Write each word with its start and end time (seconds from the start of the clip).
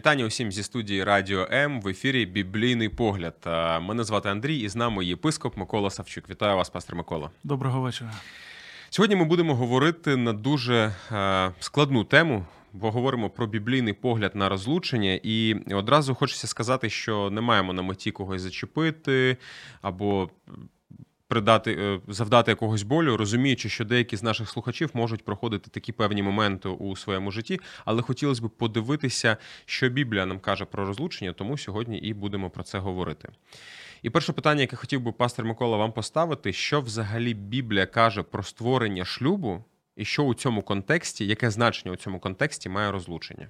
Вітання 0.00 0.24
усім 0.24 0.52
зі 0.52 0.62
студії 0.62 1.04
Радіо 1.04 1.48
М 1.52 1.80
в 1.80 1.88
ефірі 1.88 2.26
Біблійний 2.26 2.88
погляд. 2.88 3.34
Е, 3.46 3.80
Мене 3.80 4.04
звати 4.04 4.28
Андрій, 4.28 4.58
і 4.58 4.68
з 4.68 4.76
нами 4.76 5.04
єпископ 5.04 5.56
Микола 5.56 5.90
Савчук. 5.90 6.30
Вітаю 6.30 6.56
вас, 6.56 6.70
пастор 6.70 6.96
Микола. 6.96 7.30
Доброго 7.44 7.80
вечора. 7.80 8.12
Сьогодні 8.90 9.16
ми 9.16 9.24
будемо 9.24 9.54
говорити 9.54 10.16
на 10.16 10.32
дуже 10.32 10.94
е, 11.12 11.52
складну 11.60 12.04
тему. 12.04 12.44
Бо 12.72 12.90
говоримо 12.90 13.30
про 13.30 13.46
біблійний 13.46 13.92
погляд 13.92 14.36
на 14.36 14.48
розлучення, 14.48 15.20
і 15.22 15.56
одразу 15.74 16.14
хочеться 16.14 16.46
сказати, 16.46 16.90
що 16.90 17.30
не 17.30 17.40
маємо 17.40 17.72
на 17.72 17.82
меті 17.82 18.10
когось 18.10 18.42
зачепити 18.42 19.36
або 19.82 20.30
придати 21.30 21.72
е, 21.72 22.00
завдати 22.08 22.50
якогось 22.50 22.82
болю, 22.82 23.16
розуміючи, 23.16 23.68
що 23.68 23.84
деякі 23.84 24.16
з 24.16 24.22
наших 24.22 24.48
слухачів 24.48 24.90
можуть 24.94 25.24
проходити 25.24 25.70
такі 25.70 25.92
певні 25.92 26.22
моменти 26.22 26.68
у 26.68 26.96
своєму 26.96 27.30
житті, 27.30 27.60
але 27.84 28.02
хотілося 28.02 28.42
б 28.42 28.50
подивитися, 28.50 29.36
що 29.64 29.88
Біблія 29.88 30.26
нам 30.26 30.38
каже 30.38 30.64
про 30.64 30.84
розлучення, 30.84 31.32
тому 31.32 31.58
сьогодні 31.58 31.98
і 31.98 32.14
будемо 32.14 32.50
про 32.50 32.62
це 32.62 32.78
говорити. 32.78 33.28
І 34.02 34.10
перше 34.10 34.32
питання, 34.32 34.60
яке 34.60 34.76
хотів 34.76 35.00
би 35.00 35.12
пастор 35.12 35.44
Микола 35.44 35.76
вам 35.76 35.92
поставити: 35.92 36.52
що 36.52 36.80
взагалі 36.80 37.34
Біблія 37.34 37.86
каже 37.86 38.22
про 38.22 38.42
створення 38.42 39.04
шлюбу, 39.04 39.64
і 39.96 40.04
що 40.04 40.22
у 40.22 40.34
цьому 40.34 40.62
контексті, 40.62 41.26
яке 41.26 41.50
значення 41.50 41.92
у 41.92 41.96
цьому 41.96 42.20
контексті 42.20 42.68
має 42.68 42.92
розлучення? 42.92 43.48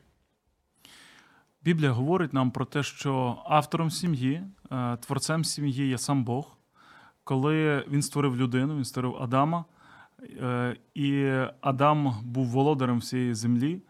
Біблія 1.63 1.91
говорить 1.91 2.33
нам 2.33 2.51
про 2.51 2.65
те, 2.65 2.83
що 2.83 3.43
автором 3.47 3.91
сім'ї, 3.91 4.43
е, 4.73 4.97
творцем 4.97 5.45
сім'ї 5.45 5.89
є 5.89 5.99
сам 5.99 6.25
Бог. 6.25 6.60
Коли 7.31 7.85
він 7.91 8.03
створив 8.03 8.37
людину, 8.37 8.77
він 8.77 8.85
створив 8.85 9.17
Адама, 9.21 9.65
е, 10.23 10.77
і 10.95 11.31
Адам 11.61 12.15
був 12.25 12.47
володарем 12.47 12.99
всієї 12.99 13.35
землі. 13.35 13.83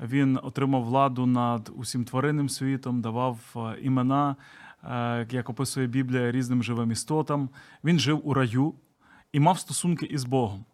Він 0.00 0.38
отримав 0.42 0.84
владу 0.84 1.26
над 1.26 1.72
усім 1.76 2.04
тваринним 2.04 2.48
світом, 2.48 3.00
давав 3.00 3.38
е, 3.56 3.80
імена, 3.82 4.36
як 5.30 5.50
описує 5.50 5.86
Біблія, 5.86 6.32
різним 6.32 6.62
живим 6.62 6.90
істотам. 6.90 7.48
Він 7.84 7.98
жив 7.98 8.28
у 8.28 8.34
раю 8.34 8.74
і 9.32 9.40
мав 9.40 9.58
стосунки 9.58 10.06
із 10.06 10.24
Богом. 10.24 10.64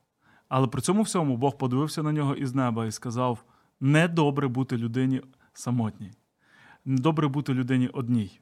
Але 0.49 0.67
при 0.67 0.81
цьому 0.81 1.03
всьому 1.03 1.37
Бог 1.37 1.59
подивився 1.59 2.03
на 2.03 2.13
нього 2.13 2.35
із 2.35 2.55
неба 2.55 2.87
і 2.87 2.93
сказав: 2.93 3.45
недобре 3.81 4.49
бути 4.49 4.77
людині 4.77 5.23
самотній, 5.53 6.11
недобре 6.85 7.29
бути 7.29 7.55
людині 7.55 7.89
одній. 7.89 8.41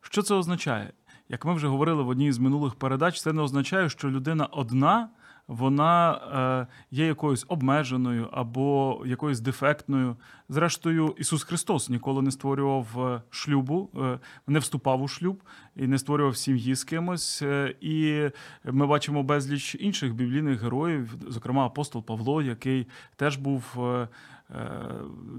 Що 0.00 0.22
це 0.22 0.34
означає? 0.34 0.92
Як 1.32 1.44
ми 1.44 1.54
вже 1.54 1.68
говорили 1.68 2.02
в 2.02 2.08
одній 2.08 2.32
з 2.32 2.38
минулих 2.38 2.74
передач, 2.74 3.20
це 3.20 3.32
не 3.32 3.42
означає, 3.42 3.88
що 3.88 4.10
людина 4.10 4.46
одна 4.46 5.08
вона 5.48 6.12
е, 6.12 6.66
є 6.90 7.06
якоюсь 7.06 7.44
обмеженою 7.48 8.28
або 8.32 9.02
якоюсь 9.06 9.40
дефектною. 9.40 10.16
Зрештою, 10.48 11.14
Ісус 11.18 11.44
Христос 11.44 11.88
ніколи 11.88 12.22
не 12.22 12.30
створював 12.30 12.86
е, 12.98 13.22
шлюбу, 13.30 13.90
е, 13.96 14.18
не 14.46 14.58
вступав 14.58 15.02
у 15.02 15.08
шлюб 15.08 15.42
і 15.76 15.86
не 15.86 15.98
створював 15.98 16.36
сім'ї 16.36 16.74
з 16.74 16.84
кимось. 16.84 17.42
І 17.80 18.28
ми 18.64 18.86
бачимо 18.86 19.22
безліч 19.22 19.74
інших 19.74 20.14
біблійних 20.14 20.62
героїв, 20.62 21.14
зокрема 21.28 21.66
апостол 21.66 22.04
Павло, 22.04 22.42
який 22.42 22.86
теж 23.16 23.36
був. 23.36 23.78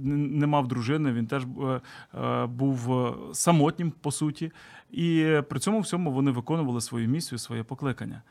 Не 0.01 0.47
мав 0.47 0.67
дружини, 0.67 1.13
він 1.13 1.27
теж 1.27 1.43
був 2.49 2.89
самотнім 3.33 3.91
по 3.91 4.11
суті, 4.11 4.51
і 4.91 5.37
при 5.49 5.59
цьому 5.59 5.79
всьому 5.79 6.11
вони 6.11 6.31
виконували 6.31 6.81
свою 6.81 7.07
місію, 7.07 7.39
своє 7.39 7.63
покликання. 7.63 8.21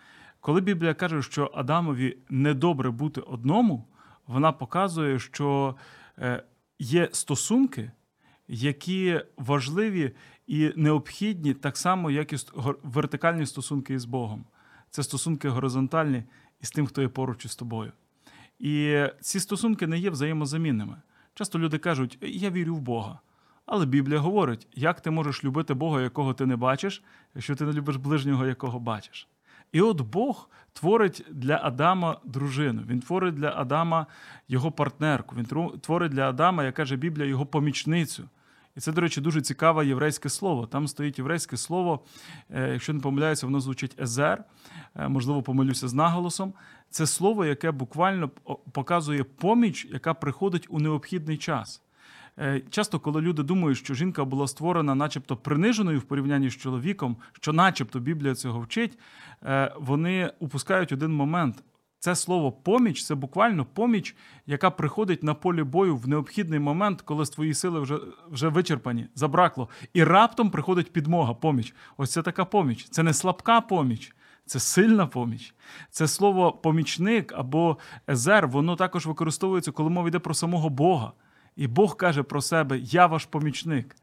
Коли 0.41 0.61
Біблія 0.61 0.95
каже, 0.95 1.23
що 1.23 1.51
Адамові 1.55 2.19
недобре 2.31 2.91
бути 2.91 3.21
одному, 3.21 3.85
вона 4.27 4.53
показує, 4.53 5.19
що 5.19 5.77
е, 6.19 6.43
є 6.79 7.09
стосунки, 7.13 7.91
які 8.49 9.21
важливі 9.37 10.13
і 10.47 10.73
необхідні, 10.77 11.55
так 11.55 11.77
само, 11.77 12.11
як 12.11 12.33
і 12.33 12.37
вертикальні 12.83 13.47
стосунки 13.47 13.95
із 13.95 14.05
Богом. 14.05 14.45
Це 14.91 15.03
стосунки 15.03 15.49
горизонтальні 15.49 16.23
із 16.61 16.71
тим, 16.71 16.87
хто 16.87 17.03
є 17.03 17.09
поруч 17.09 17.45
із 17.45 17.57
тобою. 17.57 17.93
І 18.63 19.05
ці 19.21 19.41
стосунки 19.41 19.87
не 19.87 19.99
є 19.99 20.11
взаємозамінними. 20.11 20.97
Часто 21.35 21.59
люди 21.59 21.79
кажуть, 21.79 22.19
я 22.21 22.51
вірю 22.51 22.75
в 22.75 22.81
Бога. 22.81 23.19
Але 23.67 23.87
Біблія 23.87 24.19
говорить, 24.19 24.69
як 24.75 25.01
ти 25.01 25.11
можеш 25.11 25.45
любити 25.45 25.75
Бога, 25.75 26.03
якого 26.03 26.35
ти 26.35 26.47
не 26.47 26.57
бачиш, 26.57 27.03
якщо 27.35 27.55
ти 27.55 27.65
не 27.65 27.73
любиш 27.73 27.97
ближнього, 27.97 28.47
якого 28.47 28.81
бачиш. 28.81 29.29
І 29.73 29.81
от 29.81 30.01
Бог 30.01 30.51
творить 30.73 31.25
для 31.31 31.61
Адама 31.63 32.21
дружину. 32.25 32.83
Він 32.87 33.01
творить 33.01 33.35
для 33.35 33.53
Адама 33.57 34.07
його 34.49 34.73
партнерку. 34.73 35.37
Він 35.37 35.45
творить 35.81 36.13
для 36.13 36.29
Адама, 36.29 36.65
як 36.65 36.75
каже 36.75 36.97
Біблія, 36.97 37.29
його 37.29 37.47
помічницю. 37.47 38.29
І 38.77 38.81
це, 38.81 38.93
до 38.93 39.01
речі, 39.01 39.21
дуже 39.21 39.43
цікаве 39.43 39.87
єврейське 39.87 40.29
слово. 40.29 40.67
Там 40.67 40.89
стоїть 40.89 41.19
єврейське 41.19 41.57
слово, 41.57 42.05
е, 42.51 42.73
якщо 42.73 42.93
не 42.93 43.01
помиляюся, 43.01 43.47
воно 43.47 43.61
звучить 43.61 44.01
езер, 44.01 44.45
е, 44.97 45.09
можливо, 45.09 45.43
помилюся 45.43 45.89
з 45.89 45.95
наголосом. 45.95 46.53
Це 46.91 47.07
слово, 47.07 47.45
яке 47.45 47.71
буквально 47.71 48.29
показує 48.73 49.25
поміч, 49.25 49.89
яка 49.91 50.15
приходить 50.15 50.67
у 50.69 50.79
необхідний 50.79 51.37
час. 51.37 51.83
Е, 52.39 52.63
часто, 52.71 53.01
коли 53.01 53.21
люди 53.21 53.43
думають, 53.43 53.79
що 53.79 53.95
жінка 53.95 54.25
була 54.25 54.49
створена, 54.49 54.95
начебто 54.95 55.37
приниженою 55.37 55.99
в 55.99 56.03
порівнянні 56.03 56.51
з 56.51 56.57
чоловіком, 56.57 57.17
що, 57.33 57.53
начебто, 57.53 58.01
Біблія 58.01 58.35
цього 58.35 58.61
вчить, 58.61 58.99
вони 59.77 60.33
упускають 60.39 60.93
один 60.93 61.13
момент. 61.13 61.63
Це 62.05 62.15
слово 62.15 62.53
поміч 62.53 63.05
це 63.05 63.15
буквально 63.15 63.65
поміч, 63.65 64.17
яка 64.47 64.71
приходить 64.71 65.23
на 65.23 65.35
полі 65.35 65.63
бою 65.63 65.97
в 65.97 66.09
необхідний 66.09 66.59
момент, 66.59 67.03
коли 67.03 67.25
твої 67.25 67.55
сили 67.55 67.81
вже 67.81 67.99
вже 68.31 68.49
вичерпані, 68.49 69.07
забракло. 69.15 69.69
І 69.93 70.05
раптом 70.05 70.51
приходить 70.51 70.93
підмога, 70.93 71.35
поміч. 71.35 71.75
Ось 71.97 72.13
це 72.13 72.23
така 72.23 72.45
поміч. 72.45 72.89
Це 72.91 73.03
не 73.03 73.15
слабка 73.15 73.61
поміч, 73.61 74.15
це 74.47 74.61
сильна 74.61 75.07
поміч. 75.07 75.55
Це 75.91 76.09
слово 76.09 76.53
помічник 76.53 77.33
або 77.37 77.79
езер, 78.11 78.49
воно 78.49 78.77
також 78.77 79.07
використовується, 79.07 79.73
коли 79.73 79.91
мова 79.91 80.09
йде 80.09 80.19
про 80.19 80.35
самого 80.35 80.69
Бога. 80.69 81.13
І 81.57 81.67
Бог 81.67 81.97
каже 81.97 82.23
про 82.23 82.43
себе: 82.43 82.79
Я 82.79 83.07
ваш 83.07 83.25
помічник. 83.25 83.97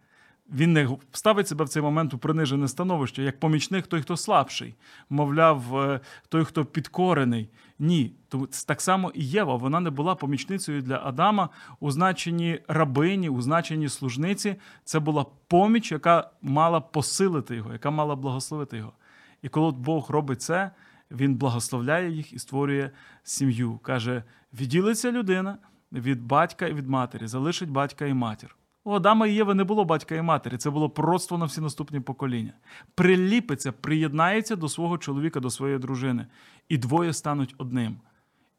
Він 0.52 0.74
не 0.74 0.98
ставить 1.12 1.48
себе 1.48 1.66
в 1.66 1.70
цей 1.70 1.82
момент 1.82 2.14
у 2.14 2.18
принижене 2.18 2.68
становище, 2.68 3.24
як 3.24 3.40
помічник 3.40 3.88
той, 3.88 4.02
хто 4.02 4.18
слабший, 4.18 4.76
мовляв, 5.10 5.78
е, 5.78 6.00
той, 6.30 6.46
хто 6.46 6.66
підкорений. 6.66 7.50
Ні. 7.80 8.14
Тому 8.30 8.48
так 8.68 8.82
само 8.82 9.12
і 9.16 9.26
Єва. 9.26 9.56
Вона 9.56 9.80
не 9.80 9.90
була 9.90 10.16
помічницею 10.16 10.82
для 10.82 11.02
Адама 11.04 11.50
у 11.80 11.92
значенні 11.92 12.60
рабині, 12.68 13.30
у 13.30 13.42
значенні 13.42 13.90
служниці. 13.90 14.56
Це 14.84 15.00
була 15.00 15.26
поміч, 15.48 15.92
яка 15.92 16.32
мала 16.42 16.82
посилити 16.82 17.56
його, 17.56 17.74
яка 17.74 17.90
мала 17.92 18.16
благословити 18.16 18.78
його. 18.78 18.94
І 19.42 19.50
коли 19.50 19.72
Бог 19.72 20.12
робить 20.12 20.42
це, 20.42 20.72
він 21.12 21.36
благословляє 21.36 22.12
їх 22.12 22.34
і 22.34 22.40
створює 22.40 22.90
сім'ю. 23.24 23.78
Каже: 23.78 24.24
відділиться 24.54 25.12
людина 25.12 25.58
від 25.92 26.24
батька 26.24 26.68
і 26.68 26.74
від 26.74 26.90
матері, 26.90 27.28
залишить 27.28 27.70
батька 27.70 28.06
і 28.06 28.14
матір. 28.14 28.56
У 28.84 28.92
Адама 28.92 29.28
і 29.28 29.34
Єви 29.34 29.54
не 29.54 29.64
було 29.64 29.86
батька 29.86 30.16
і 30.16 30.22
матері, 30.22 30.58
це 30.58 30.70
було 30.70 30.90
пророцтво 30.90 31.38
на 31.38 31.46
всі 31.46 31.62
наступні 31.62 32.00
покоління. 32.00 32.54
Приліпиться, 32.96 33.72
приєднається 33.72 34.56
до 34.56 34.70
свого 34.70 34.98
чоловіка, 34.98 35.40
до 35.40 35.50
своєї 35.50 35.80
дружини, 35.80 36.28
і 36.70 36.78
двоє 36.78 37.14
стануть 37.14 37.56
одним. 37.58 37.98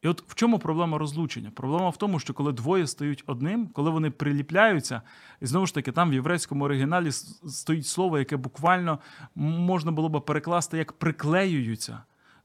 І 0.02 0.08
от 0.08 0.25
в 0.26 0.34
чому 0.34 0.58
проблема 0.58 0.99
розлучення? 0.99 1.50
Проблема 1.50 1.88
в 1.88 1.96
тому, 1.96 2.19
що 2.19 2.34
коли 2.34 2.52
двоє 2.52 2.87
стають 2.87 3.25
одним, 3.26 3.69
коли 3.69 3.90
вони 3.90 4.11
приліпляються, 4.11 5.02
і 5.40 5.46
знову 5.46 5.67
ж 5.67 5.75
таки, 5.75 5.93
там 5.93 6.11
в 6.11 6.14
єврейському 6.14 6.64
оригіналі 6.64 7.12
стоїть 7.12 7.87
слово, 7.87 8.19
яке 8.19 8.37
буквально 8.37 8.99
можна 9.34 9.93
було 9.93 10.08
би 10.08 10.20
перекласти 10.20 10.78
як 10.78 10.93
приклеюються, 10.93 12.02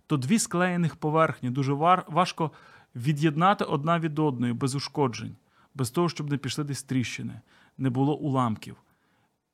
то 0.07 0.17
дві 0.17 0.39
склеєних 0.39 0.95
поверхні 0.95 1.49
дуже 1.49 1.73
важко 2.07 2.51
від'єднати 2.95 3.63
одна 3.63 3.99
від 3.99 4.19
одної 4.19 4.53
без 4.53 4.75
ушкоджень, 4.75 5.35
без 5.75 5.91
того, 5.91 6.09
щоб 6.09 6.29
не 6.29 6.37
пішли 6.37 6.63
десь 6.63 6.83
тріщини, 6.83 7.41
не 7.77 7.89
було 7.89 8.15
уламків. 8.15 8.75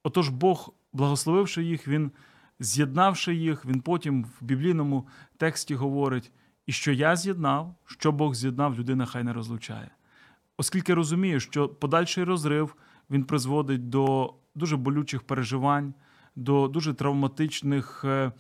Отож, 0.03 0.29
Бог, 0.29 0.73
благословивши 0.94 1.63
їх, 1.63 1.88
Він 1.88 2.12
з'єднавши 2.59 3.35
їх, 3.35 3.65
Він 3.65 3.81
потім 3.81 4.23
в 4.23 4.44
біблійному 4.44 5.07
тексті 5.38 5.75
говорить: 5.75 6.31
і 6.65 6.71
що 6.71 6.91
я 6.91 7.15
з'єднав, 7.15 7.75
що 7.85 8.12
Бог 8.12 8.33
з'єднав, 8.33 8.79
людина 8.79 9.06
хай 9.06 9.23
не 9.23 9.33
розлучає. 9.33 9.91
Оскільки 10.57 10.94
розуміє, 10.94 11.39
що 11.39 11.69
подальший 11.69 12.23
розрив 12.23 12.75
він 13.09 13.23
призводить 13.23 13.89
до 13.89 14.33
дуже 14.56 14.77
болючих 14.77 15.23
переживань, 15.23 15.94
до 16.35 16.68
дуже 16.68 16.94
травматичних 16.94 18.01
е, 18.06 18.31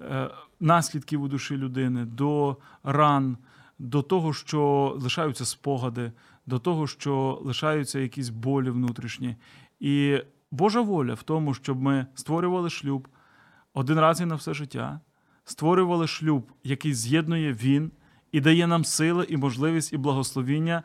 е, 0.00 0.30
наслідків 0.60 1.22
у 1.22 1.28
душі 1.28 1.56
людини, 1.56 2.04
до 2.04 2.56
ран, 2.84 3.36
до 3.78 4.02
того, 4.02 4.32
що 4.32 4.92
лишаються 5.00 5.44
спогади, 5.44 6.12
до 6.46 6.58
того, 6.58 6.86
що 6.86 7.38
лишаються 7.42 7.98
якісь 7.98 8.28
болі 8.28 8.70
внутрішні. 8.70 9.36
І 9.80 10.22
Божа 10.50 10.80
воля 10.80 11.14
в 11.14 11.22
тому, 11.22 11.54
щоб 11.54 11.82
ми 11.82 12.06
створювали 12.14 12.70
шлюб 12.70 13.08
один 13.74 13.98
раз 13.98 14.20
і 14.20 14.26
на 14.26 14.34
все 14.34 14.54
життя, 14.54 15.00
створювали 15.44 16.06
шлюб, 16.06 16.52
який 16.64 16.94
з'єднує 16.94 17.52
він 17.52 17.92
і 18.32 18.40
дає 18.40 18.66
нам 18.66 18.84
сили, 18.84 19.26
і 19.28 19.36
можливість, 19.36 19.92
і 19.92 19.96
благословіння 19.96 20.82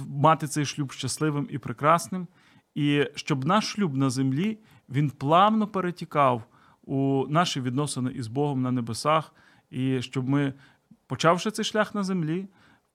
мати 0.00 0.46
цей 0.46 0.64
шлюб 0.64 0.92
щасливим 0.92 1.48
і 1.50 1.58
прекрасним, 1.58 2.26
і 2.74 3.04
щоб 3.14 3.44
наш 3.44 3.72
шлюб 3.72 3.96
на 3.96 4.10
землі 4.10 4.58
він 4.88 5.10
плавно 5.10 5.66
перетікав 5.66 6.44
у 6.84 7.26
наші 7.28 7.60
відносини 7.60 8.12
із 8.12 8.26
Богом 8.26 8.62
на 8.62 8.70
небесах, 8.70 9.34
і 9.70 10.02
щоб 10.02 10.28
ми, 10.28 10.54
почавши 11.06 11.50
цей 11.50 11.64
шлях 11.64 11.94
на 11.94 12.02
землі, 12.02 12.48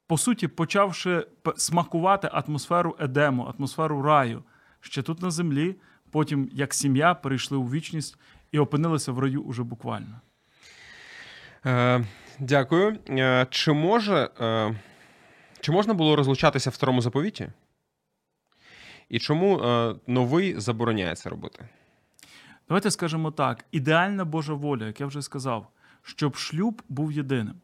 по 0.08 0.18
суті, 0.18 0.48
почавши 0.48 1.28
смакувати 1.58 2.30
атмосферу 2.34 2.96
Едему, 3.00 3.54
атмосферу 3.58 4.02
раю 4.02 4.44
ще 4.80 5.02
тут 5.02 5.22
на 5.22 5.32
землі, 5.32 5.76
потім 6.12 6.50
як 6.54 6.74
сім'я 6.74 7.14
перейшли 7.14 7.58
у 7.58 7.64
вічність 7.64 8.18
і 8.52 8.60
опинилися 8.60 9.12
в 9.12 9.20
раю 9.20 9.42
уже 9.42 9.64
буквально. 9.64 10.22
Е, 11.66 12.06
Дякую. 12.40 12.98
Е, 13.10 13.48
чи 13.50 13.74
може 13.74 14.30
е, 14.40 14.76
чи 15.60 15.72
можна 15.72 15.94
було 15.94 16.16
розлучатися 16.16 16.70
в 16.70 16.74
старому 16.74 17.02
заповіті? 17.02 17.50
І 19.10 19.20
чому 19.20 19.60
е, 19.60 19.96
новий 20.08 20.60
забороняє 20.60 21.16
це 21.16 21.30
робити? 21.30 21.68
Давайте 22.68 22.92
скажемо 22.92 23.32
так: 23.32 23.66
ідеальна 23.72 24.26
Божа 24.26 24.54
воля, 24.54 24.86
як 24.86 25.00
я 25.00 25.06
вже 25.06 25.22
сказав, 25.22 25.68
щоб 26.02 26.36
шлюб 26.36 26.82
був 26.90 27.12
єдиним. 27.12 27.56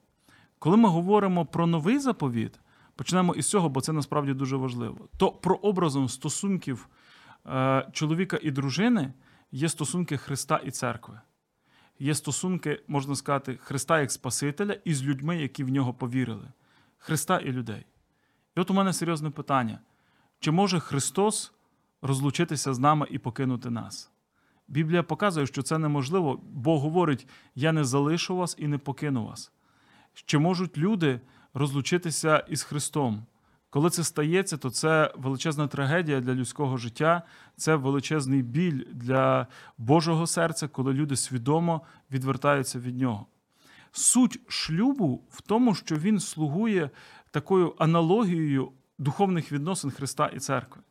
Коли 0.63 0.77
ми 0.77 0.89
говоримо 0.89 1.45
про 1.45 1.67
новий 1.67 1.99
заповіт, 1.99 2.59
почнемо 2.95 3.35
із 3.35 3.49
цього, 3.49 3.69
бо 3.69 3.81
це 3.81 3.93
насправді 3.93 4.33
дуже 4.33 4.55
важливо. 4.55 5.09
То 5.17 5.31
про 5.31 5.55
образом 5.55 6.09
стосунків 6.09 6.89
е, 7.45 7.87
чоловіка 7.91 8.39
і 8.41 8.51
дружини 8.51 9.13
є 9.51 9.69
стосунки 9.69 10.17
Христа 10.17 10.61
і 10.65 10.71
церкви. 10.71 11.19
Є 11.99 12.15
стосунки, 12.15 12.83
можна 12.87 13.15
сказати, 13.15 13.57
Христа 13.63 13.99
як 13.99 14.11
Спасителя 14.11 14.77
із 14.85 15.03
людьми, 15.03 15.37
які 15.37 15.63
в 15.63 15.69
нього 15.69 15.93
повірили. 15.93 16.47
Христа 16.97 17.37
і 17.37 17.51
людей. 17.51 17.85
І 18.57 18.59
от 18.59 18.71
у 18.71 18.73
мене 18.73 18.93
серйозне 18.93 19.29
питання: 19.29 19.79
чи 20.39 20.51
може 20.51 20.79
Христос 20.79 21.53
розлучитися 22.01 22.73
з 22.73 22.79
нами 22.79 23.07
і 23.09 23.17
покинути 23.17 23.69
нас? 23.69 24.11
Біблія 24.67 25.03
показує, 25.03 25.47
що 25.47 25.61
це 25.61 25.77
неможливо, 25.77 26.41
Бог 26.43 26.81
говорить: 26.81 27.27
я 27.55 27.71
не 27.71 27.83
залишу 27.83 28.35
вас 28.35 28.55
і 28.59 28.67
не 28.67 28.77
покину 28.77 29.25
вас. 29.25 29.51
Чи 30.13 30.37
можуть 30.37 30.77
люди 30.77 31.19
розлучитися 31.53 32.37
із 32.37 32.63
Христом? 32.63 33.25
Коли 33.69 33.89
це 33.89 34.03
стається, 34.03 34.57
то 34.57 34.69
це 34.69 35.13
величезна 35.15 35.67
трагедія 35.67 36.21
для 36.21 36.33
людського 36.33 36.77
життя, 36.77 37.21
це 37.57 37.75
величезний 37.75 38.41
біль 38.41 38.85
для 38.91 39.47
Божого 39.77 40.27
серця, 40.27 40.67
коли 40.67 40.93
люди 40.93 41.15
свідомо 41.15 41.81
відвертаються 42.11 42.79
від 42.79 42.97
нього. 42.97 43.25
Суть 43.91 44.39
шлюбу 44.47 45.23
в 45.29 45.41
тому, 45.41 45.75
що 45.75 45.95
він 45.95 46.19
слугує 46.19 46.89
такою 47.31 47.75
аналогією 47.77 48.71
духовних 48.97 49.51
відносин 49.51 49.91
Христа 49.91 50.31
і 50.35 50.39
церкви. 50.39 50.81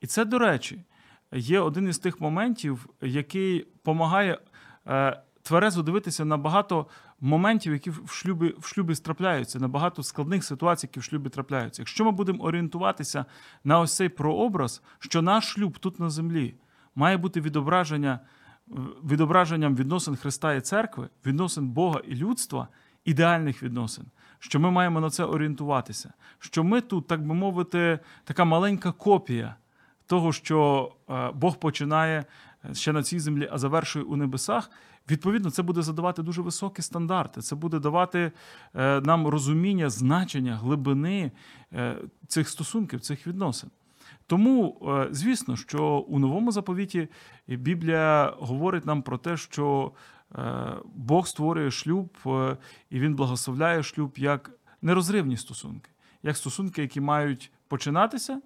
І 0.00 0.06
це, 0.06 0.24
до 0.24 0.38
речі, 0.38 0.84
є 1.32 1.60
один 1.60 1.88
із 1.88 1.98
тих 1.98 2.20
моментів, 2.20 2.86
який 3.00 3.58
допомагає 3.58 4.38
е, 4.86 5.22
тверезо 5.42 5.82
дивитися 5.82 6.24
на 6.24 6.36
багато 6.36 6.86
моментів, 7.20 7.72
які 7.72 7.90
в 7.90 8.10
шлюбі 8.10 8.54
в 8.58 8.66
шлюбі 8.66 8.94
трапляються, 8.94 9.58
на 9.58 9.68
багато 9.68 10.02
складних 10.02 10.44
ситуацій, 10.44 10.86
які 10.86 11.00
в 11.00 11.02
шлюбі 11.02 11.28
трапляються. 11.28 11.82
Якщо 11.82 12.04
ми 12.04 12.10
будемо 12.10 12.44
орієнтуватися 12.44 13.24
на 13.64 13.80
ось 13.80 13.96
цей 13.96 14.08
прообраз, 14.08 14.82
що 14.98 15.22
наш 15.22 15.44
шлюб 15.44 15.78
тут 15.78 16.00
на 16.00 16.10
землі 16.10 16.54
має 16.94 17.16
бути 17.16 17.40
відображення, 17.40 18.20
відображенням 19.04 19.76
відносин 19.76 20.16
Христа 20.16 20.54
і 20.54 20.60
церкви, 20.60 21.08
відносин 21.26 21.68
Бога 21.68 22.00
і 22.08 22.14
людства, 22.14 22.68
ідеальних 23.04 23.62
відносин. 23.62 24.04
Що 24.38 24.60
ми 24.60 24.70
маємо 24.70 25.00
на 25.00 25.10
це 25.10 25.24
орієнтуватися, 25.24 26.12
що 26.38 26.64
ми 26.64 26.80
тут, 26.80 27.06
так 27.06 27.26
би 27.26 27.34
мовити, 27.34 27.98
така 28.24 28.44
маленька 28.44 28.92
копія 28.92 29.54
того, 30.06 30.32
що 30.32 30.92
е, 31.10 31.30
Бог 31.34 31.56
починає 31.56 32.24
ще 32.72 32.92
на 32.92 33.02
цій 33.02 33.18
землі, 33.18 33.48
а 33.52 33.58
завершує 33.58 34.04
у 34.04 34.16
небесах. 34.16 34.70
Відповідно, 35.10 35.50
це 35.50 35.62
буде 35.62 35.82
задавати 35.82 36.22
дуже 36.22 36.42
високі 36.42 36.82
стандарти. 36.82 37.40
Це 37.40 37.56
буде 37.56 37.78
давати 37.78 38.32
е, 38.74 39.00
нам 39.00 39.26
розуміння, 39.26 39.90
значення, 39.90 40.56
глибини 40.56 41.32
е, 41.72 41.98
цих 42.26 42.48
стосунків, 42.48 43.00
цих 43.00 43.26
відносин. 43.26 43.70
Тому, 44.26 44.78
е, 44.88 45.08
звісно, 45.10 45.56
що 45.56 45.84
у 45.84 46.18
новому 46.18 46.52
заповіті 46.52 47.08
Біблія 47.48 48.34
говорить 48.38 48.86
нам 48.86 49.02
про 49.02 49.18
те, 49.18 49.36
що 49.36 49.92
Бог 50.94 51.26
створює 51.26 51.70
шлюб 51.70 52.18
і 52.90 53.00
він 53.00 53.14
благословляє 53.14 53.82
шлюб 53.82 54.14
як 54.16 54.50
нерозривні 54.82 55.36
стосунки, 55.36 55.90
як 56.22 56.36
стосунки, 56.36 56.82
які 56.82 57.00
мають 57.00 57.52
починатися 57.68 58.40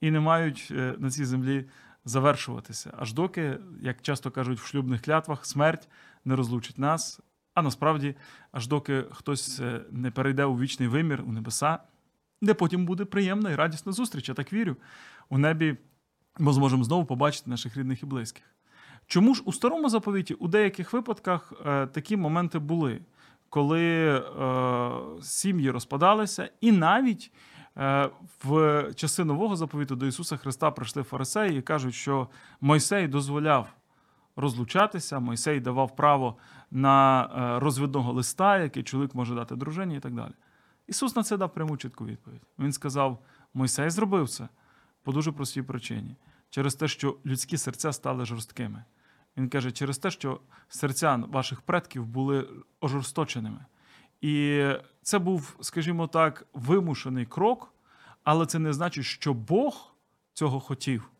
і 0.00 0.10
не 0.10 0.20
мають 0.20 0.72
на 0.98 1.10
цій 1.10 1.24
землі 1.24 1.64
завершуватися, 2.06 2.92
аж 2.98 3.12
доки, 3.12 3.58
як 3.80 4.02
часто 4.02 4.30
кажуть 4.30 4.58
в 4.58 4.66
шлюбних 4.66 5.02
клятвах, 5.02 5.46
смерть 5.46 5.88
не 6.24 6.36
розлучить 6.36 6.78
нас. 6.78 7.20
А 7.54 7.62
насправді, 7.62 8.14
аж 8.52 8.66
доки 8.66 9.04
хтось 9.10 9.60
е, 9.60 9.80
не 9.90 10.10
перейде 10.10 10.44
у 10.44 10.58
вічний 10.58 10.88
вимір 10.88 11.22
у 11.26 11.32
небеса, 11.32 11.78
де 12.42 12.54
потім 12.54 12.86
буде 12.86 13.04
приємна 13.04 13.50
і 13.50 13.54
радісна 13.54 13.92
зустріч. 13.92 14.28
Я 14.28 14.34
так 14.34 14.52
вірю. 14.52 14.76
У 15.28 15.38
небі 15.38 15.76
ми 16.38 16.52
зможемо 16.52 16.84
знову 16.84 17.04
побачити 17.04 17.50
наших 17.50 17.76
рідних 17.76 18.02
і 18.02 18.06
близьких. 18.06 18.44
Чому 19.06 19.34
ж 19.34 19.42
у 19.44 19.52
старому 19.52 19.88
заповіті 19.88 20.34
у 20.34 20.48
деяких 20.48 20.92
випадках 20.92 21.52
е, 21.66 21.86
такі 21.86 22.16
моменти 22.16 22.58
були, 22.58 23.00
коли 23.48 24.18
е, 24.18 24.22
сім'ї 25.22 25.70
розпадалися, 25.70 26.50
і 26.60 26.72
навіть 26.72 27.32
в 28.44 28.84
часи 28.94 29.24
нового 29.24 29.56
заповіту 29.56 29.96
до 29.96 30.06
Ісуса 30.06 30.36
Христа 30.36 30.70
прийшли 30.70 31.02
фарисеї 31.02 31.58
і 31.58 31.62
кажуть, 31.62 31.94
що 31.94 32.28
Мойсей 32.60 33.08
дозволяв 33.08 33.72
розлучатися, 34.36 35.18
Мойсей 35.18 35.60
давав 35.60 35.96
право 35.96 36.36
на 36.70 37.24
е, 37.24 37.60
розвідного 37.60 38.12
листа, 38.12 38.58
який 38.58 38.82
чоловік 38.82 39.14
може 39.14 39.34
дати 39.34 39.56
дружині 39.56 39.96
і 39.96 40.00
так 40.00 40.14
далі. 40.14 40.32
Ісус 40.86 41.16
на 41.16 41.22
це 41.22 41.36
дав 41.36 41.54
пряму 41.54 41.76
чітку 41.76 42.06
відповідь. 42.06 42.42
Він 42.58 42.72
сказав: 42.72 43.18
Мойсей 43.54 43.90
зробив 43.90 44.28
це 44.28 44.48
по 45.02 45.12
дуже 45.12 45.32
простій 45.32 45.62
причині, 45.62 46.16
через 46.50 46.74
те, 46.74 46.88
що 46.88 47.16
людські 47.26 47.56
серця 47.56 47.92
стали 47.92 48.24
жорсткими. 48.24 48.84
Він 49.36 49.48
каже, 49.48 49.72
через 49.72 49.98
те, 49.98 50.10
що 50.10 50.40
серця 50.68 51.16
ваших 51.16 51.60
предків 51.60 52.06
були 52.06 52.48
ожорсточеними. 52.80 53.64
І 54.20 54.66
це 55.06 55.18
був, 55.18 55.56
скажімо 55.60 56.06
так, 56.06 56.46
вимушений 56.52 57.26
крок, 57.26 57.74
але 58.24 58.46
це 58.46 58.58
не 58.58 58.72
значить, 58.72 59.04
що 59.04 59.34
Бог 59.34 59.94
цього 60.32 60.60
хотів. 60.60 61.10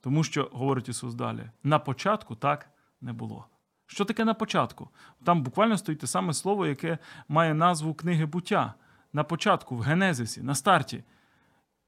Тому 0.00 0.24
що, 0.24 0.50
говорить 0.52 0.88
Ісус 0.88 1.14
далі, 1.14 1.50
на 1.62 1.78
початку 1.78 2.34
так 2.34 2.70
не 3.00 3.12
було. 3.12 3.46
Що 3.86 4.04
таке 4.04 4.24
на 4.24 4.34
початку? 4.34 4.88
Там 5.24 5.42
буквально 5.42 5.78
стоїть 5.78 6.00
те 6.00 6.06
саме 6.06 6.32
слово, 6.34 6.66
яке 6.66 6.98
має 7.28 7.54
назву 7.54 7.94
книги 7.94 8.26
буття. 8.26 8.74
На 9.12 9.24
початку, 9.24 9.76
в 9.76 9.80
Генезисі, 9.80 10.42
на 10.42 10.54
старті. 10.54 11.04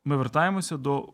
Ми 0.04 0.16
вертаємося 0.16 0.76
до, 0.76 1.12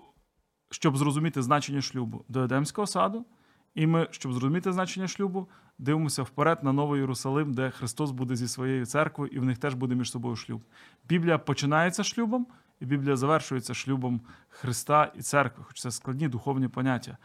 щоб 0.70 0.96
зрозуміти 0.96 1.42
значення 1.42 1.80
шлюбу, 1.80 2.24
до 2.28 2.42
Едемського 2.42 2.86
саду. 2.86 3.26
І 3.74 3.86
ми, 3.86 4.08
щоб 4.10 4.32
зрозуміти 4.32 4.72
значення 4.72 5.08
шлюбу, 5.08 5.48
дивимося 5.78 6.22
вперед 6.22 6.58
на 6.62 6.72
Новий 6.72 7.00
Єрусалим, 7.00 7.54
де 7.54 7.70
Христос 7.70 8.10
буде 8.10 8.36
зі 8.36 8.48
своєю 8.48 8.86
церквою, 8.86 9.30
і 9.30 9.38
в 9.38 9.44
них 9.44 9.58
теж 9.58 9.74
буде 9.74 9.94
між 9.94 10.10
собою 10.10 10.36
шлюб. 10.36 10.62
Біблія 11.08 11.38
починається 11.38 12.04
шлюбом, 12.04 12.46
і 12.80 12.86
Біблія 12.86 13.16
завершується 13.16 13.74
шлюбом 13.74 14.20
Христа 14.48 15.12
і 15.14 15.22
церкви, 15.22 15.64
хоч 15.64 15.80
це 15.80 15.90
складні 15.90 16.28
духовні 16.28 16.68
поняття. 16.68 17.16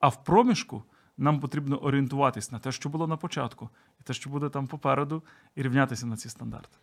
А 0.00 0.08
в 0.08 0.24
проміжку 0.24 0.82
нам 1.18 1.40
потрібно 1.40 1.76
орієнтуватись 1.76 2.52
на 2.52 2.58
те, 2.58 2.72
що 2.72 2.88
було 2.88 3.06
на 3.06 3.16
початку, 3.16 3.70
і 4.00 4.02
те, 4.02 4.12
що 4.12 4.30
буде 4.30 4.48
там 4.48 4.66
попереду, 4.66 5.22
і 5.56 5.62
рівнятися 5.62 6.06
на 6.06 6.16
ці 6.16 6.28
стандарти. 6.28 6.78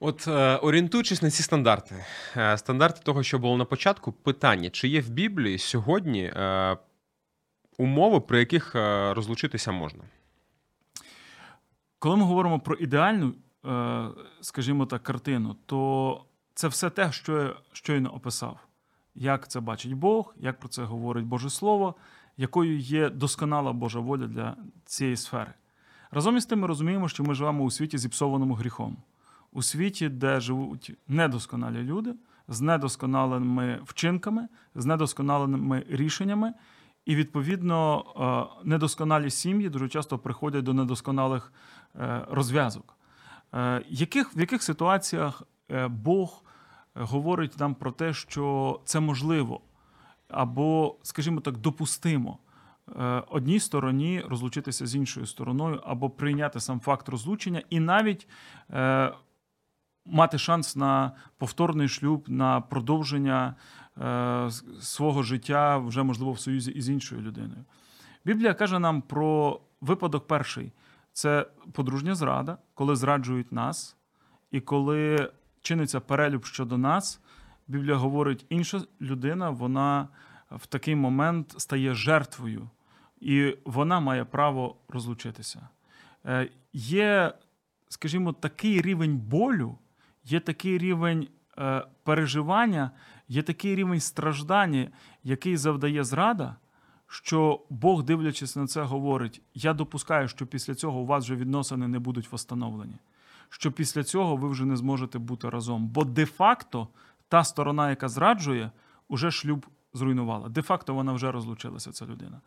От 0.00 0.28
е, 0.28 0.56
орієнтуючись 0.56 1.22
на 1.22 1.30
ці 1.30 1.42
стандарти, 1.42 2.04
е, 2.36 2.58
стандарти 2.58 3.00
того, 3.04 3.22
що 3.22 3.38
було 3.38 3.56
на 3.56 3.64
початку, 3.64 4.12
питання: 4.12 4.70
чи 4.70 4.88
є 4.88 5.00
в 5.00 5.08
Біблії 5.08 5.58
сьогодні 5.58 6.24
е, 6.24 6.76
умови, 7.78 8.20
при 8.20 8.38
яких 8.38 8.74
е, 8.76 9.14
розлучитися 9.14 9.72
можна? 9.72 10.02
Коли 11.98 12.16
ми 12.16 12.24
говоримо 12.24 12.60
про 12.60 12.74
ідеальну, 12.74 13.34
е, 13.66 14.08
скажімо 14.40 14.86
так, 14.86 15.02
картину, 15.02 15.56
то 15.66 16.24
це 16.54 16.68
все 16.68 16.90
те, 16.90 17.12
що 17.12 17.42
я 17.42 17.54
щойно 17.72 18.14
описав. 18.14 18.58
Як 19.14 19.48
це 19.48 19.60
бачить 19.60 19.92
Бог, 19.92 20.34
як 20.36 20.58
про 20.58 20.68
це 20.68 20.82
говорить 20.82 21.24
Боже 21.24 21.50
Слово, 21.50 21.94
якою 22.36 22.78
є 22.78 23.10
досконала 23.10 23.72
Божа 23.72 24.00
воля 24.00 24.26
для 24.26 24.56
цієї 24.84 25.16
сфери. 25.16 25.52
Разом 26.10 26.36
із 26.36 26.46
тим 26.46 26.60
ми 26.60 26.66
розуміємо, 26.66 27.08
що 27.08 27.24
ми 27.24 27.34
живемо 27.34 27.64
у 27.64 27.70
світі 27.70 27.98
зіпсованому 27.98 28.54
гріхом, 28.54 28.96
у 29.52 29.62
світі, 29.62 30.08
де 30.08 30.40
живуть 30.40 30.92
недосконалі 31.08 31.78
люди 31.82 32.14
з 32.48 32.60
недосконалими 32.60 33.80
вчинками, 33.84 34.48
з 34.74 34.86
недосконалими 34.86 35.84
рішеннями. 35.88 36.52
І, 37.10 37.14
відповідно, 37.16 38.04
е, 38.62 38.68
недосконалі 38.68 39.30
сім'ї 39.30 39.68
дуже 39.68 39.88
часто 39.88 40.18
приходять 40.18 40.64
до 40.64 40.74
недосконалих 40.74 41.52
е, 41.96 42.26
розв'язок. 42.30 42.96
Е, 43.54 43.82
яких, 43.88 44.36
В 44.36 44.40
яких 44.40 44.62
ситуаціях 44.62 45.42
Бог 45.88 46.44
говорить 46.94 47.60
нам 47.60 47.74
про 47.74 47.92
те, 47.92 48.12
що 48.12 48.80
це 48.84 49.00
можливо, 49.00 49.60
або, 50.28 50.96
скажімо 51.02 51.40
так, 51.40 51.56
допустимо 51.56 52.38
одній 53.28 53.60
стороні 53.60 54.24
розлучитися 54.28 54.86
з 54.86 54.94
іншою 54.94 55.26
стороною, 55.26 55.80
або 55.84 56.10
прийняти 56.10 56.60
сам 56.60 56.80
факт 56.80 57.08
розлучення, 57.08 57.62
і 57.70 57.80
навіть 57.80 58.28
мати 60.06 60.38
шанс 60.38 60.76
на 60.76 61.12
повторний 61.38 61.88
шлюб, 61.88 62.24
на 62.28 62.60
продовження 62.60 63.54
свого 64.80 65.22
життя 65.22 65.78
вже 65.78 66.02
можливо 66.02 66.32
в 66.32 66.40
союзі 66.40 66.70
із 66.70 66.88
іншою 66.88 67.20
людиною. 67.22 67.64
Біблія 68.24 68.54
каже 68.54 68.78
нам 68.78 69.02
про 69.02 69.60
випадок 69.80 70.26
перший: 70.26 70.72
це 71.12 71.46
подружня 71.72 72.14
зрада, 72.14 72.58
коли 72.74 72.96
зраджують 72.96 73.52
нас, 73.52 73.96
і 74.50 74.60
коли 74.60 75.30
чиниться 75.62 76.00
перелюб 76.00 76.44
щодо 76.44 76.78
нас. 76.78 77.20
Біблія 77.68 77.94
говорить, 77.94 78.46
інша 78.48 78.80
людина, 79.00 79.50
вона 79.50 80.08
в 80.50 80.66
такий 80.66 80.94
момент 80.96 81.54
стає 81.58 81.94
жертвою, 81.94 82.70
і 83.20 83.56
вона 83.64 84.00
має 84.00 84.24
право 84.24 84.76
розлучитися. 84.88 85.68
Е, 86.26 86.50
є, 86.72 87.32
скажімо, 87.88 88.32
такий 88.32 88.80
рівень 88.82 89.16
болю, 89.16 89.78
є 90.24 90.40
такий 90.40 90.78
рівень 90.78 91.28
е, 91.58 91.86
переживання, 92.02 92.90
є 93.30 93.42
такий 93.42 93.74
рівень 93.74 94.00
страждання, 94.00 94.90
який 95.24 95.56
завдає 95.56 96.04
зрада, 96.04 96.56
що 97.06 97.60
Бог, 97.70 98.02
дивлячись 98.02 98.56
на 98.56 98.66
це, 98.66 98.82
говорить: 98.82 99.42
я 99.54 99.74
допускаю, 99.74 100.28
що 100.28 100.46
після 100.46 100.74
цього 100.74 101.00
у 101.00 101.06
вас 101.06 101.24
вже 101.24 101.36
відносини 101.36 101.88
не 101.88 101.98
будуть 101.98 102.32
встановлені, 102.32 102.94
що 103.48 103.72
після 103.72 104.04
цього 104.04 104.36
ви 104.36 104.48
вже 104.48 104.64
не 104.64 104.76
зможете 104.76 105.18
бути 105.18 105.48
разом. 105.48 105.88
Бо 105.88 106.04
де-факто 106.04 106.88
та 107.28 107.44
сторона, 107.44 107.90
яка 107.90 108.08
зраджує, 108.08 108.70
уже 109.08 109.30
шлюб 109.30 109.66
зруйнувала. 109.94 110.48
Де-факто 110.48 110.94
вона 110.94 111.12
вже 111.12 111.32
розлучилася, 111.32 111.92
ця 111.92 112.06
людина. 112.06 112.40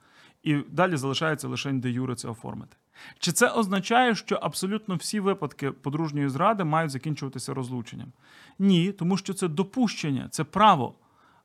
І 0.44 0.56
далі 0.56 0.98
залишається 0.98 1.48
лише 1.48 1.72
де 1.72 1.90
юре 1.90 2.16
це 2.16 2.28
оформити. 2.28 2.78
Чи 3.20 3.32
це 3.32 3.50
означає, 3.50 4.16
що 4.16 4.36
абсолютно 4.36 4.96
всі 4.96 5.20
випадки 5.20 5.72
подружньої 5.72 6.30
зради 6.30 6.64
мають 6.64 6.92
закінчуватися 6.92 7.54
розлученням? 7.54 8.12
Ні, 8.60 8.92
тому 8.92 9.18
що 9.18 9.34
це 9.34 9.48
допущення, 9.48 10.28
це 10.32 10.44
право, 10.44 10.96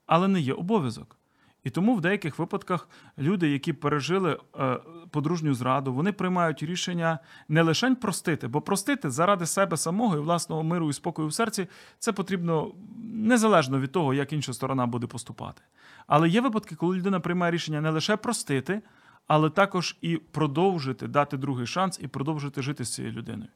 але 0.07 0.28
не 0.28 0.40
є 0.40 0.52
обов'язок. 0.52 1.17
І 1.64 1.70
тому 1.70 1.94
в 1.94 2.00
деяких 2.00 2.38
випадках 2.38 2.88
люди, 3.18 3.50
які 3.50 3.72
пережили 3.72 4.38
е, 4.60 4.78
подружню 5.10 5.54
зраду, 5.54 5.94
вони 5.94 6.12
приймають 6.12 6.62
рішення 6.62 7.18
не 7.48 7.62
лише 7.62 7.94
простити, 7.94 8.48
бо 8.48 8.60
простити 8.60 9.10
заради 9.10 9.46
себе 9.46 9.76
самого 9.76 10.16
і 10.16 10.20
власного 10.20 10.62
миру 10.62 10.90
і 10.90 10.92
спокою 10.92 11.28
в 11.28 11.34
серці 11.34 11.66
це 11.98 12.12
потрібно 12.12 12.72
незалежно 13.14 13.80
від 13.80 13.92
того, 13.92 14.14
як 14.14 14.32
інша 14.32 14.52
сторона 14.52 14.86
буде 14.86 15.06
поступати. 15.06 15.62
Але 16.06 16.28
є 16.28 16.40
випадки, 16.40 16.74
коли 16.74 16.96
людина 16.96 17.20
приймає 17.20 17.52
рішення 17.52 17.80
не 17.80 17.90
лише 17.90 18.16
простити, 18.16 18.82
але 19.26 19.50
також 19.50 19.96
і 20.00 20.16
продовжити 20.16 21.06
дати 21.06 21.36
другий 21.36 21.66
шанс 21.66 21.98
і 22.02 22.08
продовжити 22.08 22.62
жити 22.62 22.84
з 22.84 22.94
цією 22.94 23.14
людиною. 23.14 23.50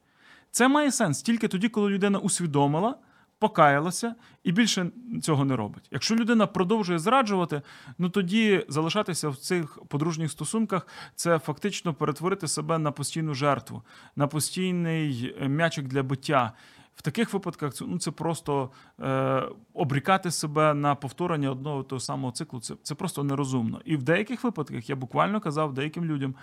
Це 0.50 0.68
має 0.68 0.92
сенс 0.92 1.23
тільки 1.23 1.49
тоді, 1.49 1.68
коли 1.68 1.90
людина 1.90 2.18
усвідомила, 2.18 2.97
покаялася 3.43 4.15
і 4.45 4.53
більше 4.53 4.91
цього 5.23 5.45
не 5.45 5.57
робить. 5.57 5.89
Якщо 5.91 6.17
людина 6.17 6.47
продовжує 6.47 6.99
зраджувати, 6.99 7.63
ну 7.99 8.09
тоді 8.09 8.65
залишатися 8.69 9.29
в 9.29 9.37
цих 9.37 9.79
подружніх 9.89 10.31
стосунках 10.31 10.87
це 11.15 11.39
фактично 11.39 11.95
перетворити 11.95 12.49
себе 12.49 12.79
на 12.79 12.93
постійну 12.93 13.35
жертву, 13.35 13.83
на 14.17 14.27
постійний 14.27 15.35
е, 15.41 15.49
м'ячик 15.49 15.87
для 15.87 16.03
биття. 16.03 16.53
В 16.95 17.03
таких 17.03 17.33
випадках 17.33 17.73
ну, 17.81 17.99
це 17.99 18.11
просто 18.11 18.71
е, 19.01 19.43
обрікати 19.75 20.31
себе 20.31 20.75
на 20.75 20.95
повторення 20.95 21.51
одного 21.51 21.83
того 21.83 22.01
самого 22.01 22.33
циклу. 22.33 22.61
Це 22.61 22.75
це 22.83 22.95
просто 22.95 23.25
нерозумно. 23.25 23.81
І 23.85 23.97
в 23.97 24.03
деяких 24.03 24.45
випадках 24.45 24.91
я 24.91 24.97
буквально 24.97 25.41
казав 25.41 25.75
деяким 25.75 26.05
людям: 26.05 26.35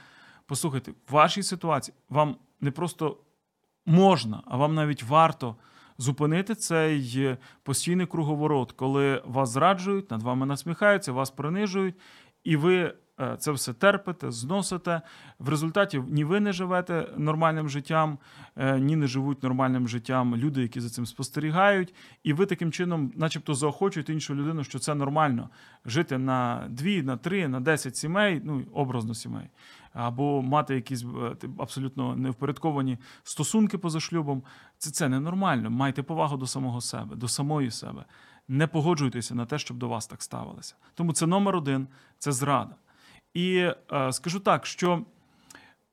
послухайте, 0.45 0.91
в 0.91 1.13
вашій 1.13 1.43
ситуації 1.43 1.95
вам 2.09 2.35
не 2.61 2.71
просто 2.71 3.17
можна, 3.85 4.43
а 4.45 4.57
вам 4.57 4.75
навіть 4.75 5.03
варто 5.03 5.55
зупинити 5.99 6.55
цей 6.55 7.37
постійний 7.63 8.05
круговорот, 8.05 8.71
коли 8.71 9.21
вас 9.25 9.49
зраджують, 9.49 10.11
над 10.11 10.23
вами 10.23 10.45
насміхаються, 10.45 11.11
вас 11.11 11.29
принижують, 11.29 11.95
і 12.43 12.55
ви 12.55 12.93
Е, 13.21 13.35
це 13.39 13.51
все 13.51 13.73
терпите, 13.73 14.31
зносите. 14.31 15.01
В 15.39 15.49
результаті 15.49 16.03
ні 16.07 16.23
ви 16.23 16.39
не 16.39 16.53
живете 16.53 17.07
нормальним 17.17 17.69
життям, 17.69 18.17
е, 18.55 18.79
ні 18.79 18.95
не 18.95 19.07
живуть 19.07 19.43
нормальним 19.43 19.87
життям 19.87 20.35
люди, 20.35 20.61
які 20.61 20.81
за 20.81 20.89
цим 20.89 21.05
спостерігають. 21.05 21.93
І 22.23 22.33
ви 22.33 22.45
таким 22.45 22.71
чином, 22.71 23.11
начебто, 23.15 23.53
заохочуєте 23.53 24.13
іншу 24.13 24.35
людину, 24.35 24.63
що 24.63 24.79
це 24.79 24.95
нормально 24.95 25.49
жити 25.85 26.17
на 26.17 26.67
дві, 26.69 27.03
на 27.03 27.17
три, 27.17 27.47
на 27.47 27.59
десять 27.59 27.97
сімей, 27.97 28.41
ну 28.43 28.63
образно 28.73 29.13
сімей, 29.15 29.49
або 29.93 30.41
мати 30.41 30.75
якісь 30.75 31.03
е, 31.03 31.35
абсолютно 31.59 32.15
невпорядковані 32.15 32.97
стосунки 33.23 33.77
поза 33.77 33.99
шлюбом. 33.99 34.43
Це 34.77 34.91
це 34.91 35.09
ненормально. 35.09 35.69
Майте 35.69 36.03
повагу 36.03 36.37
до 36.37 36.47
самого 36.47 36.81
себе, 36.81 37.15
до 37.15 37.27
самої 37.27 37.71
себе. 37.71 38.05
Не 38.47 38.67
погоджуйтеся 38.67 39.35
на 39.35 39.45
те, 39.45 39.59
щоб 39.59 39.77
до 39.77 39.89
вас 39.89 40.07
так 40.07 40.23
ставилося. 40.23 40.75
Тому 40.93 41.13
це 41.13 41.27
номер 41.27 41.55
один 41.55 41.87
це 42.17 42.31
зрада. 42.31 42.75
І 43.33 43.71
е, 43.91 44.11
скажу 44.11 44.39
так, 44.39 44.65
що 44.65 45.05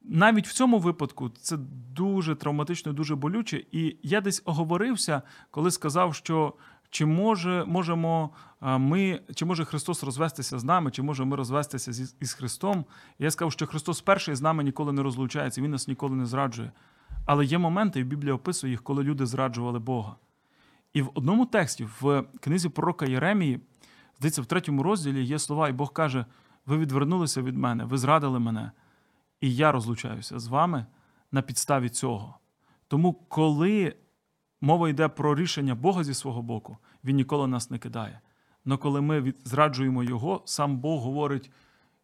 навіть 0.03 0.49
в 0.49 0.53
цьому 0.53 0.79
випадку 0.79 1.29
це 1.29 1.57
дуже 1.93 2.35
травматично, 2.35 2.93
дуже 2.93 3.15
болюче. 3.15 3.65
І 3.73 3.97
я 4.03 4.21
десь 4.21 4.43
оговорився, 4.45 5.23
коли 5.51 5.71
сказав, 5.71 6.15
що 6.15 6.53
чи 6.97 7.07
може 7.07 7.65
можемо 7.65 8.31
ми, 8.61 9.21
чи 9.35 9.45
може 9.45 9.65
Христос 9.65 10.05
розвестися 10.05 10.59
з 10.59 10.65
нами, 10.65 10.91
чи 10.91 11.03
може 11.03 11.25
ми 11.25 11.37
розвестися 11.37 11.93
з, 11.93 12.15
із 12.21 12.33
Христом. 12.33 12.85
Я 13.19 13.31
сказав, 13.31 13.53
що 13.53 13.67
Христос 13.67 14.01
перший 14.01 14.35
з 14.35 14.43
нами 14.43 14.65
ніколи 14.65 14.93
не 14.93 15.03
розлучається, 15.03 15.63
Він 15.63 15.71
нас 15.71 15.89
ніколи 15.89 16.17
не 16.17 16.27
зраджує. 16.27 16.73
Але 17.27 17.45
є 17.45 17.59
моменти, 17.59 18.01
і 18.01 18.05
Біблія 18.05 18.35
описує 18.35 18.71
їх, 18.71 18.83
коли 18.83 19.03
люди 19.03 19.27
зраджували 19.27 19.79
Бога. 19.79 20.17
І 20.93 21.03
в 21.03 21.11
одному 21.15 21.47
тексті, 21.47 21.89
в 22.01 22.25
книзі 22.41 22.69
пророка 22.69 23.07
Єремії, 23.07 23.61
здається, 24.19 24.43
в 24.43 24.47
третьому 24.47 24.83
розділі 24.83 25.25
є 25.25 25.39
слова, 25.39 25.69
і 25.69 25.73
Бог 25.73 25.93
каже: 25.93 26.25
ви 26.67 26.79
відвернулися 26.79 27.43
від 27.43 27.57
мене, 27.57 27.85
ви 27.85 27.99
зрадили 27.99 28.39
мене, 28.39 28.71
і 29.41 29.55
я 29.55 29.73
розлучаюся 29.73 30.39
з 30.39 30.47
вами 30.47 30.87
на 31.33 31.43
підставі 31.43 31.89
цього. 31.89 32.39
Тому, 32.89 33.13
коли 33.13 33.97
мова 34.61 34.89
йде 34.89 35.09
про 35.09 35.35
рішення 35.35 35.75
Бога 35.75 36.05
зі 36.05 36.15
свого 36.15 36.43
боку, 36.43 36.79
Він 37.05 37.17
ніколи 37.17 37.47
нас 37.47 37.71
не 37.71 37.79
кидає. 37.79 38.21
Але 38.67 38.77
коли 38.77 39.01
ми 39.01 39.35
зраджуємо 39.45 40.03
Його, 40.03 40.43
сам 40.45 40.79
Бог 40.79 41.01
говорить: 41.01 41.51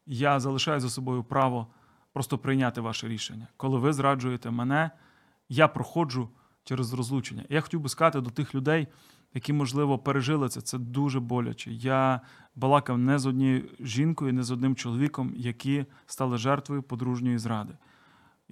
я 0.07 0.41
залишаю 0.41 0.81
за 0.81 0.91
собою 0.91 1.25
право 1.25 1.67
просто 2.13 2.39
прийняти 2.39 2.81
ваше 2.81 3.09
рішення. 3.09 3.49
Коли 3.57 3.79
ви 3.79 3.93
зраджуєте 3.93 4.51
мене, 4.51 4.91
я 5.49 5.69
проходжу 5.69 6.29
через 6.65 6.93
розлучення. 6.93 7.45
Я 7.49 7.61
хотів 7.61 7.81
би 7.81 7.89
сказати 7.89 8.21
до 8.21 8.31
тих 8.31 8.55
людей, 8.55 8.89
які, 9.35 9.53
можливо, 9.53 9.99
пережили 9.99 10.49
це. 10.49 10.61
Це 10.61 10.79
дуже 10.79 11.21
боляче. 11.21 11.73
Я 11.73 12.21
балакав 12.55 12.99
не 12.99 13.19
з 13.19 13.27
однією 13.27 13.69
жінкою, 13.81 14.33
не 14.33 14.43
з 14.43 14.51
одним 14.51 14.77
чоловіком, 14.77 15.33
які 15.37 15.85
стали 16.07 16.39
жертвою 16.39 16.83
подружньої 16.83 17.39
зради. 17.39 17.75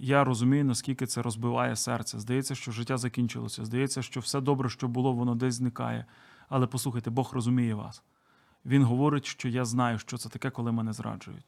Я 0.02 0.24
розумію, 0.24 0.64
наскільки 0.64 1.06
це 1.06 1.22
розбиває 1.22 1.76
серце. 1.76 2.20
Здається, 2.20 2.54
що 2.54 2.72
життя 2.72 2.98
закінчилося. 2.98 3.64
Здається, 3.64 4.02
що 4.02 4.20
все 4.20 4.40
добре, 4.40 4.68
що 4.68 4.88
було, 4.88 5.12
воно 5.12 5.34
десь 5.34 5.54
зникає. 5.54 6.06
Але 6.48 6.66
послухайте, 6.66 7.10
Бог 7.10 7.30
розуміє 7.34 7.74
вас. 7.74 8.02
Він 8.64 8.84
говорить, 8.84 9.26
що 9.26 9.48
я 9.48 9.64
знаю, 9.64 9.98
що 9.98 10.18
це 10.18 10.28
таке, 10.28 10.50
коли 10.50 10.72
мене 10.72 10.92
зраджують. 10.92 11.46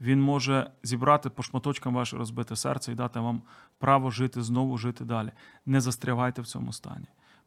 Він 0.00 0.22
може 0.22 0.70
зібрати 0.82 1.30
по 1.30 1.42
шматочкам 1.42 1.94
ваше 1.94 2.16
розбите 2.16 2.56
серце 2.56 2.92
і 2.92 2.94
дати 2.94 3.20
вам 3.20 3.42
право 3.78 4.10
жити 4.10 4.42
знову, 4.42 4.78
жити 4.78 5.04
далі. 5.04 5.32
Не 5.66 5.80
застрявайте 5.80 6.42
в 6.42 6.46
цьому 6.46 6.72
стані 6.72 7.06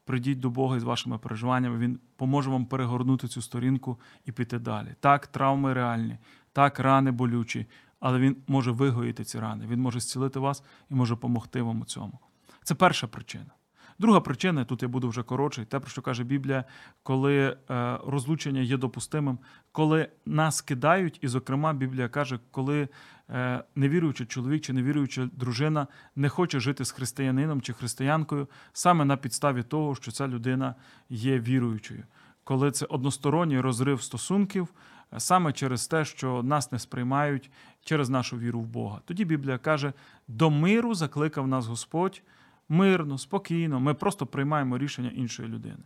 прийдіть 0.09 0.39
до 0.39 0.49
Бога 0.49 0.77
із 0.77 0.83
вашими 0.83 1.17
переживаннями, 1.17 1.77
Він 1.77 1.99
поможе 2.15 2.49
вам 2.49 2.65
перегорнути 2.65 3.27
цю 3.27 3.41
сторінку 3.41 3.99
і 4.25 4.31
піти 4.31 4.59
далі. 4.59 4.95
Так, 4.99 5.27
травми 5.27 5.73
реальні, 5.73 6.17
так, 6.53 6.79
рани 6.79 7.11
болючі, 7.11 7.65
але 7.99 8.19
Він 8.19 8.37
може 8.47 8.71
вигоїти 8.71 9.23
ці 9.23 9.39
рани, 9.39 9.67
Він 9.67 9.81
може 9.81 9.99
зцілити 9.99 10.39
вас 10.39 10.63
і 10.89 10.95
може 10.95 11.15
допомогти 11.15 11.61
вам 11.61 11.81
у 11.81 11.85
цьому. 11.85 12.19
Це 12.63 12.75
перша 12.75 13.07
причина. 13.07 13.51
Друга 13.99 14.19
причина, 14.19 14.65
тут 14.65 14.81
я 14.81 14.87
буду 14.87 15.09
вже 15.09 15.23
коротший, 15.23 15.65
те, 15.65 15.79
про 15.79 15.89
що 15.89 16.01
каже 16.01 16.23
Біблія, 16.23 16.63
коли 17.03 17.57
е, 17.69 17.99
розлучення 18.07 18.61
є 18.61 18.77
допустимим, 18.77 19.39
коли 19.71 20.09
нас 20.25 20.61
кидають, 20.61 21.19
і, 21.21 21.27
зокрема, 21.27 21.73
Біблія 21.73 22.09
каже, 22.09 22.39
коли 22.51 22.87
е, 23.29 23.63
невіруючий 23.75 24.25
чоловік 24.25 24.61
чи 24.61 24.73
невіруюча 24.73 25.29
дружина 25.33 25.87
не 26.15 26.29
хоче 26.29 26.59
жити 26.59 26.85
з 26.85 26.91
християнином 26.91 27.61
чи 27.61 27.73
християнкою 27.73 28.47
саме 28.73 29.05
на 29.05 29.17
підставі 29.17 29.63
того, 29.63 29.95
що 29.95 30.11
ця 30.11 30.27
людина 30.27 30.75
є 31.09 31.39
віруючою. 31.39 32.03
Коли 32.43 32.71
це 32.71 32.85
односторонній 32.85 33.59
розрив 33.59 34.01
стосунків, 34.01 34.67
саме 35.17 35.53
через 35.53 35.87
те, 35.87 36.05
що 36.05 36.43
нас 36.43 36.71
не 36.71 36.79
сприймають 36.79 37.51
через 37.83 38.09
нашу 38.09 38.37
віру 38.37 38.59
в 38.59 38.67
Бога. 38.67 39.01
Тоді 39.05 39.25
Біблія 39.25 39.57
каже: 39.57 39.93
до 40.27 40.49
миру 40.49 40.93
закликав 40.93 41.47
нас 41.47 41.67
Господь 41.67 42.21
мирно, 42.69 43.17
спокійно. 43.17 43.79
Ми 43.79 43.93
просто 43.93 44.25
приймаємо 44.25 44.77
рішення 44.77 45.09
іншої 45.09 45.49
людини. 45.49 45.83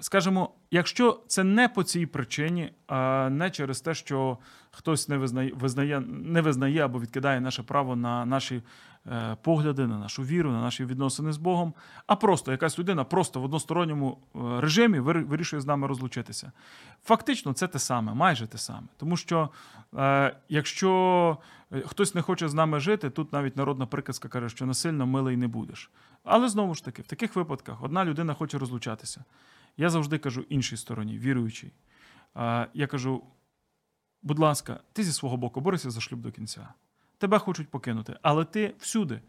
Скажемо, 0.00 0.50
якщо 0.70 1.20
це 1.26 1.44
не 1.44 1.68
по 1.68 1.82
цій 1.82 2.06
причині, 2.06 2.72
а 2.86 3.28
не 3.30 3.50
через 3.50 3.80
те, 3.80 3.94
що 3.94 4.38
хтось 4.70 5.08
не 5.08 5.16
визнає, 5.16 5.52
визнає, 5.54 6.00
не 6.06 6.40
визнає 6.40 6.80
або 6.80 7.00
відкидає 7.00 7.40
наше 7.40 7.62
право 7.62 7.96
на 7.96 8.26
наші 8.26 8.62
погляди, 9.42 9.86
на 9.86 9.98
нашу 9.98 10.22
віру, 10.22 10.52
на 10.52 10.60
наші 10.60 10.84
відносини 10.84 11.32
з 11.32 11.36
Богом, 11.36 11.74
а 12.06 12.16
просто 12.16 12.52
якась 12.52 12.78
людина 12.78 13.04
просто 13.04 13.40
в 13.40 13.44
односторонньому 13.44 14.18
е, 14.34 14.38
режимі 14.60 15.00
вирішує 15.00 15.62
з 15.62 15.66
нами 15.66 15.86
розлучитися. 15.86 16.52
Фактично, 17.04 17.52
це 17.52 17.68
те 17.68 17.78
саме, 17.78 18.14
майже 18.14 18.46
те 18.46 18.58
саме. 18.58 18.86
Тому 18.96 19.16
що 19.16 19.50
е, 19.96 20.36
якщо 20.48 21.38
е, 21.72 21.80
хтось 21.80 22.14
не 22.14 22.22
хоче 22.22 22.48
з 22.48 22.54
нами 22.54 22.80
жити, 22.80 23.10
тут 23.10 23.32
навіть 23.32 23.56
народна 23.56 23.86
приказка 23.86 24.28
каже, 24.28 24.48
що 24.48 24.66
насильно 24.66 25.06
милий 25.06 25.36
не 25.36 25.48
будеш. 25.48 25.90
Але 26.24 26.48
знову 26.48 26.74
ж 26.74 26.84
таки, 26.84 27.02
в 27.02 27.06
таких 27.06 27.36
випадках 27.36 27.82
одна 27.82 28.04
людина 28.04 28.34
хоче 28.34 28.58
розлучатися. 28.58 29.24
Я 29.76 29.90
завжди 29.90 30.18
кажу 30.18 30.44
іншій 30.48 30.76
стороні, 30.76 31.18
віруючій. 31.18 31.72
Я 32.74 32.86
кажу: 32.90 33.22
будь 34.22 34.38
ласка, 34.38 34.80
ти 34.92 35.04
зі 35.04 35.12
свого 35.12 35.36
боку 35.36 35.60
борися 35.60 35.90
за 35.90 36.00
шлюб 36.00 36.20
до 36.20 36.32
кінця. 36.32 36.68
Тебе 37.24 37.38
хочуть 37.38 37.68
покинути, 37.68 38.16
але 38.22 38.44
ти 38.44 38.74
всюди, 38.78 39.20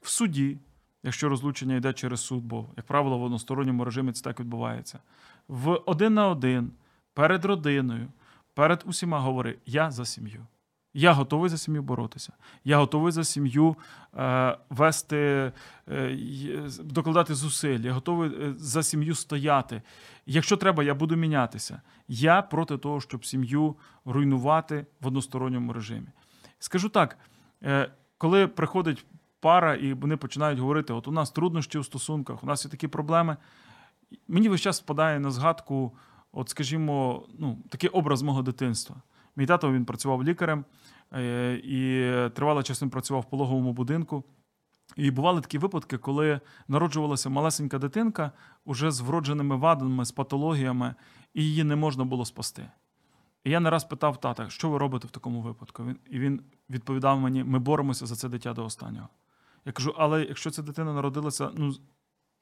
в 0.00 0.08
суді, 0.08 0.58
якщо 1.02 1.28
розлучення 1.28 1.76
йде 1.76 1.92
через 1.92 2.20
суд, 2.20 2.44
бо, 2.44 2.66
як 2.76 2.86
правило, 2.86 3.18
в 3.18 3.22
односторонньому 3.22 3.84
режимі 3.84 4.12
це 4.12 4.24
так 4.24 4.40
відбувається. 4.40 4.98
В 5.48 5.80
один 5.86 6.14
на 6.14 6.28
один, 6.28 6.72
перед 7.14 7.44
родиною, 7.44 8.08
перед 8.54 8.82
усіма 8.86 9.20
говори: 9.20 9.58
я 9.66 9.90
за 9.90 10.04
сім'ю. 10.04 10.46
Я 10.94 11.12
готовий 11.12 11.50
за 11.50 11.58
сім'ю 11.58 11.82
боротися. 11.82 12.32
Я 12.64 12.78
готовий 12.78 13.12
за 13.12 13.24
сім'ю 13.24 13.76
е, 14.16 14.58
вести, 14.70 15.52
е, 15.88 16.18
докладати 16.80 17.34
зусиль. 17.34 17.80
Я 17.80 17.92
готовий 17.92 18.30
е, 18.30 18.54
за 18.56 18.82
сім'ю 18.82 19.14
стояти. 19.14 19.82
Якщо 20.26 20.56
треба, 20.56 20.84
я 20.84 20.94
буду 20.94 21.16
мінятися. 21.16 21.80
Я 22.08 22.42
проти 22.42 22.78
того, 22.78 23.00
щоб 23.00 23.26
сім'ю 23.26 23.76
руйнувати 24.04 24.86
в 25.00 25.06
односторонньому 25.06 25.72
режимі. 25.72 26.08
Скажу 26.58 26.88
так: 26.88 27.18
е, 27.62 27.90
коли 28.18 28.46
приходить 28.46 29.06
пара 29.40 29.74
і 29.74 29.92
вони 29.92 30.16
починають 30.16 30.58
говорити: 30.58 30.92
от 30.92 31.08
у 31.08 31.12
нас 31.12 31.30
труднощі 31.30 31.78
у 31.78 31.84
стосунках, 31.84 32.44
у 32.44 32.46
нас 32.46 32.64
є 32.64 32.70
такі 32.70 32.88
проблеми. 32.88 33.36
Мені 34.28 34.48
весь 34.48 34.60
час 34.60 34.82
впадає 34.82 35.20
на 35.20 35.30
згадку, 35.30 35.92
от, 36.32 36.48
скажімо, 36.48 37.26
ну, 37.38 37.58
такий 37.68 37.90
образ 37.90 38.22
мого 38.22 38.42
дитинства. 38.42 38.96
Мій 39.36 39.46
тато 39.46 39.72
він 39.72 39.84
працював 39.84 40.24
лікарем 40.24 40.64
е, 41.12 41.54
і 41.64 42.04
тривалий 42.34 42.64
час 42.64 42.82
він 42.82 42.90
працював 42.90 43.22
в 43.22 43.30
пологовому 43.30 43.72
будинку. 43.72 44.24
І 44.96 45.10
бували 45.10 45.40
такі 45.40 45.58
випадки, 45.58 45.98
коли 45.98 46.40
народжувалася 46.68 47.28
малесенька 47.28 47.78
дитинка 47.78 48.32
уже 48.64 48.90
з 48.90 49.00
вродженими 49.00 49.56
вадами, 49.56 50.04
з 50.04 50.12
патологіями, 50.12 50.94
і 51.34 51.42
її 51.42 51.64
не 51.64 51.76
можна 51.76 52.04
було 52.04 52.24
спасти. 52.24 52.70
І 53.44 53.50
я 53.50 53.60
не 53.60 53.70
раз 53.70 53.84
питав 53.84 54.20
тата, 54.20 54.50
що 54.50 54.70
ви 54.70 54.78
робите 54.78 55.08
в 55.08 55.10
такому 55.10 55.40
випадку? 55.40 55.84
І 56.10 56.18
він 56.18 56.42
відповідав 56.70 57.20
мені: 57.20 57.44
ми 57.44 57.58
боремося 57.58 58.06
за 58.06 58.16
це 58.16 58.28
дитя 58.28 58.52
до 58.52 58.64
останнього. 58.64 59.08
Я 59.64 59.72
кажу, 59.72 59.94
але 59.98 60.24
якщо 60.24 60.50
ця 60.50 60.62
дитина 60.62 60.92
народилася 60.92 61.50
ну, 61.54 61.74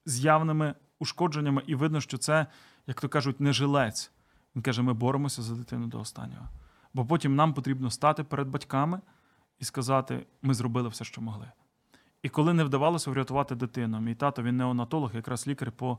з 0.04 0.24
явними 0.24 0.74
ушкодженнями, 0.98 1.62
і 1.66 1.74
видно, 1.74 2.00
що 2.00 2.18
це, 2.18 2.46
як 2.86 3.00
то 3.00 3.08
кажуть, 3.08 3.40
не 3.40 3.52
жилець. 3.52 4.12
Він 4.56 4.62
каже: 4.62 4.82
ми 4.82 4.92
боремося 4.92 5.42
за 5.42 5.54
дитину 5.54 5.86
до 5.86 6.00
останнього. 6.00 6.48
Бо 6.94 7.06
потім 7.06 7.34
нам 7.34 7.54
потрібно 7.54 7.90
стати 7.90 8.24
перед 8.24 8.48
батьками 8.48 9.00
і 9.58 9.64
сказати, 9.64 10.26
ми 10.42 10.54
зробили 10.54 10.88
все, 10.88 11.04
що 11.04 11.20
могли. 11.20 11.52
І 12.22 12.28
коли 12.28 12.54
не 12.54 12.64
вдавалося 12.64 13.10
врятувати 13.10 13.54
дитину, 13.54 14.00
мій 14.00 14.14
тато, 14.14 14.42
він 14.42 14.56
неонатолог, 14.56 15.16
якраз 15.16 15.46
лікар 15.46 15.72
по 15.72 15.98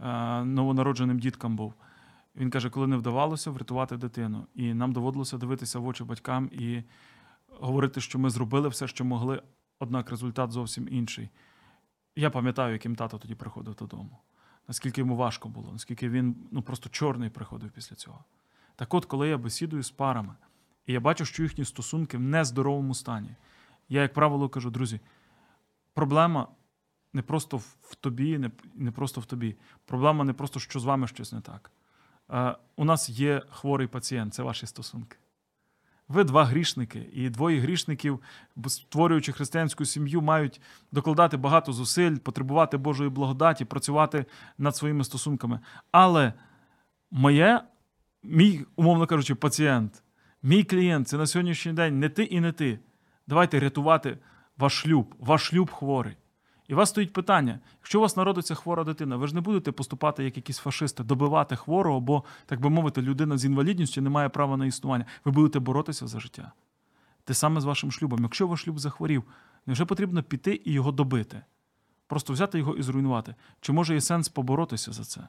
е, 0.00 0.44
новонародженим 0.44 1.18
діткам 1.18 1.56
був. 1.56 1.74
Він 2.36 2.50
каже, 2.50 2.70
коли 2.70 2.86
не 2.86 2.96
вдавалося 2.96 3.50
врятувати 3.50 3.96
дитину, 3.96 4.46
і 4.54 4.74
нам 4.74 4.92
доводилося 4.92 5.38
дивитися 5.38 5.78
в 5.78 5.86
очі 5.86 6.04
батькам 6.04 6.50
і 6.52 6.82
говорити, 7.48 8.00
що 8.00 8.18
ми 8.18 8.30
зробили 8.30 8.68
все, 8.68 8.88
що 8.88 9.04
могли, 9.04 9.42
однак 9.78 10.10
результат 10.10 10.50
зовсім 10.50 10.88
інший. 10.90 11.30
Я 12.16 12.30
пам'ятаю, 12.30 12.72
яким 12.72 12.96
тато 12.96 13.18
тоді 13.18 13.34
приходив 13.34 13.74
додому. 13.74 14.18
Наскільки 14.68 15.00
йому 15.00 15.16
важко 15.16 15.48
було, 15.48 15.72
наскільки 15.72 16.08
він 16.08 16.36
ну, 16.50 16.62
просто 16.62 16.88
чорний 16.88 17.30
приходив 17.30 17.70
після 17.70 17.96
цього. 17.96 18.24
Так 18.76 18.94
от, 18.94 19.04
коли 19.04 19.28
я 19.28 19.38
бесідую 19.38 19.82
з 19.82 19.90
парами, 19.90 20.34
і 20.86 20.92
я 20.92 21.00
бачу, 21.00 21.24
що 21.24 21.42
їхні 21.42 21.64
стосунки 21.64 22.16
в 22.16 22.20
нездоровому 22.20 22.94
стані, 22.94 23.34
я, 23.88 24.02
як 24.02 24.12
правило, 24.12 24.48
кажу, 24.48 24.70
друзі, 24.70 25.00
проблема 25.94 26.48
не 27.12 27.22
просто 27.22 27.56
в 27.56 27.94
тобі, 28.00 28.38
не, 28.38 28.50
не 28.74 28.90
просто 28.90 29.20
в 29.20 29.26
тобі. 29.26 29.56
Проблема 29.84 30.24
не 30.24 30.32
просто, 30.32 30.60
що 30.60 30.80
з 30.80 30.84
вами 30.84 31.06
щось 31.06 31.32
не 31.32 31.40
так. 31.40 31.70
У 32.76 32.84
нас 32.84 33.08
є 33.08 33.42
хворий 33.50 33.86
пацієнт, 33.86 34.34
це 34.34 34.42
ваші 34.42 34.66
стосунки. 34.66 35.16
Ви 36.08 36.24
два 36.24 36.44
грішники, 36.44 37.06
і 37.12 37.30
двоє 37.30 37.60
грішників, 37.60 38.20
створюючи 38.66 39.32
християнську 39.32 39.84
сім'ю, 39.84 40.22
мають 40.22 40.60
докладати 40.92 41.36
багато 41.36 41.72
зусиль, 41.72 42.16
потребувати 42.16 42.76
Божої 42.76 43.10
благодаті, 43.10 43.64
працювати 43.64 44.26
над 44.58 44.76
своїми 44.76 45.04
стосунками. 45.04 45.60
Але 45.90 46.32
моє 47.10 47.60
мій, 48.22 48.64
умовно 48.76 49.06
кажучи, 49.06 49.34
пацієнт, 49.34 50.02
мій 50.42 50.64
клієнт 50.64 51.08
це 51.08 51.18
на 51.18 51.26
сьогоднішній 51.26 51.72
день 51.72 51.98
не 51.98 52.08
ти 52.08 52.22
і 52.22 52.40
не 52.40 52.52
ти. 52.52 52.78
Давайте 53.26 53.60
рятувати 53.60 54.18
ваш 54.56 54.72
шлюб, 54.72 55.14
ваш 55.18 55.42
шлюб 55.42 55.70
хворий. 55.70 56.16
І 56.72 56.74
у 56.74 56.78
вас 56.78 56.88
стоїть 56.88 57.12
питання: 57.12 57.58
якщо 57.80 57.98
у 57.98 58.02
вас 58.02 58.16
народиться 58.16 58.54
хвора 58.54 58.84
дитина, 58.84 59.16
ви 59.16 59.28
ж 59.28 59.34
не 59.34 59.40
будете 59.40 59.72
поступати 59.72 60.24
як 60.24 60.36
якісь 60.36 60.58
фашисти, 60.58 61.04
добивати 61.04 61.56
хворого, 61.56 62.00
бо, 62.00 62.24
так 62.46 62.60
би 62.60 62.70
мовити, 62.70 63.02
людина 63.02 63.38
з 63.38 63.44
інвалідністю 63.44 64.02
не 64.02 64.10
має 64.10 64.28
права 64.28 64.56
на 64.56 64.66
існування. 64.66 65.04
Ви 65.24 65.32
будете 65.32 65.58
боротися 65.58 66.06
за 66.06 66.20
життя. 66.20 66.52
Те 67.24 67.34
саме 67.34 67.60
з 67.60 67.64
вашим 67.64 67.92
шлюбом. 67.92 68.22
Якщо 68.22 68.46
ваш 68.46 68.60
шлюб 68.60 68.78
захворів, 68.78 69.24
невже 69.66 69.84
потрібно 69.84 70.22
піти 70.22 70.60
і 70.64 70.72
його 70.72 70.92
добити? 70.92 71.42
Просто 72.06 72.32
взяти 72.32 72.58
його 72.58 72.76
і 72.76 72.82
зруйнувати. 72.82 73.34
Чи 73.60 73.72
може 73.72 73.94
є 73.94 74.00
сенс 74.00 74.28
поборотися 74.28 74.92
за 74.92 75.04
це? 75.04 75.20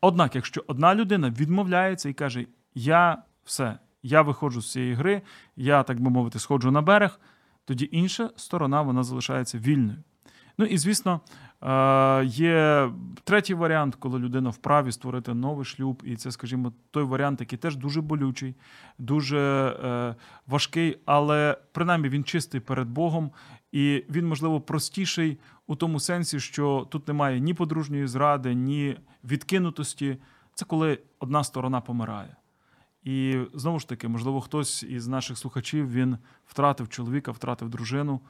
Однак, 0.00 0.34
якщо 0.34 0.64
одна 0.66 0.94
людина 0.94 1.30
відмовляється 1.30 2.08
і 2.08 2.12
каже, 2.12 2.46
я 2.74 3.22
все, 3.44 3.78
я 4.02 4.22
виходжу 4.22 4.60
з 4.60 4.72
цієї 4.72 4.94
гри, 4.94 5.22
я, 5.56 5.82
так 5.82 6.00
би 6.00 6.10
мовити, 6.10 6.38
сходжу 6.38 6.70
на 6.70 6.82
берег, 6.82 7.20
тоді 7.64 7.88
інша 7.92 8.30
сторона 8.36 8.82
вона 8.82 9.02
залишається 9.02 9.58
вільною. 9.58 9.98
Ну 10.58 10.64
і 10.64 10.78
звісно, 10.78 11.20
е, 11.62 12.24
є 12.24 12.90
третій 13.24 13.54
варіант, 13.54 13.96
коли 13.98 14.18
людина 14.18 14.50
вправі 14.50 14.92
створити 14.92 15.34
новий 15.34 15.64
шлюб, 15.64 16.02
і 16.04 16.16
це, 16.16 16.30
скажімо, 16.30 16.72
той 16.90 17.04
варіант, 17.04 17.40
який 17.40 17.58
теж 17.58 17.76
дуже 17.76 18.00
болючий, 18.00 18.54
дуже 18.98 19.38
е, 19.84 20.14
важкий, 20.46 20.98
але 21.04 21.56
принаймні 21.72 22.08
він 22.08 22.24
чистий 22.24 22.60
перед 22.60 22.88
Богом, 22.88 23.30
і 23.72 24.04
він, 24.10 24.28
можливо, 24.28 24.60
простіший 24.60 25.38
у 25.66 25.76
тому 25.76 26.00
сенсі, 26.00 26.40
що 26.40 26.86
тут 26.90 27.08
немає 27.08 27.40
ні 27.40 27.54
подружньої 27.54 28.06
зради, 28.06 28.54
ні 28.54 28.96
відкинутості. 29.24 30.16
Це 30.54 30.64
коли 30.64 30.98
одна 31.18 31.44
сторона 31.44 31.80
помирає. 31.80 32.36
І 33.04 33.40
знову 33.54 33.78
ж 33.78 33.88
таки, 33.88 34.08
можливо, 34.08 34.40
хтось 34.40 34.82
із 34.82 35.08
наших 35.08 35.38
слухачів 35.38 35.92
він 35.92 36.18
втратив 36.46 36.88
чоловіка, 36.88 37.32
втратив 37.32 37.68
дружину. 37.68 38.20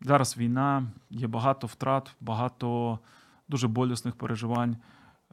Зараз 0.00 0.36
війна, 0.38 0.86
є 1.10 1.26
багато 1.26 1.66
втрат, 1.66 2.14
багато 2.20 2.98
дуже 3.48 3.68
болісних 3.68 4.14
переживань. 4.14 4.76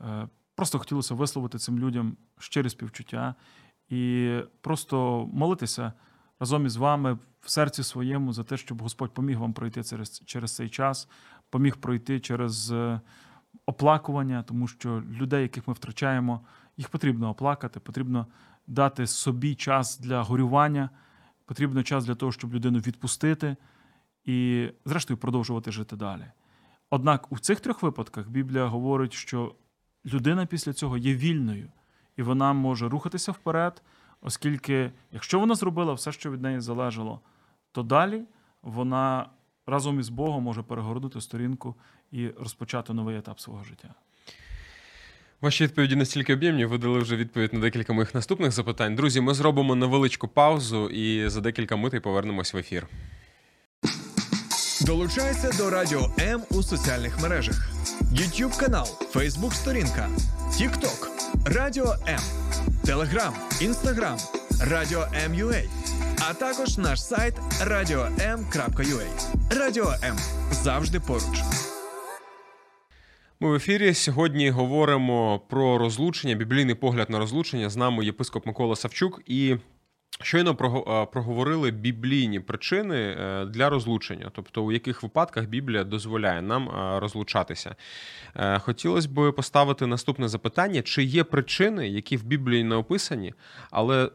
Е, 0.02 0.28
просто 0.56 0.80
хотілося 0.80 1.16
висловити 1.16 1.58
цим 1.58 1.80
людям 1.80 2.18
щирі 2.38 2.70
співчуття 2.70 3.36
і 3.90 4.34
просто 4.62 5.30
молитися 5.34 5.94
разом 6.40 6.66
із 6.66 6.76
вами 6.76 7.18
в 7.42 7.50
серці 7.50 7.84
своєму 7.84 8.34
за 8.34 8.44
те, 8.44 8.58
щоб 8.58 8.82
Господь 8.82 9.14
поміг 9.14 9.40
вам 9.40 9.54
пройти 9.54 9.84
через, 9.84 10.22
через 10.26 10.56
цей 10.56 10.70
час, 10.70 11.10
поміг 11.50 11.78
пройти 11.78 12.20
через 12.20 12.72
е, 12.72 13.02
оплакування, 13.66 14.44
тому 14.44 14.68
що 14.68 15.04
людей, 15.12 15.42
яких 15.42 15.68
ми 15.68 15.74
втрачаємо, 15.74 16.42
їх 16.78 16.90
потрібно 16.90 17.30
оплакати, 17.30 17.80
потрібно 17.80 18.28
дати 18.68 19.08
собі 19.08 19.56
час 19.56 20.00
для 20.00 20.22
горювання, 20.22 20.90
потрібно 21.46 21.84
час 21.84 22.06
для 22.06 22.16
того, 22.16 22.32
щоб 22.32 22.54
людину 22.54 22.80
відпустити 22.80 23.56
і, 24.26 24.70
зрештою, 24.86 25.18
продовжувати 25.18 25.72
жити 25.72 25.96
далі. 25.96 26.26
Однак 26.90 27.32
у 27.32 27.40
цих 27.40 27.60
трьох 27.60 27.84
випадках 27.84 28.30
Біблія 28.30 28.66
говорить, 28.66 29.14
що 29.14 29.56
людина 30.06 30.46
після 30.46 30.74
цього 30.74 30.98
є 30.98 31.16
вільною, 31.16 31.72
і 32.18 32.22
вона 32.22 32.54
може 32.54 32.90
рухатися 32.90 33.32
вперед, 33.32 33.82
оскільки, 34.22 34.92
якщо 35.12 35.40
вона 35.40 35.56
зробила 35.56 35.94
все, 35.94 36.12
що 36.12 36.32
від 36.32 36.42
неї 36.42 36.60
залежало, 36.60 37.20
то 37.72 37.84
далі 37.84 38.24
вона 38.62 39.30
разом 39.66 40.00
із 40.00 40.10
Богом 40.10 40.44
може 40.44 40.64
перегорнути 40.64 41.22
сторінку 41.22 41.76
і 42.12 42.28
розпочати 42.28 42.94
новий 42.94 43.18
етап 43.18 43.40
свого 43.40 43.64
життя. 43.64 43.94
Ваші 45.42 45.64
відповіді 45.64 45.96
настільки 45.96 46.34
об'ємні, 46.34 46.66
ви 46.66 46.78
дали 46.78 47.00
вже 47.00 47.16
відповідь 47.16 47.54
на 47.54 47.60
декілька 47.60 47.94
моїх 47.94 48.16
наступних 48.16 48.52
запитань. 48.52 48.96
Друзі, 48.96 49.22
ми 49.22 49.34
зробимо 49.34 49.76
невеличку 49.76 50.28
паузу 50.28 50.90
і 50.90 51.30
за 51.30 51.42
декілька 51.42 51.76
митей 51.76 52.00
повернемось 52.00 52.54
в 52.54 52.58
ефір. 52.58 52.88
Долучайся 54.86 55.52
до 55.58 55.70
Радіо 55.70 56.10
М 56.20 56.42
у 56.50 56.64
соціальних 56.64 57.22
мережах: 57.22 57.70
YouTube 58.14 58.60
канал, 58.60 58.88
Facebook 59.14 59.52
сторінка, 59.52 60.10
TikTok, 60.52 61.08
Радіо 61.46 61.96
М, 62.08 62.20
Telegram, 62.86 63.32
Instagram, 63.62 64.18
Радіо 64.70 65.08
М.Ua, 65.26 65.64
а 66.30 66.34
також 66.34 66.78
наш 66.78 67.04
сайт 67.04 67.36
radio.m.ua. 67.62 69.08
Радіо 69.60 69.94
М 70.04 70.18
завжди 70.52 71.00
поруч. 71.00 71.42
Ми 73.40 73.52
в 73.52 73.56
ефірі 73.56 73.94
сьогодні 73.94 74.50
говоримо 74.50 75.42
про 75.50 75.78
розлучення, 75.78 76.36
біблійний 76.36 76.76
погляд 76.76 77.10
на 77.10 77.20
розлучення. 77.20 77.70
З 77.70 77.76
нами 77.78 78.06
єпископ 78.06 78.46
Микола 78.46 78.76
Савчук 78.76 79.22
і. 79.26 79.56
Щойно 80.22 80.56
проговорили 81.12 81.72
біблійні 81.72 82.40
причини 82.40 82.98
е, 82.98 83.46
для 83.46 83.70
розлучення, 83.70 84.32
тобто 84.34 84.64
у 84.64 84.72
яких 84.72 85.04
випадках 85.04 85.46
Біблія 85.46 85.84
дозволяє 85.84 86.42
нам 86.42 86.70
е, 86.70 87.00
розлучатися. 87.00 87.76
Е, 88.36 88.60
Хотілося 88.60 89.10
б 89.10 89.32
поставити 89.32 89.88
наступне 89.88 90.28
запитання: 90.28 90.82
чи 90.82 91.04
є 91.04 91.24
причини, 91.24 91.88
які 91.88 92.18
в 92.18 92.24
Біблії 92.24 92.64
не 92.64 92.76
описані, 92.76 93.34
але 93.72 94.10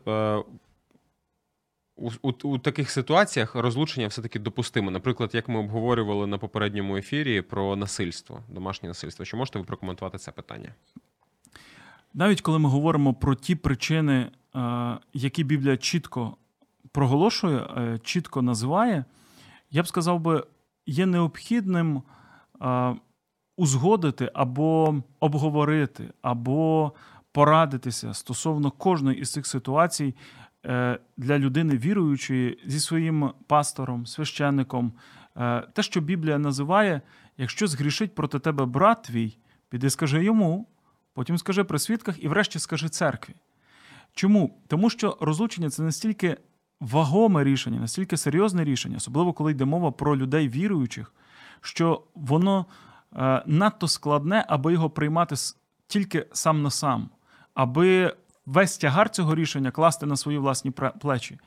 у, 1.99 2.11
у, 2.23 2.33
у 2.43 2.59
таких 2.59 2.91
ситуаціях 2.91 3.55
розлучення 3.55 4.07
все-таки 4.07 4.39
допустимо. 4.39 4.91
Наприклад, 4.91 5.31
як 5.35 5.49
ми 5.49 5.59
обговорювали 5.61 6.27
на 6.27 6.39
попередньому 6.39 6.97
ефірі 6.97 7.43
про 7.43 7.77
насильство, 7.77 8.43
домашнє 8.49 8.89
насильство. 8.89 9.25
Чи 9.25 9.37
можете 9.37 9.59
ви 9.59 9.65
прокоментувати 9.65 10.19
це 10.19 10.31
питання? 10.33 10.75
Навіть 12.15 12.41
коли 12.41 12.59
ми 12.59 12.69
говоримо 12.69 13.15
про 13.15 13.35
ті 13.35 13.55
причини, 13.55 14.15
е, 14.15 14.31
які 15.13 15.45
Біблія 15.45 15.77
чітко 15.77 16.37
проголошує, 16.93 17.59
е, 17.59 17.99
чітко 18.03 18.43
називає, 18.43 19.05
я 19.71 19.83
б 19.83 19.89
сказав 19.89 20.21
би, 20.21 20.45
є 20.87 21.07
необхідним 21.07 22.03
е, 22.63 22.95
узгодити 23.57 24.31
або 24.35 25.03
обговорити, 25.21 26.13
або 26.23 26.93
порадитися 27.33 28.15
стосовно 28.15 28.71
кожної 28.71 29.21
із 29.21 29.33
цих 29.33 29.47
ситуацій 29.47 30.15
для 31.17 31.39
людини 31.39 31.77
віруючої 31.77 32.59
зі 32.67 32.81
своїм 32.81 33.31
пастором, 33.47 34.07
священником. 34.07 34.93
Те, 35.73 35.83
що 35.83 36.01
Біблія 36.01 36.39
називає, 36.39 37.01
якщо 37.37 37.67
згрішить 37.67 38.15
проти 38.15 38.39
тебе 38.39 38.65
брат 38.65 39.03
твій, 39.03 39.39
піди 39.69 39.91
скажи 39.91 40.25
йому 40.25 40.67
потім 41.19 41.39
скажи 41.39 41.65
при 41.65 41.79
свідках 41.79 42.25
і, 42.25 42.29
врешті, 42.29 42.59
скажи 42.59 42.89
церкві. 42.89 43.35
Чому? 44.13 44.63
Тому 44.67 44.91
що 44.91 45.17
розлучення 45.21 45.71
це 45.71 45.83
настільки 45.83 46.37
вагоме 46.81 47.45
рішення, 47.45 47.81
настільки 47.81 48.17
серйозне 48.17 48.65
рішення, 48.65 48.97
особливо 48.97 49.33
коли 49.33 49.51
йде 49.53 49.65
мова 49.65 49.91
про 49.91 50.17
людей 50.17 50.49
віруючих, 50.49 51.13
що 51.61 52.03
воно 52.15 52.67
е, 53.17 53.43
надто 53.47 53.89
складне, 53.89 54.45
аби 54.49 54.73
його 54.73 54.91
приймати 54.91 55.35
тільки 55.87 56.27
сам 56.33 56.63
на 56.63 56.71
сам, 56.71 57.11
аби 57.55 58.17
весь 58.47 58.79
тягар 58.79 59.11
цього 59.11 59.35
рішення 59.35 59.71
класти 59.71 60.07
на 60.07 60.17
свої 60.17 60.39
власні 60.39 60.71
плечі. 61.01 61.39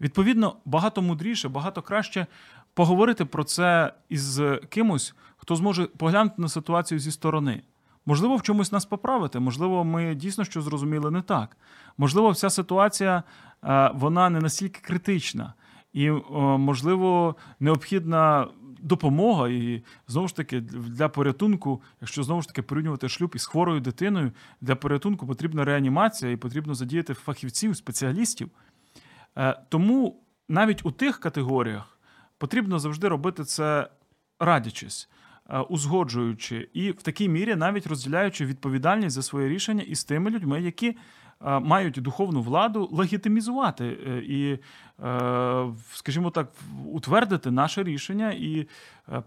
Відповідно, 0.00 0.56
багато 0.64 1.02
мудріше, 1.02 1.48
багато 1.48 1.82
краще 1.82 2.26
поговорити 2.74 3.24
про 3.24 3.44
це 3.44 3.92
із 4.08 4.40
кимось, 4.68 5.14
хто 5.36 5.56
зможе 5.56 5.86
поглянути 5.86 6.42
на 6.42 6.48
ситуацію 6.48 6.98
зі 6.98 7.10
сторони. 7.10 7.62
Можливо, 8.06 8.36
в 8.36 8.42
чомусь 8.42 8.72
нас 8.72 8.84
поправити, 8.84 9.40
можливо, 9.40 9.84
ми 9.84 10.14
дійсно 10.14 10.44
що 10.44 10.62
зрозуміли 10.62 11.10
не 11.10 11.22
так. 11.22 11.56
Можливо, 11.98 12.30
вся 12.30 12.50
ситуація 12.50 13.22
е, 13.64 13.90
вона 13.94 14.30
не 14.30 14.40
настільки 14.40 14.80
критична, 14.80 15.54
і, 15.92 16.10
можливо, 16.40 17.36
необхідна 17.60 18.48
допомога. 18.82 19.48
І 19.48 19.82
знову 20.08 20.28
ж 20.28 20.36
таки, 20.36 20.60
для 20.60 21.08
порятунку, 21.08 21.82
якщо 22.00 22.22
знову 22.22 22.42
ж 22.42 22.48
таки 22.48 22.62
порівнювати 22.62 23.08
шлюб 23.08 23.32
із 23.34 23.46
хворою 23.46 23.80
дитиною, 23.80 24.32
для 24.60 24.76
порятунку 24.76 25.26
потрібна 25.26 25.64
реанімація 25.64 26.32
і 26.32 26.36
потрібно 26.36 26.74
задіяти 26.74 27.14
фахівців, 27.14 27.76
спеціалістів. 27.76 28.50
Е, 29.38 29.62
тому 29.68 30.22
навіть 30.48 30.86
у 30.86 30.90
тих 30.90 31.20
категоріях 31.20 31.98
потрібно 32.38 32.78
завжди 32.78 33.08
робити 33.08 33.44
це 33.44 33.88
радячись. 34.38 35.08
Е, 35.52 35.60
узгоджуючи 35.60 36.68
і 36.72 36.90
в 36.90 37.02
такій 37.02 37.28
мірі 37.28 37.54
навіть 37.56 37.86
розділяючи 37.86 38.46
відповідальність 38.46 39.14
за 39.14 39.22
своє 39.22 39.48
рішення 39.48 39.82
із 39.82 40.04
тими 40.04 40.30
людьми, 40.30 40.60
які 40.60 40.88
е, 40.88 40.96
мають 41.60 42.02
духовну 42.02 42.42
владу 42.42 42.88
легітимізувати 42.92 43.84
е, 43.84 44.18
і, 44.18 44.58
скажімо 45.92 46.30
так, 46.30 46.48
утвердити 46.86 47.50
наше 47.50 47.82
рішення 47.82 48.32
і 48.32 48.68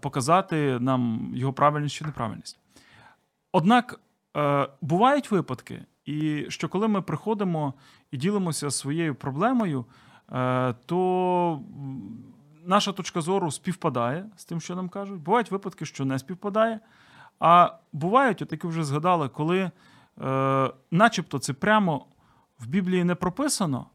показати 0.00 0.78
нам 0.80 1.32
його 1.34 1.52
правильність 1.52 1.94
чи 1.94 2.04
неправильність. 2.04 2.58
Однак 3.52 4.00
бувають 4.80 5.30
випадки, 5.30 5.84
і 6.04 6.46
що 6.48 6.68
коли 6.68 6.88
ми 6.88 7.02
приходимо 7.02 7.74
і 8.10 8.16
ділимося 8.16 8.70
своєю 8.70 9.14
проблемою, 9.14 9.84
то 10.86 11.60
наша 12.66 12.92
точка 12.92 13.20
зору 13.20 13.50
співпадає 13.50 14.26
з 14.36 14.44
тим, 14.44 14.60
що 14.60 14.76
нам 14.76 14.88
кажуть. 14.88 15.20
Бувають 15.20 15.50
випадки, 15.50 15.86
що 15.86 16.04
не 16.04 16.18
співпадає. 16.18 16.80
А 17.40 17.72
бувають, 17.92 18.42
от 18.42 18.52
як 18.52 18.64
ви 18.64 18.70
вже 18.70 18.84
згадали, 18.84 19.28
коли, 19.28 19.70
е, 20.22 20.70
начебто, 20.90 21.38
це 21.38 21.52
прямо 21.52 22.06
в 22.58 22.66
Біблії 22.66 23.04
не 23.04 23.14
прописано, 23.14 23.86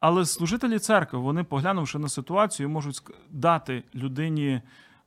але 0.00 0.24
служителі 0.24 0.78
церкви, 0.78 1.18
вони, 1.18 1.44
поглянувши 1.44 1.98
на 1.98 2.08
ситуацію, 2.08 2.68
можуть 2.68 3.02
дати 3.30 3.84
людині 3.94 4.62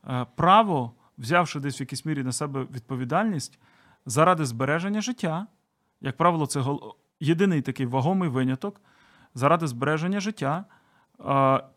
е, 0.08 0.26
право, 0.36 0.92
взявши 1.18 1.60
десь 1.60 1.80
в 1.80 1.82
якійсь 1.82 2.06
мірі 2.06 2.24
на 2.24 2.32
себе 2.32 2.66
відповідальність 2.74 3.60
заради 4.06 4.46
збереження 4.46 5.02
життя. 5.02 5.48
Як 6.02 6.18
правило, 6.18 6.46
це 6.46 6.64
єдиний 7.20 7.62
такий 7.62 7.86
вагомий 7.86 8.30
виняток 8.30 8.82
заради 9.36 9.68
збереження 9.68 10.20
життя 10.20 10.66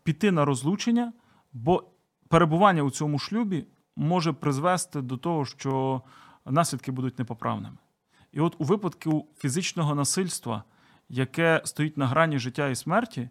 піти 0.03 0.31
на 0.31 0.45
розлучення, 0.45 1.13
бо 1.53 1.83
перебування 2.27 2.83
у 2.83 2.91
цьому 2.91 3.19
шлюбі 3.19 3.65
може 3.95 4.33
призвести 4.33 5.01
до 5.01 5.17
того, 5.17 5.45
що 5.45 6.01
наслідки 6.45 6.91
будуть 6.91 7.19
непоправними. 7.19 7.77
І 8.31 8.39
от 8.39 8.55
у 8.57 8.63
випадку 8.63 9.27
фізичного 9.37 9.95
насильства, 9.95 10.63
яке 11.09 11.61
стоїть 11.65 11.97
на 11.97 12.07
грані 12.07 12.39
життя 12.39 12.67
і 12.67 12.75
смерті, 12.75 13.29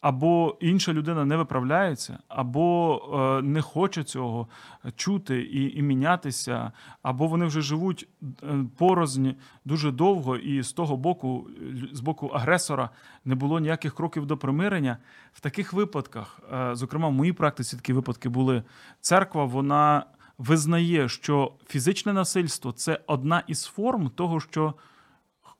або 0.00 0.56
інша 0.60 0.92
людина 0.92 1.24
не 1.24 1.36
виправляється, 1.36 2.18
або 2.28 3.00
е, 3.38 3.42
не 3.42 3.62
хоче 3.62 4.04
цього 4.04 4.48
чути 4.96 5.42
і 5.42 5.78
і 5.78 5.82
мінятися, 5.82 6.72
або 7.02 7.26
вони 7.26 7.46
вже 7.46 7.60
живуть 7.60 8.08
е, 8.22 8.64
порознь 8.78 9.28
дуже 9.64 9.90
довго, 9.90 10.36
і 10.36 10.62
з 10.62 10.72
того 10.72 10.96
боку, 10.96 11.48
з 11.92 12.00
боку 12.00 12.26
агресора, 12.26 12.90
не 13.24 13.34
було 13.34 13.60
ніяких 13.60 13.94
кроків 13.94 14.26
до 14.26 14.36
примирення. 14.36 14.98
В 15.32 15.40
таких 15.40 15.72
випадках, 15.72 16.40
е, 16.52 16.74
зокрема, 16.74 17.08
в 17.08 17.12
моїй 17.12 17.32
практиці 17.32 17.76
такі 17.76 17.92
випадки 17.92 18.28
були. 18.28 18.62
Церква 19.00 19.44
вона 19.44 20.06
визнає, 20.38 21.08
що 21.08 21.52
фізичне 21.68 22.12
насильство 22.12 22.72
це 22.72 23.00
одна 23.06 23.42
із 23.46 23.64
форм 23.64 24.10
того, 24.10 24.40
що 24.40 24.74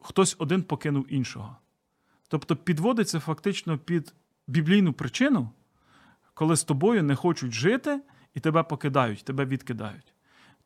хтось 0.00 0.36
один 0.38 0.62
покинув 0.62 1.12
іншого. 1.12 1.56
Тобто 2.28 2.56
підводиться 2.56 3.20
фактично 3.20 3.78
під 3.78 4.14
біблійну 4.46 4.92
причину, 4.92 5.50
коли 6.34 6.56
з 6.56 6.64
тобою 6.64 7.02
не 7.02 7.14
хочуть 7.14 7.52
жити 7.52 8.00
і 8.34 8.40
тебе 8.40 8.62
покидають, 8.62 9.24
тебе 9.24 9.44
відкидають. 9.44 10.14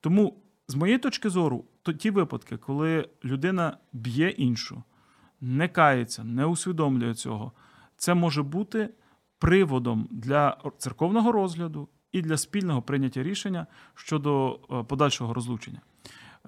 Тому, 0.00 0.42
з 0.68 0.74
моєї 0.74 0.98
точки 0.98 1.30
зору, 1.30 1.64
то 1.82 1.92
ті 1.92 2.10
випадки, 2.10 2.56
коли 2.56 3.08
людина 3.24 3.76
б'є 3.92 4.28
іншу, 4.28 4.82
не 5.40 5.68
кається, 5.68 6.24
не 6.24 6.44
усвідомлює 6.44 7.14
цього, 7.14 7.52
це 7.96 8.14
може 8.14 8.42
бути 8.42 8.90
приводом 9.38 10.08
для 10.10 10.56
церковного 10.78 11.32
розгляду 11.32 11.88
і 12.12 12.22
для 12.22 12.36
спільного 12.36 12.82
прийняття 12.82 13.22
рішення 13.22 13.66
щодо 13.94 14.60
е, 14.70 14.82
подальшого 14.82 15.34
розлучення. 15.34 15.80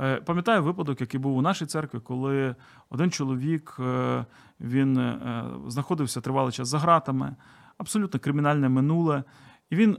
Е, 0.01 0.17
пам'ятаю 0.17 0.63
випадок, 0.63 1.01
який 1.01 1.21
був 1.21 1.37
у 1.37 1.43
нашій 1.43 1.67
церкві, 1.67 2.01
коли 2.01 2.55
один 2.91 3.11
чоловік 3.11 3.77
е, 3.81 4.25
він 4.61 4.99
е, 4.99 5.45
знаходився 5.67 6.21
тривалий 6.21 6.53
час 6.53 6.69
за 6.69 6.79
ґратами, 6.79 7.37
абсолютно 7.79 8.21
кримінальне 8.21 8.69
минуле, 8.69 9.25
і 9.71 9.77
він 9.77 9.99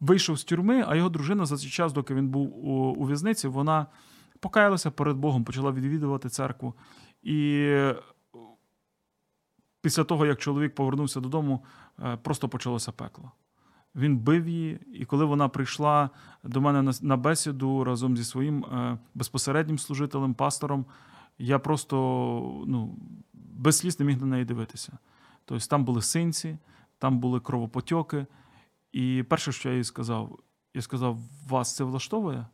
вийшов 0.00 0.38
з 0.38 0.44
тюрми, 0.44 0.84
а 0.88 0.96
його 0.96 1.08
дружина 1.08 1.46
за 1.46 1.56
цей 1.56 1.70
час, 1.70 1.92
доки 1.92 2.14
він 2.14 2.28
був 2.28 2.66
у, 2.66 3.04
в'язниці, 3.04 3.48
вона 3.48 3.86
покаялася 4.40 4.90
перед 4.90 5.16
Богом, 5.16 5.44
почала 5.44 5.72
відвідувати 5.72 6.28
церкву. 6.28 6.74
І 7.22 7.72
після 9.82 10.04
того, 10.04 10.26
як 10.26 10.38
чоловік 10.38 10.74
повернувся 10.74 11.20
додому, 11.20 11.64
просто 12.22 12.48
почалося 12.48 12.92
пекло. 12.92 13.32
Він 13.94 14.18
бив 14.18 14.48
її, 14.48 14.80
і 14.94 15.04
коли 15.04 15.24
вона 15.24 15.48
прийшла 15.48 16.10
до 16.44 16.60
мене 16.60 16.92
на 17.02 17.16
бесіду 17.16 17.84
разом 17.84 18.16
зі 18.16 18.24
своїм 18.24 18.64
е, 18.64 18.98
безпосереднім 19.14 19.78
служителем, 19.78 20.34
пастором, 20.34 20.86
я 21.38 21.58
просто 21.58 21.96
ну, 22.66 22.96
без 23.32 23.78
сліз 23.78 24.00
не 24.00 24.06
міг 24.06 24.20
на 24.20 24.26
неї 24.26 24.44
дивитися. 24.44 24.98
Тобто 25.44 25.66
там 25.66 25.84
були 25.84 26.02
синці, 26.02 26.58
там 26.98 27.18
були 27.18 27.40
кровопотьоки. 27.40 28.26
І 28.92 29.24
перше, 29.28 29.52
що 29.52 29.68
я 29.68 29.76
їй 29.76 29.84
сказав, 29.84 30.38
я 30.74 30.82
сказав: 30.82 31.18
вас 31.48 31.76
це 31.76 31.84
влаштовує? 31.84 32.46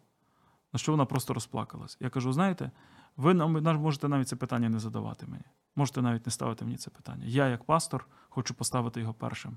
На 0.72 0.78
що 0.78 0.92
вона 0.92 1.04
просто 1.04 1.34
розплакалась. 1.34 1.96
Я 2.00 2.10
кажу: 2.10 2.32
знаєте, 2.32 2.70
ви 3.16 3.34
нам 3.34 3.80
можете 3.80 4.08
навіть 4.08 4.28
це 4.28 4.36
питання 4.36 4.68
не 4.68 4.78
задавати 4.78 5.26
мені. 5.26 5.44
Можете 5.76 6.02
навіть 6.02 6.26
не 6.26 6.32
ставити 6.32 6.64
мені 6.64 6.76
це 6.76 6.90
питання. 6.90 7.24
Я, 7.26 7.48
як 7.48 7.64
пастор, 7.64 8.06
хочу 8.28 8.54
поставити 8.54 9.00
його 9.00 9.14
першим. 9.14 9.56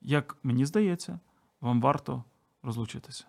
Як 0.00 0.36
мені 0.42 0.66
здається, 0.66 1.20
вам 1.60 1.80
варто 1.80 2.24
розлучитися 2.62 3.26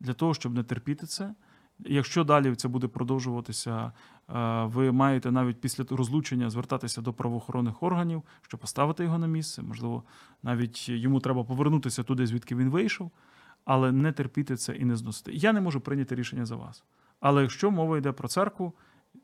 для 0.00 0.12
того, 0.12 0.34
щоб 0.34 0.54
не 0.54 0.62
терпіти 0.62 1.06
це. 1.06 1.34
Якщо 1.78 2.24
далі 2.24 2.54
це 2.54 2.68
буде 2.68 2.88
продовжуватися, 2.88 3.92
е, 4.34 4.64
ви 4.64 4.92
маєте 4.92 5.30
навіть 5.30 5.60
після 5.60 5.84
розлучення 5.90 6.50
звертатися 6.50 7.00
до 7.00 7.12
правоохоронних 7.12 7.82
органів, 7.82 8.22
щоб 8.42 8.60
поставити 8.60 9.04
його 9.04 9.18
на 9.18 9.26
місце. 9.26 9.62
Можливо, 9.62 10.02
навіть 10.42 10.88
йому 10.88 11.20
треба 11.20 11.44
повернутися 11.44 12.02
туди, 12.02 12.26
звідки 12.26 12.56
він 12.56 12.70
вийшов, 12.70 13.10
але 13.64 13.92
не 13.92 14.12
терпіти 14.12 14.56
це 14.56 14.76
і 14.76 14.84
не 14.84 14.96
зносити. 14.96 15.32
Я 15.32 15.52
не 15.52 15.60
можу 15.60 15.80
прийняти 15.80 16.14
рішення 16.14 16.46
за 16.46 16.56
вас. 16.56 16.84
Але 17.20 17.42
якщо 17.42 17.70
мова 17.70 17.98
йде 17.98 18.12
про 18.12 18.28
церкву, 18.28 18.72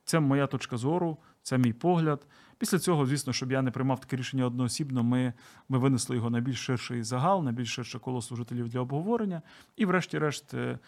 це 0.05 0.21
моя 0.21 0.47
точка 0.47 0.77
зору, 0.77 1.19
це 1.43 1.59
мій 1.59 1.73
погляд. 1.73 2.27
Після 2.61 2.79
цього, 2.79 3.07
звісно, 3.07 3.33
щоб 3.33 3.53
я 3.53 3.63
не 3.63 3.71
приймав 3.71 4.01
таке 4.01 4.17
рішення 4.17 4.47
одноосібно, 4.47 5.03
ми 5.03 5.33
ми 5.69 5.79
винесли 5.79 6.17
його 6.17 6.31
на 6.31 6.41
більш 6.41 6.59
ширший 6.59 7.03
загал, 7.03 7.45
на 7.45 7.53
більш 7.53 7.75
ширше 7.75 7.99
коло 7.99 8.23
служителів 8.23 8.69
для 8.69 8.81
обговорення. 8.81 9.43
І, 9.77 9.87
врешті-решт, 9.87 10.55
е, 10.55 10.79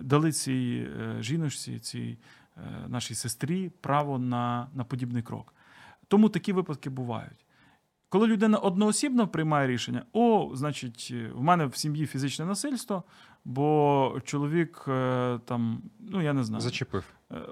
дали 0.00 0.32
цій 0.32 0.88
е, 1.00 1.22
жіночці, 1.22 1.78
цій 1.78 2.18
е, 2.56 2.60
нашій 2.88 3.14
сестрі 3.14 3.70
право 3.80 4.18
на, 4.18 4.68
на 4.74 4.84
подібний 4.84 5.22
крок. 5.22 5.54
Тому 6.08 6.28
такі 6.28 6.52
випадки 6.52 6.90
бувають. 6.90 7.46
Коли 8.08 8.26
людина 8.26 8.58
одноосібно 8.58 9.28
приймає 9.28 9.68
рішення, 9.68 10.02
о, 10.12 10.50
значить, 10.54 11.14
в 11.34 11.42
мене 11.42 11.66
в 11.66 11.76
сім'ї 11.76 12.06
фізичне 12.06 12.44
насильство, 12.44 13.04
бо 13.44 14.20
чоловік 14.24 14.82
там, 15.44 15.82
ну 16.00 16.22
я 16.22 16.32
не 16.32 16.44
знаю, 16.44 16.60
зачепив. 16.60 17.04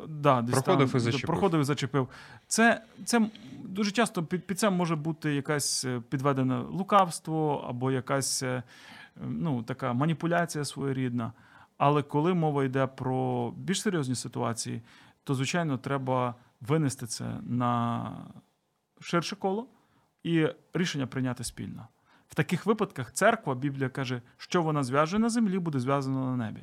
Да, 0.09 0.43
десь 0.43 0.63
проходив 0.63 0.91
там, 0.91 0.99
і 0.99 1.01
зачепив. 1.01 1.27
Проходив 1.27 1.61
і 1.61 1.65
зачепив. 1.65 2.09
Це 2.47 2.83
це 3.05 3.31
дуже 3.65 3.91
часто 3.91 4.23
під 4.23 4.47
під 4.47 4.59
це 4.59 4.71
може 4.71 4.97
бути 4.97 5.35
якась 5.35 5.87
підведене 6.09 6.59
лукавство 6.59 7.67
або 7.69 7.91
якась 7.91 8.45
ну, 9.21 9.63
така 9.63 9.93
маніпуляція 9.93 10.65
своєрідна. 10.65 11.33
Але 11.79 12.03
коли 12.03 12.35
мова 12.35 12.65
йде 12.65 12.87
про 12.87 13.51
більш 13.57 13.83
серйозні 13.83 14.15
ситуації, 14.15 14.83
то, 15.25 15.35
звичайно, 15.35 15.79
треба 15.79 16.35
винести 16.61 17.07
це 17.07 17.25
на 17.43 18.11
ширше 19.01 19.37
коло 19.37 19.67
і 20.23 20.49
рішення 20.75 21.07
прийняти 21.07 21.45
спільно. 21.45 21.89
В 22.29 22.35
таких 22.35 22.67
випадках 22.67 23.13
церква, 23.13 23.55
Біблія 23.55 23.89
каже, 23.89 24.23
що 24.37 24.63
вона 24.63 24.85
зв'яже 24.85 25.19
на 25.19 25.31
землі, 25.31 25.59
буде 25.59 25.81
зв'язано 25.81 26.37
на 26.37 26.37
небі. 26.37 26.61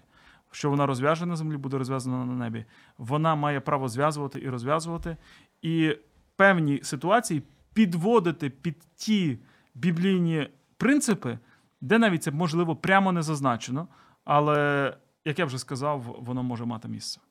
Що 0.52 0.70
вона 0.70 0.86
розв'яже 0.86 1.26
на 1.26 1.36
землі, 1.36 1.58
буде 1.58 1.78
розв'язано 1.78 2.26
на 2.26 2.34
небі. 2.34 2.66
Вона 2.98 3.36
має 3.36 3.60
право 3.60 3.90
зв'язувати 3.90 4.40
і 4.40 4.50
розв'язувати, 4.50 5.18
і 5.62 5.96
певні 6.36 6.80
ситуації 6.84 7.44
підводити 7.74 8.50
під 8.50 8.76
ті 8.96 9.40
біблійні 9.76 10.50
принципи, 10.78 11.40
де 11.82 12.00
навіть 12.00 12.24
це 12.24 12.32
можливо 12.32 12.76
прямо 12.76 13.12
не 13.12 13.22
зазначено, 13.22 13.88
але 14.26 14.94
як 15.26 15.40
я 15.40 15.46
вже 15.46 15.58
сказав, 15.58 16.16
воно 16.20 16.44
може 16.44 16.66
мати 16.66 16.88
місце. 16.88 17.22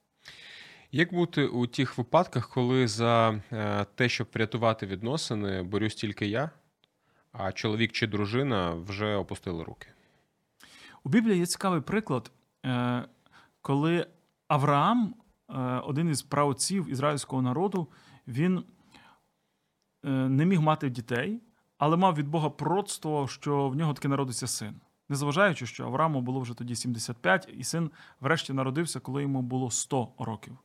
Як 0.92 1.14
бути 1.14 1.46
у 1.46 1.66
тих 1.66 1.98
випадках, 1.98 2.48
коли 2.48 2.88
за 2.88 3.40
е, 3.52 3.86
те, 3.94 4.08
щоб 4.08 4.28
врятувати 4.34 4.86
відносини, 4.86 5.62
борюсь 5.62 5.94
тільки 5.94 6.26
я, 6.26 6.50
а 7.32 7.52
чоловік 7.52 7.92
чи 7.92 8.06
дружина 8.06 8.70
вже 8.70 9.14
опустили 9.14 9.64
руки? 9.64 9.86
У 11.04 11.08
Біблії 11.08 11.38
є 11.38 11.46
цікавий 11.46 11.80
приклад, 11.80 12.30
коли 13.62 14.06
Авраам, 14.48 15.14
е, 15.50 15.54
один 15.62 16.08
із 16.08 16.22
праотців 16.22 16.90
ізраїльського 16.90 17.42
народу, 17.42 17.88
він 18.26 18.64
не 20.04 20.46
міг 20.46 20.60
мати 20.60 20.90
дітей, 20.90 21.42
але 21.78 21.96
мав 21.96 22.14
від 22.14 22.28
Бога 22.28 22.50
пророцтво, 22.50 23.28
що 23.28 23.68
в 23.68 23.76
нього 23.76 23.94
таки 23.94 24.08
народиться 24.08 24.46
син 24.46 24.80
незважаючи, 25.08 25.66
що 25.66 25.84
Аврааму 25.84 26.20
було 26.20 26.40
вже 26.40 26.54
тоді 26.54 26.76
75, 26.76 27.48
і 27.58 27.64
син 27.64 27.90
врешті 28.20 28.52
народився, 28.52 29.00
коли 29.00 29.22
йому 29.22 29.42
було 29.42 29.70
100 29.70 30.08
років. 30.18 30.58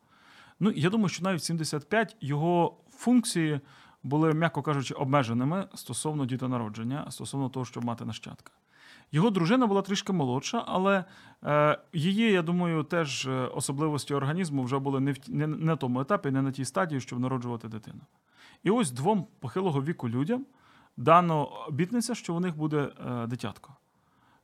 Ну, 0.60 0.72
я 0.72 0.89
думаю, 0.89 1.10
що 1.10 1.24
навіть 1.24 1.44
75 1.44 2.18
його 2.22 2.78
функції 2.89 3.60
були, 4.04 4.34
м'яко 4.34 4.62
кажучи, 4.62 4.94
обмеженими 4.94 5.68
стосовно 5.76 6.26
дітонародження, 6.26 7.12
стосовно 7.12 7.50
того, 7.50 7.66
щоб 7.66 7.86
мати 7.86 8.06
нащадка. 8.06 8.52
Його 9.13 9.30
дружина 9.30 9.67
була 9.67 9.82
трішки 9.82 10.13
молодша, 10.13 10.63
але 10.67 11.06
е, 11.43 11.80
її, 11.93 12.32
я 12.32 12.41
думаю, 12.41 12.84
теж 12.84 13.26
е, 13.26 13.32
особливості 13.32 14.13
організму 14.13 14.63
вже 14.63 14.80
були 14.80 14.99
не 14.99 15.12
в 15.12 15.17
не 15.28 15.47
на 15.47 15.76
тому 15.76 16.02
етапі, 16.02 16.32
не 16.32 16.41
на 16.41 16.52
тій 16.52 16.65
стадії, 16.65 17.02
щоб 17.02 17.19
народжувати 17.19 17.67
дитину. 17.67 18.02
І 18.63 18.69
ось 18.69 18.91
двом 18.91 19.28
похилого 19.39 19.84
віку 19.84 20.10
людям 20.10 20.45
дано 20.97 21.45
обітниця, 21.67 22.15
що 22.15 22.36
у 22.36 22.39
них 22.39 22.58
буде 22.58 22.89
е, 23.08 23.28
дитятко. 23.28 23.76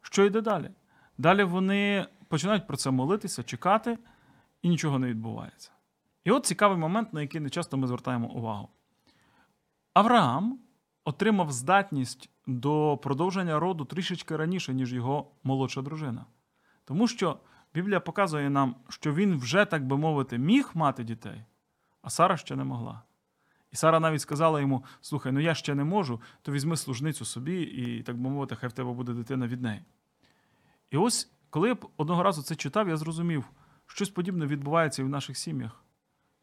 Що 0.01 0.25
йде 0.25 0.41
далі? 0.41 0.69
Далі 1.17 1.43
вони 1.43 2.05
починають 2.27 2.67
про 2.67 2.77
це 2.77 2.91
молитися, 2.91 3.43
чекати, 3.43 3.97
і 4.61 4.69
нічого 4.69 4.99
не 4.99 5.07
відбувається. 5.07 5.71
І 6.23 6.31
от 6.31 6.45
цікавий 6.45 6.77
момент, 6.77 7.13
на 7.13 7.21
який 7.21 7.41
не 7.41 7.49
часто 7.49 7.77
ми 7.77 7.87
звертаємо 7.87 8.27
увагу. 8.27 8.69
Авраам 9.93 10.59
отримав 11.03 11.51
здатність 11.51 12.29
до 12.49 12.99
продовження 13.03 13.59
роду 13.59 13.85
трішечки 13.85 14.35
раніше, 14.35 14.73
ніж 14.73 14.93
його 14.93 15.31
молодша 15.43 15.81
дружина. 15.81 16.25
Тому 16.85 17.07
що 17.07 17.39
Біблія 17.73 17.99
показує 17.99 18.49
нам, 18.49 18.75
що 18.89 19.13
він 19.13 19.37
вже, 19.37 19.65
так 19.65 19.87
би 19.87 19.97
мовити, 19.97 20.37
міг 20.37 20.71
мати 20.73 21.03
дітей, 21.03 21.45
а 22.01 22.09
Сара 22.09 22.37
ще 22.37 22.55
не 22.55 22.63
могла. 22.63 23.01
І 23.71 23.75
Сара 23.75 23.99
навіть 23.99 24.21
сказала 24.21 24.61
йому: 24.61 24.83
слухай, 25.01 25.31
ну 25.31 25.39
я 25.39 25.55
ще 25.55 25.75
не 25.75 25.83
можу, 25.83 26.21
то 26.41 26.51
візьми 26.51 26.77
служницю 26.77 27.25
собі, 27.25 27.61
і, 27.61 28.03
так 28.03 28.17
би 28.17 28.29
мовити, 28.29 28.55
хай 28.55 28.69
в 28.69 28.73
тебе 28.73 28.93
буде 28.93 29.13
дитина 29.13 29.47
від 29.47 29.61
неї. 29.61 29.81
І 30.91 30.97
ось, 30.97 31.31
коли 31.49 31.69
я 31.69 31.77
одного 31.97 32.23
разу 32.23 32.43
це 32.43 32.55
читав, 32.55 32.89
я 32.89 32.97
зрозумів, 32.97 33.45
щось 33.85 34.09
подібне 34.09 34.45
відбувається 34.45 35.01
і 35.01 35.05
в 35.05 35.09
наших 35.09 35.37
сім'ях. 35.37 35.83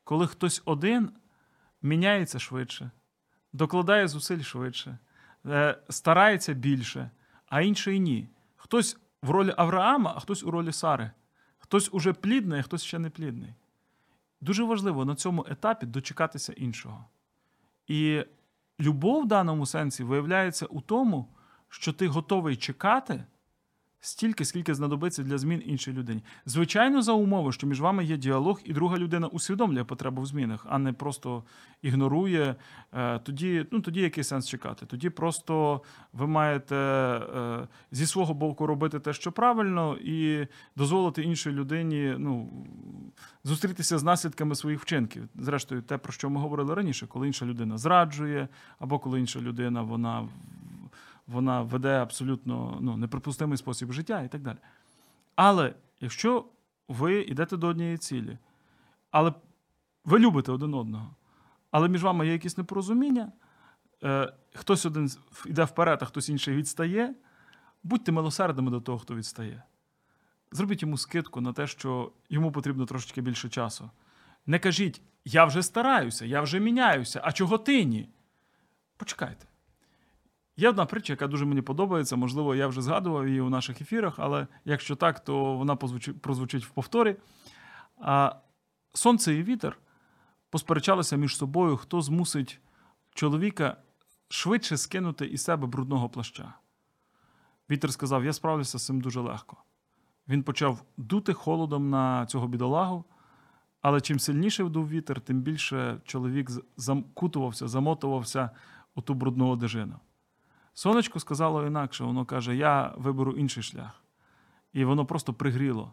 Коли 0.04 0.26
хтось 0.26 0.62
один 0.64 1.10
міняється 1.82 2.38
швидше, 2.38 2.90
докладає 3.52 4.08
зусиль 4.08 4.42
швидше, 4.42 4.98
старається 5.88 6.52
більше, 6.52 7.10
а 7.48 7.60
інший 7.60 8.00
ні. 8.00 8.28
Хтось 8.56 8.96
в 9.22 9.30
ролі 9.30 9.54
Авраама, 9.56 10.12
а 10.16 10.20
хтось 10.20 10.44
у 10.44 10.50
ролі 10.50 10.72
Сари. 10.72 11.10
Хтось 11.58 11.88
уже 11.92 12.12
плідний, 12.12 12.60
а 12.60 12.62
хтось 12.62 12.82
ще 12.82 12.98
не 12.98 13.10
плідний. 13.10 13.54
Дуже 14.40 14.64
важливо 14.64 15.04
на 15.04 15.14
цьому 15.14 15.46
етапі 15.48 15.86
дочекатися 15.86 16.52
іншого. 16.52 17.04
І 17.86 18.24
любов 18.80 19.22
в 19.22 19.26
даному 19.26 19.66
сенсі 19.66 20.04
виявляється 20.04 20.66
у 20.66 20.80
тому, 20.80 21.28
що 21.68 21.92
ти 21.92 22.08
готовий 22.08 22.56
чекати 22.56 23.24
стільки, 24.06 24.44
скільки 24.44 24.74
знадобиться 24.74 25.22
для 25.22 25.38
змін 25.38 25.62
іншій 25.66 25.92
людині. 25.92 26.22
Звичайно, 26.46 27.02
за 27.02 27.12
умови, 27.12 27.52
що 27.52 27.66
між 27.66 27.80
вами 27.80 28.04
є 28.04 28.16
діалог, 28.16 28.60
і 28.64 28.72
друга 28.72 28.98
людина 28.98 29.26
усвідомлює 29.26 29.84
потребу 29.84 30.22
в 30.22 30.26
змінах, 30.26 30.66
а 30.68 30.78
не 30.78 30.92
просто 30.92 31.44
ігнорує. 31.82 32.54
Е, 32.92 33.18
тоді 33.18 33.66
ну, 33.70 33.80
тоді 33.80 34.00
який 34.00 34.24
сенс 34.24 34.48
чекати? 34.48 34.86
Тоді 34.86 35.10
просто 35.10 35.82
ви 36.12 36.26
маєте 36.26 36.76
е, 36.76 37.68
зі 37.92 38.06
свого 38.06 38.34
боку 38.34 38.66
робити 38.66 39.00
те, 39.00 39.12
що 39.12 39.32
правильно, 39.32 39.96
і 39.96 40.46
дозволити 40.76 41.22
іншій 41.22 41.50
людині 41.50 42.14
ну, 42.18 42.50
зустрітися 43.44 43.98
з 43.98 44.02
наслідками 44.02 44.54
своїх 44.54 44.80
вчинків. 44.80 45.28
Зрештою, 45.34 45.82
те, 45.82 45.98
про 45.98 46.12
що 46.12 46.30
ми 46.30 46.40
говорили 46.40 46.74
раніше, 46.74 47.06
коли 47.06 47.26
інша 47.26 47.46
людина 47.46 47.78
зраджує, 47.78 48.48
або 48.78 48.98
коли 48.98 49.20
інша 49.20 49.40
людина 49.40 49.82
вона 49.82 50.28
вона 51.26 51.62
веде 51.62 51.98
абсолютно 51.98 52.78
ну, 52.80 52.96
неприпустимий 52.96 53.58
спосіб 53.58 53.92
життя 53.92 54.22
і 54.22 54.28
так 54.28 54.42
далі. 54.42 54.58
Але 55.34 55.74
якщо 56.00 56.44
ви 56.88 57.20
йдете 57.20 57.56
до 57.56 57.66
однієї 57.66 57.98
цілі, 57.98 58.38
але 59.10 59.32
ви 60.04 60.18
любите 60.18 60.52
один 60.52 60.74
одного, 60.74 61.14
але 61.70 61.88
між 61.88 62.02
вами 62.02 62.26
є 62.26 62.32
якісь 62.32 62.58
непорозуміння, 62.58 63.32
е, 64.04 64.32
хтось 64.54 64.86
один 64.86 65.10
йде 65.46 65.64
вперед, 65.64 65.98
а 66.02 66.04
хтось 66.04 66.28
інший 66.28 66.56
відстає, 66.56 67.14
будьте 67.82 68.12
милосердними 68.12 68.70
до 68.70 68.80
того, 68.80 68.98
хто 68.98 69.14
відстає. 69.14 69.62
Зробіть 70.52 70.82
йому 70.82 70.98
скидку 70.98 71.40
на 71.40 71.52
те, 71.52 71.66
що 71.66 72.12
йому 72.30 72.52
потрібно 72.52 72.86
трошечки 72.86 73.20
більше 73.20 73.48
часу. 73.48 73.90
Не 74.46 74.58
кажіть, 74.58 75.02
я 75.24 75.44
вже 75.44 75.62
стараюся, 75.62 76.24
я 76.24 76.40
вже 76.40 76.60
міняюся, 76.60 77.20
а 77.24 77.32
чого 77.32 77.58
ти 77.58 77.84
ні? 77.84 78.08
Почекайте. 78.96 79.46
Є 80.56 80.68
одна 80.68 80.86
притча, 80.86 81.12
яка 81.12 81.26
дуже 81.26 81.44
мені 81.44 81.62
подобається. 81.62 82.16
Можливо, 82.16 82.54
я 82.54 82.66
вже 82.66 82.82
згадував 82.82 83.28
її 83.28 83.40
у 83.40 83.50
наших 83.50 83.80
ефірах, 83.80 84.14
але 84.18 84.46
якщо 84.64 84.96
так, 84.96 85.24
то 85.24 85.56
вона 85.56 85.76
прозвучить 86.20 86.64
в 86.64 86.70
повторі. 86.70 87.16
А 88.00 88.32
Сонце 88.92 89.34
і 89.34 89.42
вітер 89.42 89.78
посперечалися 90.50 91.16
між 91.16 91.36
собою, 91.36 91.76
хто 91.76 92.02
змусить 92.02 92.60
чоловіка 93.14 93.76
швидше 94.28 94.76
скинути 94.76 95.26
із 95.26 95.44
себе 95.44 95.66
брудного 95.66 96.08
плаща. 96.08 96.54
Вітер 97.70 97.92
сказав: 97.92 98.24
Я 98.24 98.32
справлюся 98.32 98.78
з 98.78 98.86
цим 98.86 99.00
дуже 99.00 99.20
легко. 99.20 99.56
Він 100.28 100.42
почав 100.42 100.82
дути 100.96 101.32
холодом 101.32 101.90
на 101.90 102.26
цього 102.26 102.48
бідолагу, 102.48 103.04
але 103.80 104.00
чим 104.00 104.18
сильніше 104.18 104.64
вдув 104.64 104.88
вітер, 104.88 105.20
тим 105.20 105.40
більше 105.40 106.00
чоловік 106.04 106.50
закутувався, 106.76 107.68
замотувався 107.68 108.50
у 108.94 109.02
ту 109.02 109.14
брудну 109.14 109.48
одежину. 109.48 110.00
Сонечко 110.78 111.20
сказало 111.20 111.66
інакше, 111.66 112.04
воно 112.04 112.24
каже: 112.24 112.56
Я 112.56 112.94
виберу 112.96 113.32
інший 113.32 113.62
шлях. 113.62 114.02
І 114.72 114.84
воно 114.84 115.06
просто 115.06 115.34
пригріло. 115.34 115.92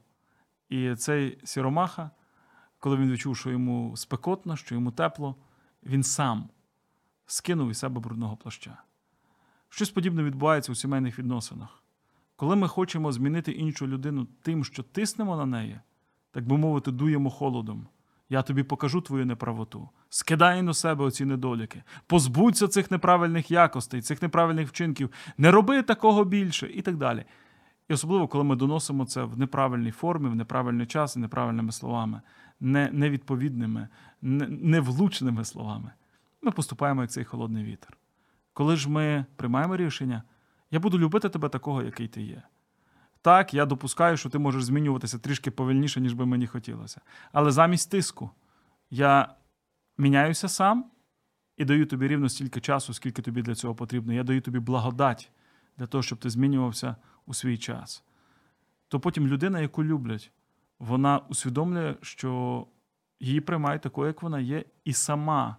І 0.70 0.96
цей 0.96 1.40
сіромаха, 1.44 2.12
коли 2.80 2.98
він 2.98 3.12
відчув, 3.12 3.38
що 3.38 3.52
йому 3.52 3.98
спекотно, 3.98 4.56
що 4.56 4.76
йому 4.76 4.92
тепло, 4.92 5.36
він 5.84 6.04
сам 6.04 6.50
скинув 7.26 7.72
із 7.72 7.78
себе 7.78 8.00
брудного 8.00 8.38
плаща. 8.38 8.78
Щось 9.70 9.90
подібне 9.90 10.24
відбувається 10.24 10.72
у 10.72 10.76
сімейних 10.76 11.20
відносинах. 11.20 11.84
Коли 12.36 12.56
ми 12.56 12.68
хочемо 12.68 13.12
змінити 13.12 13.52
іншу 13.52 13.88
людину 13.88 14.28
тим, 14.42 14.64
що 14.64 14.84
тиснемо 14.84 15.38
на 15.38 15.46
неї, 15.46 15.80
так 16.32 16.48
би 16.48 16.58
мовити, 16.58 16.92
дуємо 16.92 17.30
холодом. 17.30 17.88
Я 18.30 18.42
тобі 18.42 18.64
покажу 18.64 19.02
твою 19.02 19.26
неправоту. 19.26 19.90
Скидай 20.10 20.62
на 20.62 20.74
себе 20.74 21.06
оці 21.06 21.26
недоліки, 21.26 21.84
позбудься 22.08 22.68
цих 22.68 22.92
неправильних 22.92 23.52
якостей, 23.52 24.02
цих 24.02 24.22
неправильних 24.22 24.70
вчинків, 24.70 25.10
не 25.38 25.52
роби 25.52 25.84
такого 25.84 26.24
більше 26.24 26.72
і 26.74 26.82
так 26.82 26.98
далі. 26.98 27.26
І 27.90 27.94
особливо, 27.94 28.28
коли 28.28 28.44
ми 28.44 28.56
доносимо 28.56 29.06
це 29.06 29.24
в 29.24 29.40
неправильній 29.40 29.92
формі, 29.92 30.30
в 30.30 30.36
неправильний 30.36 30.88
час 30.88 31.16
і 31.16 31.20
неправильними 31.20 31.72
словами, 31.72 32.22
не, 32.60 32.90
невідповідними, 32.92 33.88
не, 34.22 34.48
невлучними 34.48 35.46
словами, 35.46 35.92
ми 36.42 36.52
поступаємо 36.52 37.02
як 37.02 37.12
цей 37.12 37.24
холодний 37.24 37.64
вітер. 37.64 37.98
Коли 38.54 38.76
ж 38.76 38.90
ми 38.90 39.26
приймаємо 39.36 39.78
рішення, 39.78 40.24
я 40.72 40.80
буду 40.80 41.00
любити 41.00 41.30
тебе 41.30 41.50
такого, 41.50 41.84
який 41.84 42.08
ти 42.08 42.22
є. 42.22 42.44
Так, 43.24 43.54
я 43.54 43.66
допускаю, 43.66 44.18
що 44.18 44.30
ти 44.30 44.40
можеш 44.40 44.64
змінюватися 44.64 45.20
трішки 45.20 45.52
повільніше, 45.52 46.02
ніж 46.02 46.14
би 46.14 46.26
мені 46.26 46.48
хотілося. 46.48 47.02
Але 47.32 47.52
замість 47.52 47.92
тиску 47.92 48.30
я 48.90 49.36
міняюся 49.98 50.48
сам 50.48 50.86
і 51.58 51.66
даю 51.66 51.86
тобі 51.86 52.08
рівно 52.08 52.30
стільки 52.30 52.60
часу, 52.60 52.94
скільки 52.94 53.22
тобі 53.22 53.42
для 53.42 53.56
цього 53.56 53.76
потрібно. 53.76 54.14
Я 54.14 54.24
даю 54.24 54.42
тобі 54.42 54.60
благодать 54.60 55.32
для 55.78 55.88
того, 55.88 56.02
щоб 56.02 56.20
ти 56.20 56.30
змінювався 56.30 56.96
у 57.26 57.34
свій 57.34 57.58
час. 57.58 58.04
То 58.88 59.00
потім 59.00 59.28
людина, 59.28 59.60
яку 59.60 59.84
люблять, 59.84 60.32
вона 60.80 61.18
усвідомлює, 61.18 61.96
що 62.02 62.66
її 63.20 63.42
приймають 63.42 63.82
такою, 63.82 64.08
як 64.08 64.22
вона 64.24 64.40
є, 64.40 64.66
і 64.86 64.94
сама 64.94 65.58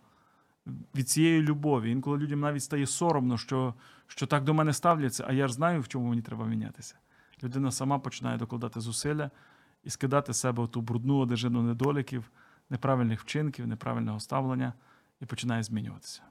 від 0.94 1.08
цієї 1.08 1.42
любові. 1.42 1.90
Інколи 1.90 2.18
людям 2.18 2.40
навіть 2.40 2.62
стає 2.62 2.86
соромно, 2.86 3.38
що 3.38 3.74
що 4.06 4.26
так 4.26 4.44
до 4.44 4.54
мене 4.54 4.72
ставляться, 4.72 5.24
а 5.28 5.32
я 5.32 5.48
ж 5.48 5.54
знаю, 5.54 5.80
в 5.80 5.88
чому 5.88 6.08
мені 6.08 6.22
треба 6.22 6.46
мінятися. 6.46 6.96
Людина 7.44 7.72
сама 7.72 7.98
починає 7.98 8.38
докладати 8.38 8.80
зусилля 8.80 9.30
і 9.82 9.90
скидати 9.90 10.32
з 10.32 10.40
себе 10.40 10.66
ту 10.66 10.80
брудну 10.80 11.18
одежину 11.18 11.62
недоліків, 11.62 12.30
неправильних 12.70 13.20
вчинків, 13.20 13.66
неправильного 13.66 14.20
ставлення 14.20 14.72
і 15.20 15.26
починає 15.26 15.62
змінюватися. 15.62 16.22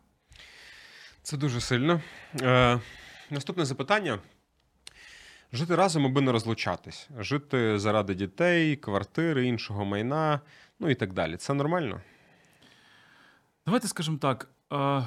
Це 1.21 1.37
дуже 1.37 1.61
сильно. 1.61 2.01
Е, 2.41 2.79
Наступне 3.29 3.65
запитання. 3.65 4.19
Жити 5.53 5.75
разом, 5.75 6.05
аби 6.05 6.21
не 6.21 6.31
розлучатись, 6.31 7.09
жити 7.19 7.79
заради 7.79 8.15
дітей, 8.15 8.75
квартири, 8.75 9.45
іншого 9.47 9.85
майна, 9.85 10.39
ну 10.79 10.89
і 10.89 10.95
так 10.95 11.13
далі. 11.13 11.37
Це 11.37 11.53
нормально? 11.53 12.01
Давайте 13.65 13.87
скажемо 13.87 14.17
так. 14.17 14.49
Е, 14.73 15.03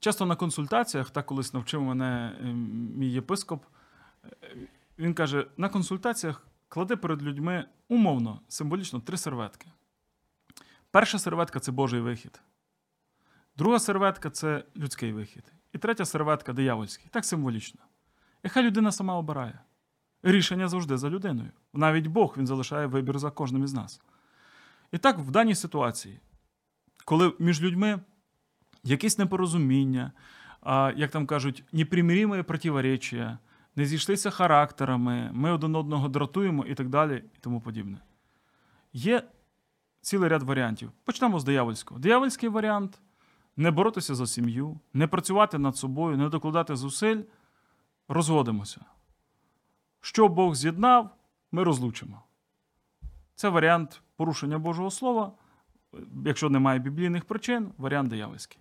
часто 0.00 0.26
на 0.26 0.36
консультаціях, 0.36 1.10
так 1.10 1.26
колись 1.26 1.54
навчив 1.54 1.82
мене 1.82 2.36
е, 2.40 2.44
мій 2.96 3.08
єпископ, 3.08 3.64
е, 4.24 4.56
він 4.98 5.14
каже: 5.14 5.46
на 5.56 5.68
консультаціях 5.68 6.46
клади 6.68 6.96
перед 6.96 7.22
людьми 7.22 7.64
умовно, 7.88 8.40
символічно 8.48 9.00
три 9.00 9.16
серветки. 9.16 9.66
Перша 10.90 11.18
серветка 11.18 11.60
це 11.60 11.72
Божий 11.72 12.00
вихід. 12.00 12.40
Друга 13.56 13.78
серветка 13.78 14.30
це 14.30 14.64
людський 14.76 15.12
вихід. 15.12 15.52
І 15.72 15.78
третя 15.78 16.04
серветка 16.04 16.52
диявольський. 16.52 17.06
Так 17.10 17.24
символічно. 17.24 17.80
І 18.42 18.48
хай 18.48 18.62
людина 18.62 18.92
сама 18.92 19.14
обирає. 19.14 19.60
Рішення 20.22 20.68
завжди 20.68 20.96
за 20.96 21.10
людиною. 21.10 21.50
Навіть 21.74 22.06
Бог 22.06 22.34
він 22.38 22.46
залишає 22.46 22.86
вибір 22.86 23.18
за 23.18 23.30
кожним 23.30 23.64
із 23.64 23.72
нас. 23.72 24.00
І 24.92 24.98
так, 24.98 25.18
в 25.18 25.30
даній 25.30 25.54
ситуації, 25.54 26.20
коли 27.04 27.32
між 27.38 27.62
людьми 27.62 28.00
якісь 28.84 29.18
непорозуміння, 29.18 30.12
як 30.96 31.10
там 31.10 31.26
кажуть, 31.26 31.64
непримирімі 31.72 32.42
противоречия, 32.42 33.38
не 33.78 33.86
зійшлися 33.86 34.30
характерами, 34.30 35.30
ми 35.32 35.52
один 35.52 35.76
одного 35.76 36.08
дратуємо 36.08 36.64
і 36.64 36.74
так 36.74 36.88
далі, 36.88 37.24
і 37.36 37.38
тому 37.40 37.60
подібне. 37.60 37.98
Є 38.92 39.22
цілий 40.00 40.28
ряд 40.28 40.42
варіантів. 40.42 40.92
Почнемо 41.04 41.40
з 41.40 41.44
диявольського. 41.44 42.00
Диявольський 42.00 42.48
варіант 42.48 43.00
не 43.56 43.70
боротися 43.70 44.14
за 44.14 44.26
сім'ю, 44.26 44.80
не 44.92 45.06
працювати 45.06 45.58
над 45.58 45.76
собою, 45.76 46.16
не 46.16 46.28
докладати 46.28 46.76
зусиль, 46.76 47.22
розводимося. 48.08 48.80
Що 50.00 50.28
Бог 50.28 50.54
з'єднав, 50.54 51.10
ми 51.52 51.64
розлучимо. 51.64 52.22
Це 53.34 53.48
варіант 53.48 54.02
порушення 54.16 54.58
Божого 54.58 54.90
Слова. 54.90 55.32
Якщо 56.24 56.50
немає 56.50 56.78
біблійних 56.78 57.24
причин, 57.24 57.72
варіант 57.76 58.10
диявольський. 58.10 58.58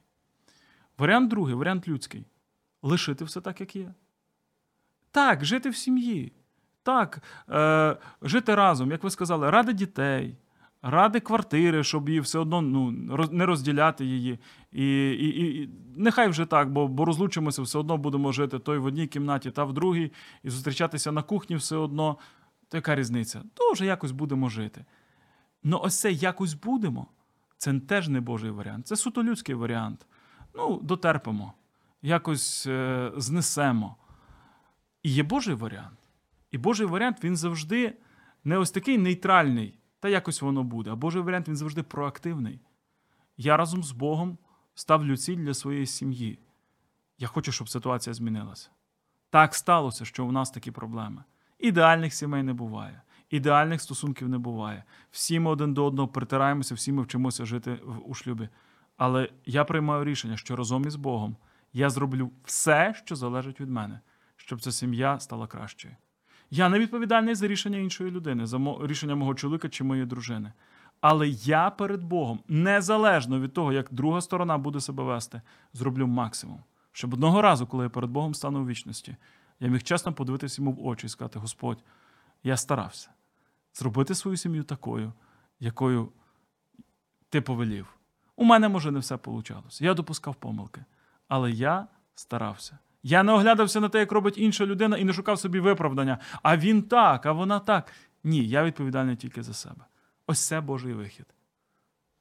Варіант 0.98 1.30
другий, 1.30 1.56
варіант 1.56 1.88
людський 1.88 2.26
лишити 2.82 3.26
все 3.26 3.42
так, 3.42 3.62
як 3.62 3.76
є. 3.76 3.94
Так, 5.18 5.46
жити 5.46 5.70
в 5.70 5.76
сім'ї. 5.76 6.32
Так, 6.84 7.22
е, 7.50 7.98
жити 8.22 8.56
разом, 8.56 8.92
як 8.92 9.04
ви 9.04 9.10
сказали, 9.10 9.50
ради 9.50 9.74
дітей, 9.74 10.38
ради 10.82 11.20
квартири, 11.20 11.84
щоб 11.84 12.10
її 12.10 12.22
все 12.22 12.40
одно 12.40 12.62
ну, 12.62 12.92
не 13.32 13.46
розділяти 13.46 14.06
її. 14.06 14.40
І 14.72 15.10
і, 15.12 15.62
і 15.62 15.70
нехай 15.96 16.30
вже 16.30 16.46
так, 16.46 16.72
бо 16.72 16.88
бо 16.88 17.06
розлучимося, 17.06 17.62
все 17.62 17.80
одно 17.80 17.98
будемо 17.98 18.32
жити 18.32 18.60
той 18.60 18.78
в 18.78 18.86
одній 18.86 19.08
кімнаті, 19.08 19.52
та 19.52 19.64
в 19.64 19.74
другій, 19.74 20.12
і 20.44 20.50
зустрічатися 20.50 21.12
на 21.12 21.24
кухні 21.24 21.56
все 21.56 21.76
одно. 21.76 22.18
То 22.70 22.78
яка 22.78 22.96
різниця? 22.96 23.42
То 23.54 23.72
вже 23.72 23.86
якось 23.86 24.12
будемо 24.12 24.50
жити. 24.50 24.86
Ну, 25.64 25.80
ось 25.84 26.00
це 26.00 26.12
якось 26.12 26.54
будемо. 26.54 27.08
Це 27.58 27.80
теж 27.80 28.10
не 28.10 28.22
Божий 28.22 28.52
варіант. 28.52 28.88
Це 28.88 28.96
суто 28.96 29.24
людський 29.24 29.56
варіант. 29.56 30.06
Ну, 30.56 30.80
дотерпимо, 30.84 31.54
якось 32.02 32.68
е, 32.68 33.12
знесемо. 33.18 33.96
І 35.04 35.10
є 35.12 35.24
Божий 35.24 35.56
варіант. 35.56 36.00
І 36.52 36.58
Божий 36.58 36.88
варіант 36.88 37.24
він 37.24 37.38
завжди 37.38 37.98
не 38.44 38.58
ось 38.58 38.72
такий 38.72 38.98
нейтральний, 38.98 39.80
та 40.00 40.10
якось 40.10 40.42
воно 40.42 40.64
буде. 40.64 40.92
А 40.92 40.96
Божий 40.96 41.22
варіант 41.22 41.48
він 41.48 41.56
завжди 41.56 41.84
проактивний. 41.84 42.60
Я 43.38 43.58
разом 43.58 43.84
з 43.84 43.92
Богом 43.92 44.38
ставлю 44.76 45.18
ціль 45.18 45.38
для 45.38 45.54
своєї 45.54 45.86
сім'ї. 45.86 46.40
Я 47.18 47.28
хочу, 47.28 47.52
щоб 47.52 47.70
ситуація 47.70 48.14
змінилася. 48.14 48.70
Так 49.30 49.56
сталося, 49.56 50.06
що 50.06 50.26
у 50.26 50.32
нас 50.32 50.52
такі 50.52 50.72
проблеми. 50.72 51.24
Ідеальних 51.60 52.14
сімей 52.14 52.44
не 52.44 52.54
буває, 52.54 53.02
ідеальних 53.30 53.82
стосунків 53.82 54.30
не 54.30 54.38
буває. 54.38 54.84
Всі 55.12 55.40
ми 55.40 55.52
один 55.52 55.74
до 55.74 55.86
одного 55.86 56.08
притираємося, 56.08 56.76
всі 56.76 56.92
ми 56.92 57.02
вчимося 57.02 57.46
жити 57.46 57.80
у 58.06 58.14
шлюбі. 58.14 58.50
Але 58.98 59.30
я 59.46 59.66
приймаю 59.66 60.04
рішення, 60.04 60.38
що 60.38 60.56
разом 60.56 60.88
із 60.88 60.96
Богом 60.96 61.38
я 61.74 61.90
зроблю 61.90 62.32
все, 62.44 62.94
що 63.06 63.16
залежить 63.16 63.62
від 63.62 63.70
мене, 63.70 64.00
щоб 64.48 64.62
ця 64.62 64.72
сім'я 64.72 65.20
стала 65.20 65.48
кращою. 65.48 65.96
Я 66.50 66.70
не 66.70 66.80
відповідальний 66.80 67.36
за 67.36 67.48
рішення 67.48 67.78
іншої 67.78 68.12
людини, 68.12 68.46
за 68.46 68.60
рішення 68.82 69.16
мого 69.16 69.36
чоловіка 69.36 69.70
чи 69.70 69.84
моєї 69.84 70.06
дружини. 70.06 70.54
Але 71.02 71.28
я 71.28 71.70
перед 71.70 72.04
Богом, 72.04 72.40
незалежно 72.48 73.40
від 73.40 73.54
того, 73.54 73.74
як 73.74 73.88
друга 73.92 74.22
сторона 74.22 74.58
буде 74.58 74.82
себе 74.82 75.04
вести, 75.04 75.42
зроблю 75.74 76.08
максимум. 76.08 76.64
Щоб 76.92 77.14
одного 77.14 77.42
разу, 77.42 77.68
коли 77.68 77.84
я 77.84 77.90
перед 77.90 78.10
Богом 78.10 78.34
стану 78.34 78.62
у 78.62 78.68
вічності, 78.68 79.16
я 79.60 79.68
міг 79.68 79.84
чесно 79.84 80.14
подивитися 80.14 80.62
йому 80.62 80.72
в 80.72 80.88
очі 80.88 81.06
і 81.06 81.10
сказати: 81.10 81.40
Господь, 81.40 81.84
я 82.44 82.58
старався 82.58 83.10
зробити 83.74 84.16
свою 84.16 84.38
сім'ю 84.38 84.64
такою, 84.64 85.14
якою 85.60 86.10
ти 87.30 87.42
повелів. 87.42 87.88
У 88.36 88.44
мене, 88.44 88.70
може, 88.70 88.92
не 88.92 89.00
все 89.00 89.20
вийшло. 89.26 89.64
Я 89.80 89.94
допускав 89.94 90.36
помилки. 90.36 90.86
Але 91.28 91.52
я 91.52 91.88
старався. 92.16 92.78
Я 93.08 93.24
не 93.24 93.32
оглядався 93.32 93.80
на 93.80 93.90
те, 93.90 94.00
як 94.00 94.12
робить 94.12 94.38
інша 94.38 94.66
людина, 94.66 94.98
і 94.98 95.04
не 95.04 95.14
шукав 95.14 95.40
собі 95.40 95.60
виправдання. 95.60 96.18
А 96.44 96.58
він 96.58 96.84
так, 96.84 97.26
а 97.26 97.32
вона 97.32 97.60
так. 97.60 97.92
Ні, 98.24 98.48
я 98.48 98.64
відповідальний 98.64 99.16
тільки 99.16 99.44
за 99.44 99.54
себе. 99.54 99.86
Ось 100.28 100.48
це 100.48 100.62
Божий 100.62 100.94
вихід. 100.94 101.26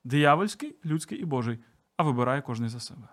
Диявольський, 0.04 0.76
людський 0.84 1.18
і 1.18 1.24
Божий, 1.24 1.58
а 1.96 2.02
вибирає 2.02 2.42
кожен 2.42 2.68
за 2.68 2.80
себе. 2.80 3.08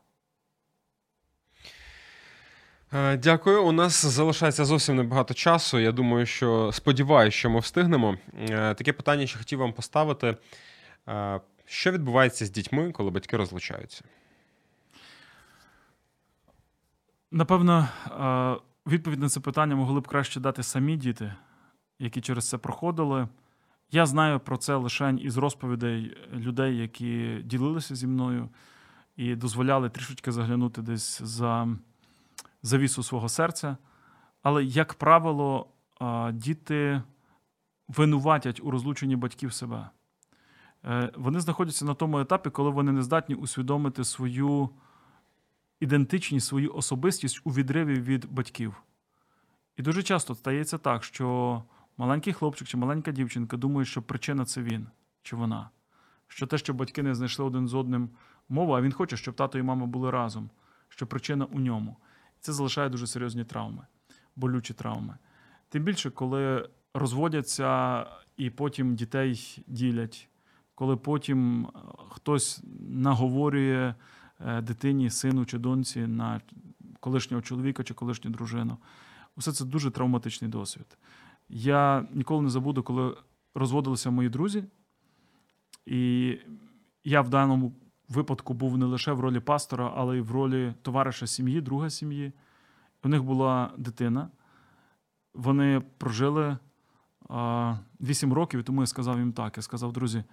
Е, 2.93 3.17
дякую. 3.17 3.65
У 3.65 3.71
нас 3.71 4.05
залишається 4.05 4.65
зовсім 4.65 4.95
небагато 4.95 5.33
часу. 5.33 5.79
Я 5.79 5.91
думаю, 5.91 6.25
що 6.25 6.71
сподіваюся, 6.73 7.37
що 7.37 7.49
ми 7.49 7.59
встигнемо. 7.59 8.17
Е, 8.39 8.73
таке 8.73 8.93
питання, 8.93 9.27
що 9.27 9.39
хотів 9.39 9.59
вам 9.59 9.73
поставити. 9.73 10.37
Е, 11.07 11.41
що 11.65 11.91
відбувається 11.91 12.45
з 12.45 12.49
дітьми, 12.51 12.91
коли 12.91 13.11
батьки 13.11 13.37
розлучаються? 13.37 14.03
Напевно, 17.35 17.87
відповідь 18.87 19.19
на 19.19 19.29
це 19.29 19.39
питання 19.39 19.75
могли 19.75 19.99
б 19.99 20.07
краще 20.07 20.39
дати 20.39 20.63
самі 20.63 20.97
діти, 20.97 21.33
які 21.99 22.21
через 22.21 22.49
це 22.49 22.57
проходили. 22.57 23.27
Я 23.91 24.05
знаю 24.05 24.39
про 24.39 24.57
це 24.57 24.75
лише 24.75 25.15
із 25.21 25.37
розповідей 25.37 26.17
людей, 26.33 26.77
які 26.77 27.41
ділилися 27.45 27.95
зі 27.95 28.07
мною 28.07 28.49
і 29.15 29.35
дозволяли 29.35 29.89
трішечки 29.89 30.31
заглянути 30.31 30.81
десь 30.81 31.21
за 31.21 31.67
завісу 32.61 33.03
свого 33.03 33.29
серця. 33.29 33.77
Але, 34.43 34.63
як 34.63 34.93
правило, 34.93 35.67
діти 36.31 37.01
винуватять 37.87 38.59
у 38.63 38.71
розлученні 38.71 39.15
батьків 39.15 39.53
себе. 39.53 39.89
Е, 40.85 41.11
вони 41.15 41.39
знаходяться 41.39 41.85
на 41.85 41.93
тому 41.93 42.19
етапі, 42.19 42.49
коли 42.49 42.69
вони 42.69 42.91
не 42.91 43.01
здатні 43.01 43.35
усвідомити 43.35 44.03
свою 44.03 44.69
ідентичність, 45.79 46.47
свою 46.47 46.73
особистість 46.73 47.41
у 47.43 47.49
відриві 47.49 47.93
від 47.93 48.31
батьків. 48.31 48.83
І 49.77 49.81
дуже 49.81 50.03
часто 50.03 50.35
стається 50.35 50.77
так, 50.77 51.03
що 51.03 51.63
маленький 51.97 52.33
хлопчик 52.33 52.67
чи 52.67 52.77
маленька 52.77 53.11
дівчинка 53.11 53.57
думає, 53.57 53.85
що 53.85 54.01
причина 54.01 54.45
це 54.45 54.61
він 54.61 54.87
чи 55.23 55.35
вона. 55.35 55.69
Що 56.27 56.47
те, 56.47 56.57
що 56.57 56.73
батьки 56.73 57.03
не 57.03 57.15
знайшли 57.15 57.45
один 57.45 57.67
з 57.67 57.73
одним 57.73 58.09
мову, 58.49 58.73
а 58.73 58.81
він 58.81 58.91
хоче, 58.91 59.17
щоб 59.17 59.35
тато 59.35 59.59
і 59.59 59.63
мама 59.63 59.85
були 59.85 60.11
разом, 60.11 60.49
що 60.89 61.07
причина 61.07 61.45
у 61.45 61.59
ньому. 61.59 61.97
І 62.37 62.39
Це 62.39 62.53
залишає 62.53 62.89
дуже 62.89 63.07
серйозні 63.07 63.43
травми, 63.43 63.87
болючі 64.35 64.73
травми. 64.73 65.17
Тим 65.69 65.83
більше, 65.83 66.09
коли 66.09 66.69
розводяться 66.93 68.05
і 68.37 68.49
потім 68.49 68.95
дітей 68.95 69.63
ділять, 69.67 70.29
коли 70.75 70.97
потім 70.97 71.65
е, 71.65 71.69
хтось 72.09 72.63
наговорює 72.89 73.95
дитині, 74.61 75.09
сину 75.09 75.45
чи 75.45 75.57
доньці 75.57 76.07
на 76.07 76.41
колишнього 76.99 77.41
чоловіка 77.41 77.83
чи 77.83 77.93
колишню 77.93 78.31
дружину. 78.31 78.77
Усе 79.35 79.51
це 79.51 79.65
дуже 79.65 79.91
травматичний 79.91 80.51
досвід. 80.51 80.97
Я 81.49 82.07
ніколи 82.13 82.41
не 82.41 82.49
забуду, 82.49 82.83
коли 82.83 83.17
розводилися 83.55 84.09
мої 84.09 84.29
друзі, 84.29 84.63
і 85.85 86.37
я 87.03 87.21
в 87.21 87.29
даному 87.29 87.73
випадку 88.09 88.53
був 88.53 88.77
не 88.77 88.85
лише 88.85 89.11
в 89.11 89.19
ролі 89.19 89.39
пастора, 89.39 89.93
але 89.95 90.17
й 90.17 90.21
в 90.21 90.31
ролі 90.31 90.73
товариша 90.81 91.27
сім'ї, 91.27 91.61
друга 91.61 91.89
сім'ї. 91.89 92.33
У 93.03 93.07
них 93.07 93.23
була 93.23 93.71
дитина. 93.77 94.29
Вони 95.33 95.81
прожили 95.97 96.57
а, 97.29 97.77
8 98.01 98.33
років, 98.33 98.59
і 98.59 98.63
тому 98.63 98.81
я 98.81 98.87
сказав 98.87 99.19
їм 99.19 99.33
так: 99.33 99.57
я 99.57 99.63
сказав, 99.63 99.93
друзі, 99.93 100.23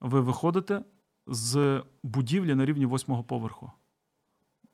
ви 0.00 0.20
виходите 0.20 0.82
з 1.28 1.82
будівлі 2.02 2.54
на 2.54 2.64
рівні 2.64 2.86
восьмого 2.86 3.24
поверху, 3.24 3.72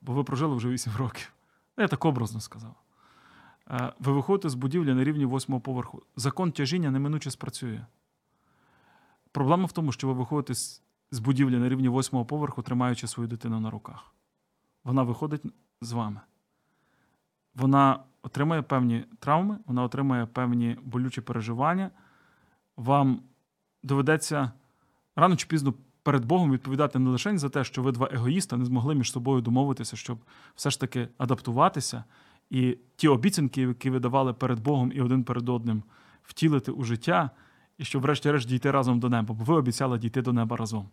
бо 0.01 0.13
ви 0.13 0.23
прожили 0.23 0.55
вже 0.55 0.69
8 0.69 0.93
років. 0.97 1.33
Я 1.77 1.87
так 1.87 2.05
образно 2.05 2.41
сказав. 2.41 2.75
Ви 3.99 4.11
виходите 4.11 4.49
з 4.49 4.55
будівлі 4.55 4.93
на 4.93 5.03
рівні 5.03 5.25
восьмого 5.25 5.61
поверху. 5.61 6.01
Закон 6.15 6.51
тяжіння 6.51 6.91
неминуче 6.91 7.31
спрацює. 7.31 7.85
Проблема 9.31 9.65
в 9.65 9.71
тому, 9.71 9.91
що 9.91 10.07
ви 10.07 10.13
виходите 10.13 10.53
з 11.11 11.19
будівлі 11.19 11.57
на 11.57 11.69
рівні 11.69 11.89
восьмого 11.89 12.25
поверху, 12.25 12.61
тримаючи 12.61 13.07
свою 13.07 13.29
дитину 13.29 13.59
на 13.59 13.69
руках. 13.69 14.13
Вона 14.83 15.03
виходить 15.03 15.41
з 15.81 15.91
вами. 15.91 16.21
Вона 17.55 17.99
отримає 18.21 18.61
певні 18.61 19.05
травми, 19.19 19.59
вона 19.65 19.83
отримає 19.83 20.25
певні 20.25 20.77
болючі 20.83 21.21
переживання. 21.21 21.91
Вам 22.77 23.21
доведеться 23.83 24.51
рано 25.15 25.35
чи 25.35 25.47
пізно 25.47 25.73
перед 26.05 26.25
Богом 26.25 26.51
відповідати 26.51 26.99
не 26.99 27.09
лише 27.09 27.37
за 27.37 27.49
те, 27.49 27.63
що 27.63 27.83
ви 27.83 27.91
два 27.91 28.09
егоїста 28.11 28.57
не 28.57 28.65
змогли 28.65 28.95
між 28.95 29.11
собою 29.11 29.41
домовитися, 29.41 29.95
щоб 29.95 30.19
все 30.55 30.69
ж 30.69 30.79
таки 30.79 31.07
адаптуватися. 31.17 32.03
І 32.49 32.77
ті 32.95 33.07
обіцянки, 33.07 33.61
які 33.61 33.89
ви 33.89 33.99
давали 33.99 34.33
перед 34.33 34.59
Богом 34.59 34.91
і 34.95 35.01
один 35.01 35.23
перед 35.23 35.49
одним, 35.49 35.83
втілити 36.23 36.71
у 36.71 36.83
життя, 36.83 37.29
і 37.77 37.85
щоб, 37.85 38.01
врешті-решт, 38.01 38.47
дійти 38.47 38.71
разом 38.71 38.99
до 38.99 39.09
неба, 39.09 39.35
бо 39.35 39.43
ви 39.43 39.55
обіцяли 39.55 39.97
дійти 39.97 40.21
до 40.21 40.33
неба 40.33 40.57
разом. 40.57 40.89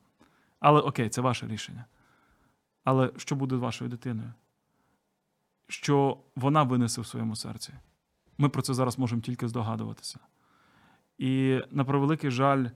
Але 0.61 0.81
окей, 0.81 1.09
це 1.09 1.21
ваше 1.21 1.47
рішення. 1.47 1.85
Але 2.85 3.11
що 3.17 3.37
буде 3.37 3.57
з 3.57 3.61
вашою 3.61 3.91
дитиною? 3.91 4.33
Що 5.69 6.19
вона 6.37 6.63
винесе 6.63 7.01
в 7.01 7.07
своєму 7.07 7.37
серці? 7.37 7.73
Ми 8.39 8.49
про 8.49 8.63
це 8.63 8.75
зараз 8.75 8.99
можемо 8.99 9.23
тільки 9.23 9.49
здогадуватися. 9.49 10.19
І 11.19 11.61
на 11.71 11.85
превеликий 11.85 12.31
жаль, 12.31 12.67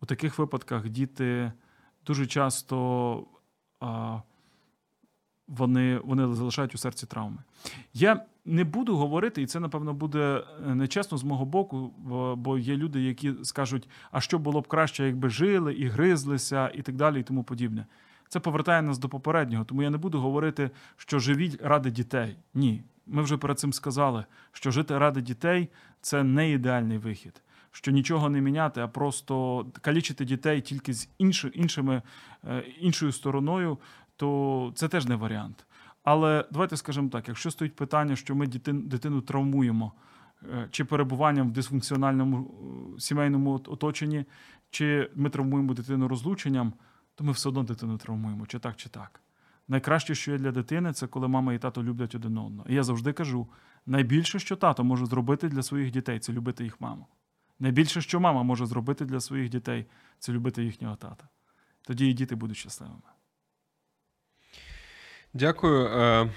у 0.00 0.06
таких 0.06 0.38
випадках 0.38 0.88
діти 0.88 1.52
дуже 2.06 2.26
часто 2.26 3.26
а, 3.80 4.20
вони 5.48 5.98
вони 5.98 6.34
залишають 6.34 6.74
у 6.74 6.78
серці 6.78 7.06
травми. 7.06 7.38
Я 7.94 8.24
не 8.44 8.64
буду 8.64 8.96
говорити, 8.96 9.42
і 9.42 9.46
це, 9.46 9.60
напевно, 9.60 9.94
буде 9.94 10.44
е, 10.66 10.74
нечесно 10.74 11.18
з 11.18 11.24
мого 11.24 11.44
боку, 11.44 11.92
бо 12.36 12.58
є 12.58 12.76
люди, 12.76 13.02
які 13.02 13.34
скажуть, 13.42 13.88
а 14.10 14.20
що 14.20 14.38
було 14.38 14.60
б 14.60 14.68
краще, 14.68 15.06
якби 15.06 15.28
жили 15.28 15.74
і 15.74 15.88
гризлися, 15.88 16.68
і 16.74 16.82
так 16.82 16.96
далі, 16.96 17.20
і 17.20 17.22
тому 17.22 17.44
подібне. 17.44 17.86
Це 18.28 18.40
повертає 18.40 18.82
нас 18.82 18.98
до 18.98 19.08
попереднього, 19.08 19.64
тому 19.64 19.82
я 19.82 19.90
не 19.90 19.98
буду 19.98 20.20
говорити, 20.20 20.70
що 20.96 21.18
живіть 21.18 21.62
ради 21.62 21.90
дітей. 21.90 22.36
Ні. 22.54 22.82
Ми 23.06 23.22
вже 23.22 23.36
перед 23.36 23.58
цим 23.58 23.72
сказали, 23.72 24.24
що 24.52 24.70
жити 24.70 24.98
ради 24.98 25.20
дітей 25.20 25.68
це 26.00 26.22
не 26.22 26.50
ідеальний 26.50 26.98
вихід 26.98 27.42
що 27.74 27.90
нічого 27.90 28.30
не 28.30 28.40
міняти, 28.40 28.80
а 28.80 28.88
просто 28.88 29.66
калічити 29.80 30.24
дітей 30.24 30.60
тільки 30.60 30.94
з 30.94 31.08
інші, 31.18 31.50
іншими, 31.54 32.02
е, 32.44 32.64
іншою 32.80 33.12
стороною, 33.12 33.78
то 34.16 34.72
це 34.74 34.88
теж 34.88 35.06
не 35.06 35.16
варіант. 35.16 35.66
Але 36.02 36.44
давайте 36.52 36.76
скажемо 36.76 37.08
так: 37.08 37.28
якщо 37.28 37.50
стоїть 37.50 37.76
питання, 37.76 38.16
що 38.16 38.34
ми 38.34 38.46
дитин, 38.46 38.82
дитину 38.88 39.20
травмуємо, 39.20 39.92
е, 40.42 40.68
чи 40.70 40.84
перебуванням 40.84 41.48
в 41.48 41.52
дисфункціональному 41.52 42.50
е, 42.96 43.00
сімейному 43.00 43.52
оточенні, 43.52 44.24
чи 44.70 45.10
ми 45.14 45.30
травмуємо 45.30 45.74
дитину 45.74 46.08
розлученням, 46.08 46.72
то 47.14 47.24
ми 47.24 47.32
все 47.32 47.48
одно 47.48 47.62
дитину 47.62 47.98
травмуємо, 47.98 48.46
чи 48.46 48.58
так, 48.58 48.76
чи 48.76 48.88
так. 48.88 49.20
Найкраще, 49.68 50.14
що 50.14 50.32
є 50.32 50.38
для 50.38 50.52
дитини, 50.52 50.92
це 50.92 51.06
коли 51.06 51.28
мама 51.28 51.54
і 51.54 51.58
тато 51.58 51.82
люблять 51.82 52.14
один 52.14 52.38
одного. 52.38 52.68
І 52.68 52.74
я 52.74 52.82
завжди 52.82 53.12
кажу: 53.12 53.46
найбільше, 53.86 54.38
що 54.38 54.56
тато 54.56 54.84
може 54.84 55.06
зробити 55.06 55.48
для 55.48 55.62
своїх 55.62 55.90
дітей, 55.90 56.18
це 56.18 56.32
любити 56.32 56.64
їх 56.64 56.80
маму. 56.80 57.06
Найбільше, 57.58 58.00
що 58.00 58.20
мама 58.20 58.42
може 58.42 58.66
зробити 58.66 59.04
для 59.04 59.20
своїх 59.20 59.48
дітей, 59.48 59.86
це 60.18 60.32
любити 60.32 60.64
їхнього 60.64 60.96
тата. 60.96 61.28
Тоді 61.82 62.10
і 62.10 62.12
діти 62.12 62.34
будуть 62.34 62.56
щасливими. 62.56 63.00
Дякую. 65.34 65.86
Е, 65.86 66.30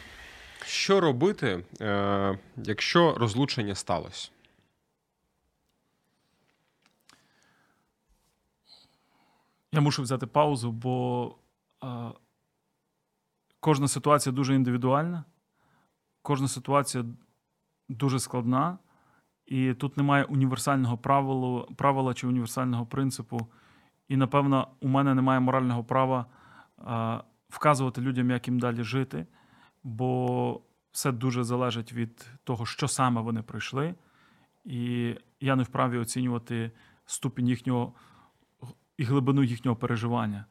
що 0.65 0.99
робити, 0.99 1.65
е, 1.82 2.39
якщо 2.57 3.13
розлучення 3.18 3.76
сталося? 3.76 4.30
Я 9.72 9.82
мушу 9.82 10.01
взяти 10.01 10.28
паузу, 10.28 10.72
бо 10.72 11.36
а, 11.80 12.11
кожна 13.59 13.88
ситуація 13.88 14.34
дуже 14.34 14.55
індивідуальна, 14.55 15.24
кожна 16.22 16.47
ситуація 16.47 17.05
дуже 17.89 18.20
складна. 18.20 18.78
І 19.48 19.74
тут 19.74 19.98
немає 19.98 20.24
універсального 20.24 20.98
правила, 20.98 21.68
правила 21.76 22.14
чи 22.14 22.28
універсального 22.28 22.86
принципу. 22.86 23.48
І, 24.08 24.18
напевно, 24.18 24.68
у 24.80 24.88
мене 24.88 25.16
немає 25.16 25.39
морального 25.39 25.84
права 25.84 26.26
а, 26.78 27.24
вказувати 27.50 28.02
людям, 28.02 28.32
як 28.32 28.48
їм 28.48 28.60
далі 28.60 28.84
жити, 28.84 29.28
бо 29.84 30.62
все 30.91 31.12
дуже 31.12 31.43
залежить 31.43 31.93
від 31.93 32.26
того, 32.43 32.66
що 32.66 32.88
саме 32.88 33.22
вони 33.22 33.41
пройшли. 33.41 33.95
І 34.66 35.16
я 35.39 35.56
не 35.56 35.64
вправі 35.64 35.98
оцінювати 35.98 36.72
ступінь 37.06 37.48
їхнього 37.48 37.93
і 38.98 39.04
глибину 39.04 39.43
їхнього 39.43 39.78
переживання. 39.78 40.45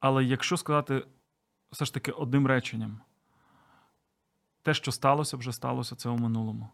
Але 0.00 0.24
якщо 0.24 0.56
сказати 0.56 1.06
все 1.70 1.84
ж 1.84 1.94
таки 1.94 2.12
одним 2.12 2.46
реченням, 2.46 3.00
те, 4.62 4.74
що 4.74 4.92
сталося, 4.92 5.36
вже 5.36 5.52
сталося, 5.52 5.96
це 5.96 6.08
у 6.08 6.16
минулому 6.16 6.68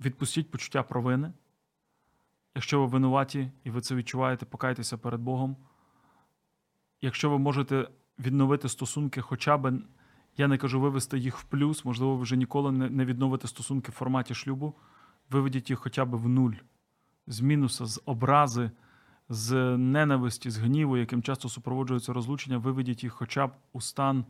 відпустіть 0.00 0.50
почуття 0.50 0.82
провини. 0.82 1.32
Якщо 2.54 2.80
ви 2.80 2.86
винуваті 2.86 3.50
і 3.64 3.70
ви 3.70 3.80
це 3.80 3.94
відчуваєте, 3.94 4.46
покайтеся 4.46 4.98
перед 4.98 5.20
Богом. 5.20 5.56
Якщо 7.00 7.30
ви 7.30 7.38
можете 7.38 7.88
відновити 8.18 8.68
стосунки 8.68 9.20
хоча 9.20 9.56
б 9.56 9.82
Я 10.36 10.48
не 10.48 10.58
кажу 10.58 10.80
вивести 10.80 11.18
їх 11.18 11.38
в 11.38 11.44
плюс, 11.44 11.84
можливо, 11.84 12.16
ви 12.16 12.22
вже 12.22 12.36
ніколи 12.36 12.72
не 12.72 13.04
відновите 13.04 13.48
стосунки 13.48 13.92
в 13.92 13.94
форматі 13.94 14.34
шлюбу. 14.34 14.74
Виведіть 15.30 15.70
їх 15.70 15.78
хоча 15.78 16.04
б 16.04 16.14
в 16.14 16.28
нуль, 16.28 16.52
з 17.26 17.40
мінуса, 17.40 17.86
з 17.86 18.02
образи, 18.04 18.70
з 19.28 19.76
ненависті, 19.76 20.50
з 20.50 20.58
гніву, 20.58 20.96
яким 20.96 21.22
часто 21.22 21.48
супроводжується 21.48 22.12
розлучення, 22.12 22.58
виведіть 22.58 23.04
їх 23.04 23.12
хоча 23.12 23.46
б 23.46 23.52
у 23.72 23.80
стан. 23.80 24.24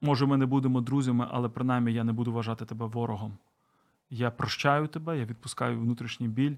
Може, 0.00 0.26
ми 0.26 0.36
не 0.36 0.46
будемо 0.46 0.80
друзями, 0.80 1.28
але 1.30 1.48
принаймні 1.48 1.92
я 1.92 2.04
не 2.04 2.12
буду 2.12 2.32
вважати 2.32 2.64
тебе 2.64 2.86
ворогом. 2.86 3.38
Я 4.10 4.30
прощаю 4.30 4.88
тебе, 4.88 5.18
я 5.18 5.24
відпускаю 5.24 5.80
внутрішній 5.80 6.28
біль, 6.28 6.56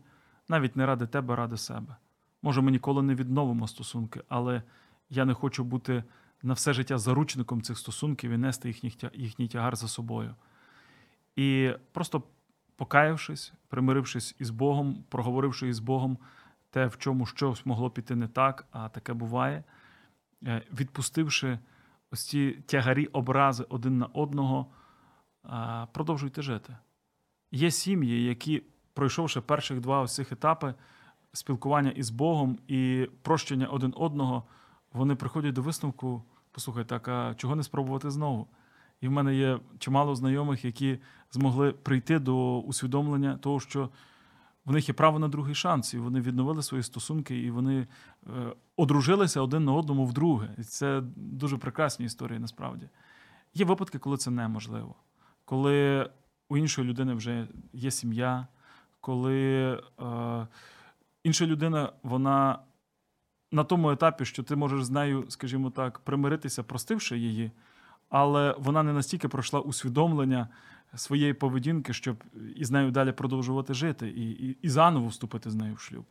навіть 0.48 0.76
не 0.76 0.86
ради 0.86 1.06
тебе, 1.06 1.36
ради 1.36 1.56
себе. 1.56 1.96
Може, 2.42 2.60
ми 2.60 2.70
ніколи 2.70 3.02
не 3.02 3.14
відновимо 3.14 3.68
стосунки, 3.68 4.22
але 4.28 4.62
я 5.10 5.24
не 5.24 5.34
хочу 5.34 5.64
бути 5.64 6.04
на 6.42 6.54
все 6.54 6.72
життя 6.72 6.98
заручником 6.98 7.62
цих 7.62 7.78
стосунків 7.78 8.30
і 8.30 8.38
нести 8.38 8.68
їхній, 8.68 9.10
їхній 9.12 9.48
тягар 9.48 9.76
за 9.76 9.88
собою. 9.88 10.34
І 11.36 11.72
просто 11.92 12.22
покаявшись, 12.76 13.52
примирившись 13.68 14.36
із 14.38 14.50
Богом, 14.50 15.04
проговоривши 15.08 15.68
із 15.68 15.78
Богом 15.78 16.18
те, 16.70 16.86
в 16.86 16.98
чому 16.98 17.26
щось 17.26 17.66
могло 17.66 17.90
піти 17.90 18.16
не 18.16 18.28
так, 18.28 18.66
а 18.70 18.88
таке 18.88 19.12
буває, 19.12 19.64
е, 20.46 20.62
відпустивши 20.72 21.58
ось 22.10 22.28
ці 22.28 22.50
тягарі 22.50 23.06
образи 23.06 23.66
один 23.68 23.98
на 23.98 24.06
одного, 24.06 24.66
продовжуйте 25.92 26.42
жити. 26.42 26.76
Є 27.52 27.70
сім'ї, 27.70 28.24
які, 28.24 28.62
пройшовши 28.94 29.40
перших 29.40 29.80
два 29.80 30.00
ось 30.00 30.14
цих 30.14 30.32
етапи 30.32 30.74
спілкування 31.32 31.90
із 31.90 32.10
Богом 32.10 32.58
і 32.68 33.08
прощення 33.22 33.66
один 33.66 33.94
одного, 33.96 34.44
вони 34.92 35.14
приходять 35.14 35.54
до 35.54 35.62
висновку: 35.62 36.22
послухай, 36.52 36.84
так, 36.84 37.08
а 37.08 37.34
чого 37.34 37.56
не 37.56 37.62
спробувати 37.62 38.10
знову? 38.10 38.48
І 39.00 39.08
в 39.08 39.10
мене 39.10 39.34
є 39.34 39.60
чимало 39.78 40.14
знайомих, 40.14 40.64
які 40.64 40.98
змогли 41.30 41.72
прийти 41.72 42.18
до 42.18 42.60
усвідомлення 42.60 43.36
того, 43.36 43.60
що 43.60 43.90
в 44.64 44.72
них 44.72 44.88
є 44.88 44.94
право 44.94 45.18
на 45.18 45.28
другий 45.28 45.54
шанс, 45.54 45.94
і 45.94 45.98
вони 45.98 46.20
відновили 46.20 46.62
свої 46.62 46.82
стосунки, 46.82 47.38
і 47.38 47.50
вони 47.50 47.80
е, 47.80 47.86
одружилися 48.76 49.40
один 49.40 49.64
на 49.64 49.72
одному 49.72 50.06
вдруге. 50.06 50.54
І 50.58 50.62
це 50.62 51.02
дуже 51.16 51.58
прекрасні 51.58 52.06
історії 52.06 52.38
насправді. 52.38 52.88
Є 53.54 53.64
випадки, 53.64 53.98
коли 53.98 54.16
це 54.16 54.30
неможливо, 54.30 54.94
коли 55.44 56.10
у 56.48 56.56
іншої 56.56 56.88
людини 56.88 57.14
вже 57.14 57.48
є 57.72 57.90
сім'я, 57.90 58.46
коли 59.00 59.72
е, 60.00 60.46
інша 61.24 61.46
людина, 61.46 61.92
вона 62.02 62.58
на 63.52 63.64
тому 63.64 63.90
етапі, 63.90 64.24
що 64.24 64.42
ти 64.42 64.56
можеш 64.56 64.84
з 64.84 64.90
нею, 64.90 65.24
скажімо 65.28 65.70
так, 65.70 65.98
примиритися, 65.98 66.62
простивши 66.62 67.18
її, 67.18 67.50
але 68.08 68.54
вона 68.58 68.82
не 68.82 68.92
настільки 68.92 69.28
пройшла 69.28 69.60
усвідомлення 69.60 70.48
своєї 70.94 71.34
поведінки, 71.34 71.92
щоб 71.92 72.24
із 72.56 72.70
нею 72.70 72.90
далі 72.90 73.12
продовжувати 73.12 73.74
жити 73.74 74.08
і, 74.08 74.30
і, 74.30 74.58
і 74.62 74.68
заново 74.68 75.08
вступити 75.08 75.50
з 75.50 75.54
нею 75.54 75.74
в 75.74 75.80
шлюб. 75.80 76.04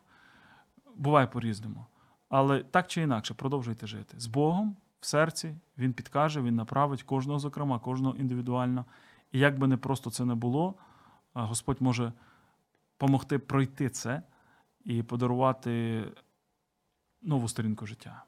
Буває 0.96 1.28
по-різному. 1.28 1.86
Але 2.30 2.64
так 2.64 2.88
чи 2.88 3.02
інакше, 3.02 3.34
продовжуйте 3.34 3.88
жити. 3.88 4.20
З 4.20 4.28
Богом 4.28 4.76
в 5.00 5.06
серці 5.06 5.56
Він 5.78 5.94
підкаже, 5.94 6.42
Він 6.42 6.56
направить 6.56 7.04
кожного, 7.04 7.40
зокрема, 7.40 7.80
кожного 7.80 8.16
індивідуально. 8.16 8.86
І 9.32 9.40
як 9.40 9.60
би 9.60 9.68
не 9.68 9.78
просто 9.78 10.10
це 10.10 10.26
не 10.26 10.36
було, 10.36 10.76
Господь 11.34 11.82
може 11.82 12.14
допомогти 13.00 13.40
пройти 13.40 13.90
це 13.90 14.22
і 14.86 15.04
подарувати 15.04 16.04
нову 17.22 17.48
сторінку 17.48 17.86
життя. 17.86 18.24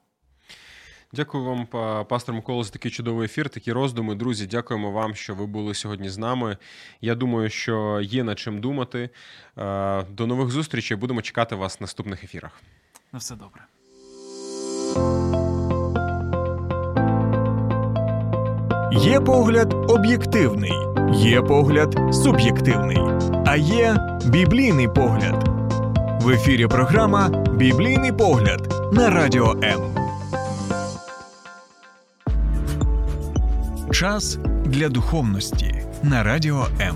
Дякую 1.13 1.43
вам, 1.43 1.65
пастор 2.05 2.35
Микола, 2.35 2.63
за 2.63 2.71
такий 2.71 2.91
чудовий 2.91 3.25
ефір, 3.25 3.49
такі 3.49 3.71
роздуми. 3.71 4.15
Друзі, 4.15 4.47
дякуємо 4.47 4.91
вам, 4.91 5.15
що 5.15 5.35
ви 5.35 5.45
були 5.45 5.73
сьогодні 5.73 6.09
з 6.09 6.17
нами. 6.17 6.57
Я 7.01 7.15
думаю, 7.15 7.49
що 7.49 8.01
є 8.03 8.23
над 8.23 8.39
чим 8.39 8.61
думати. 8.61 9.09
Е, 9.57 10.03
до 10.03 10.27
нових 10.27 10.49
зустрічей. 10.49 10.97
Будемо 10.97 11.21
чекати 11.21 11.55
вас 11.55 11.79
в 11.79 11.83
наступних 11.83 12.23
ефірах. 12.23 12.61
На 13.11 13.19
все 13.19 13.35
добре. 13.35 13.65
Є 19.01 19.19
погляд 19.19 19.73
об'єктивний, 19.89 20.73
є 21.13 21.41
погляд 21.41 21.97
суб'єктивний, 22.11 22.97
а 23.45 23.55
є 23.55 23.97
біблійний 24.25 24.87
погляд. 24.87 25.49
В 26.21 26.29
ефірі 26.29 26.67
програма 26.67 27.29
Біблійний 27.53 28.11
погляд 28.11 28.73
на 28.93 29.09
радіо 29.09 29.55
М. 29.63 29.81
Час 33.91 34.37
для 34.65 34.89
духовності 34.89 35.75
на 36.03 36.23
радіо 36.23 36.67
М. 36.81 36.95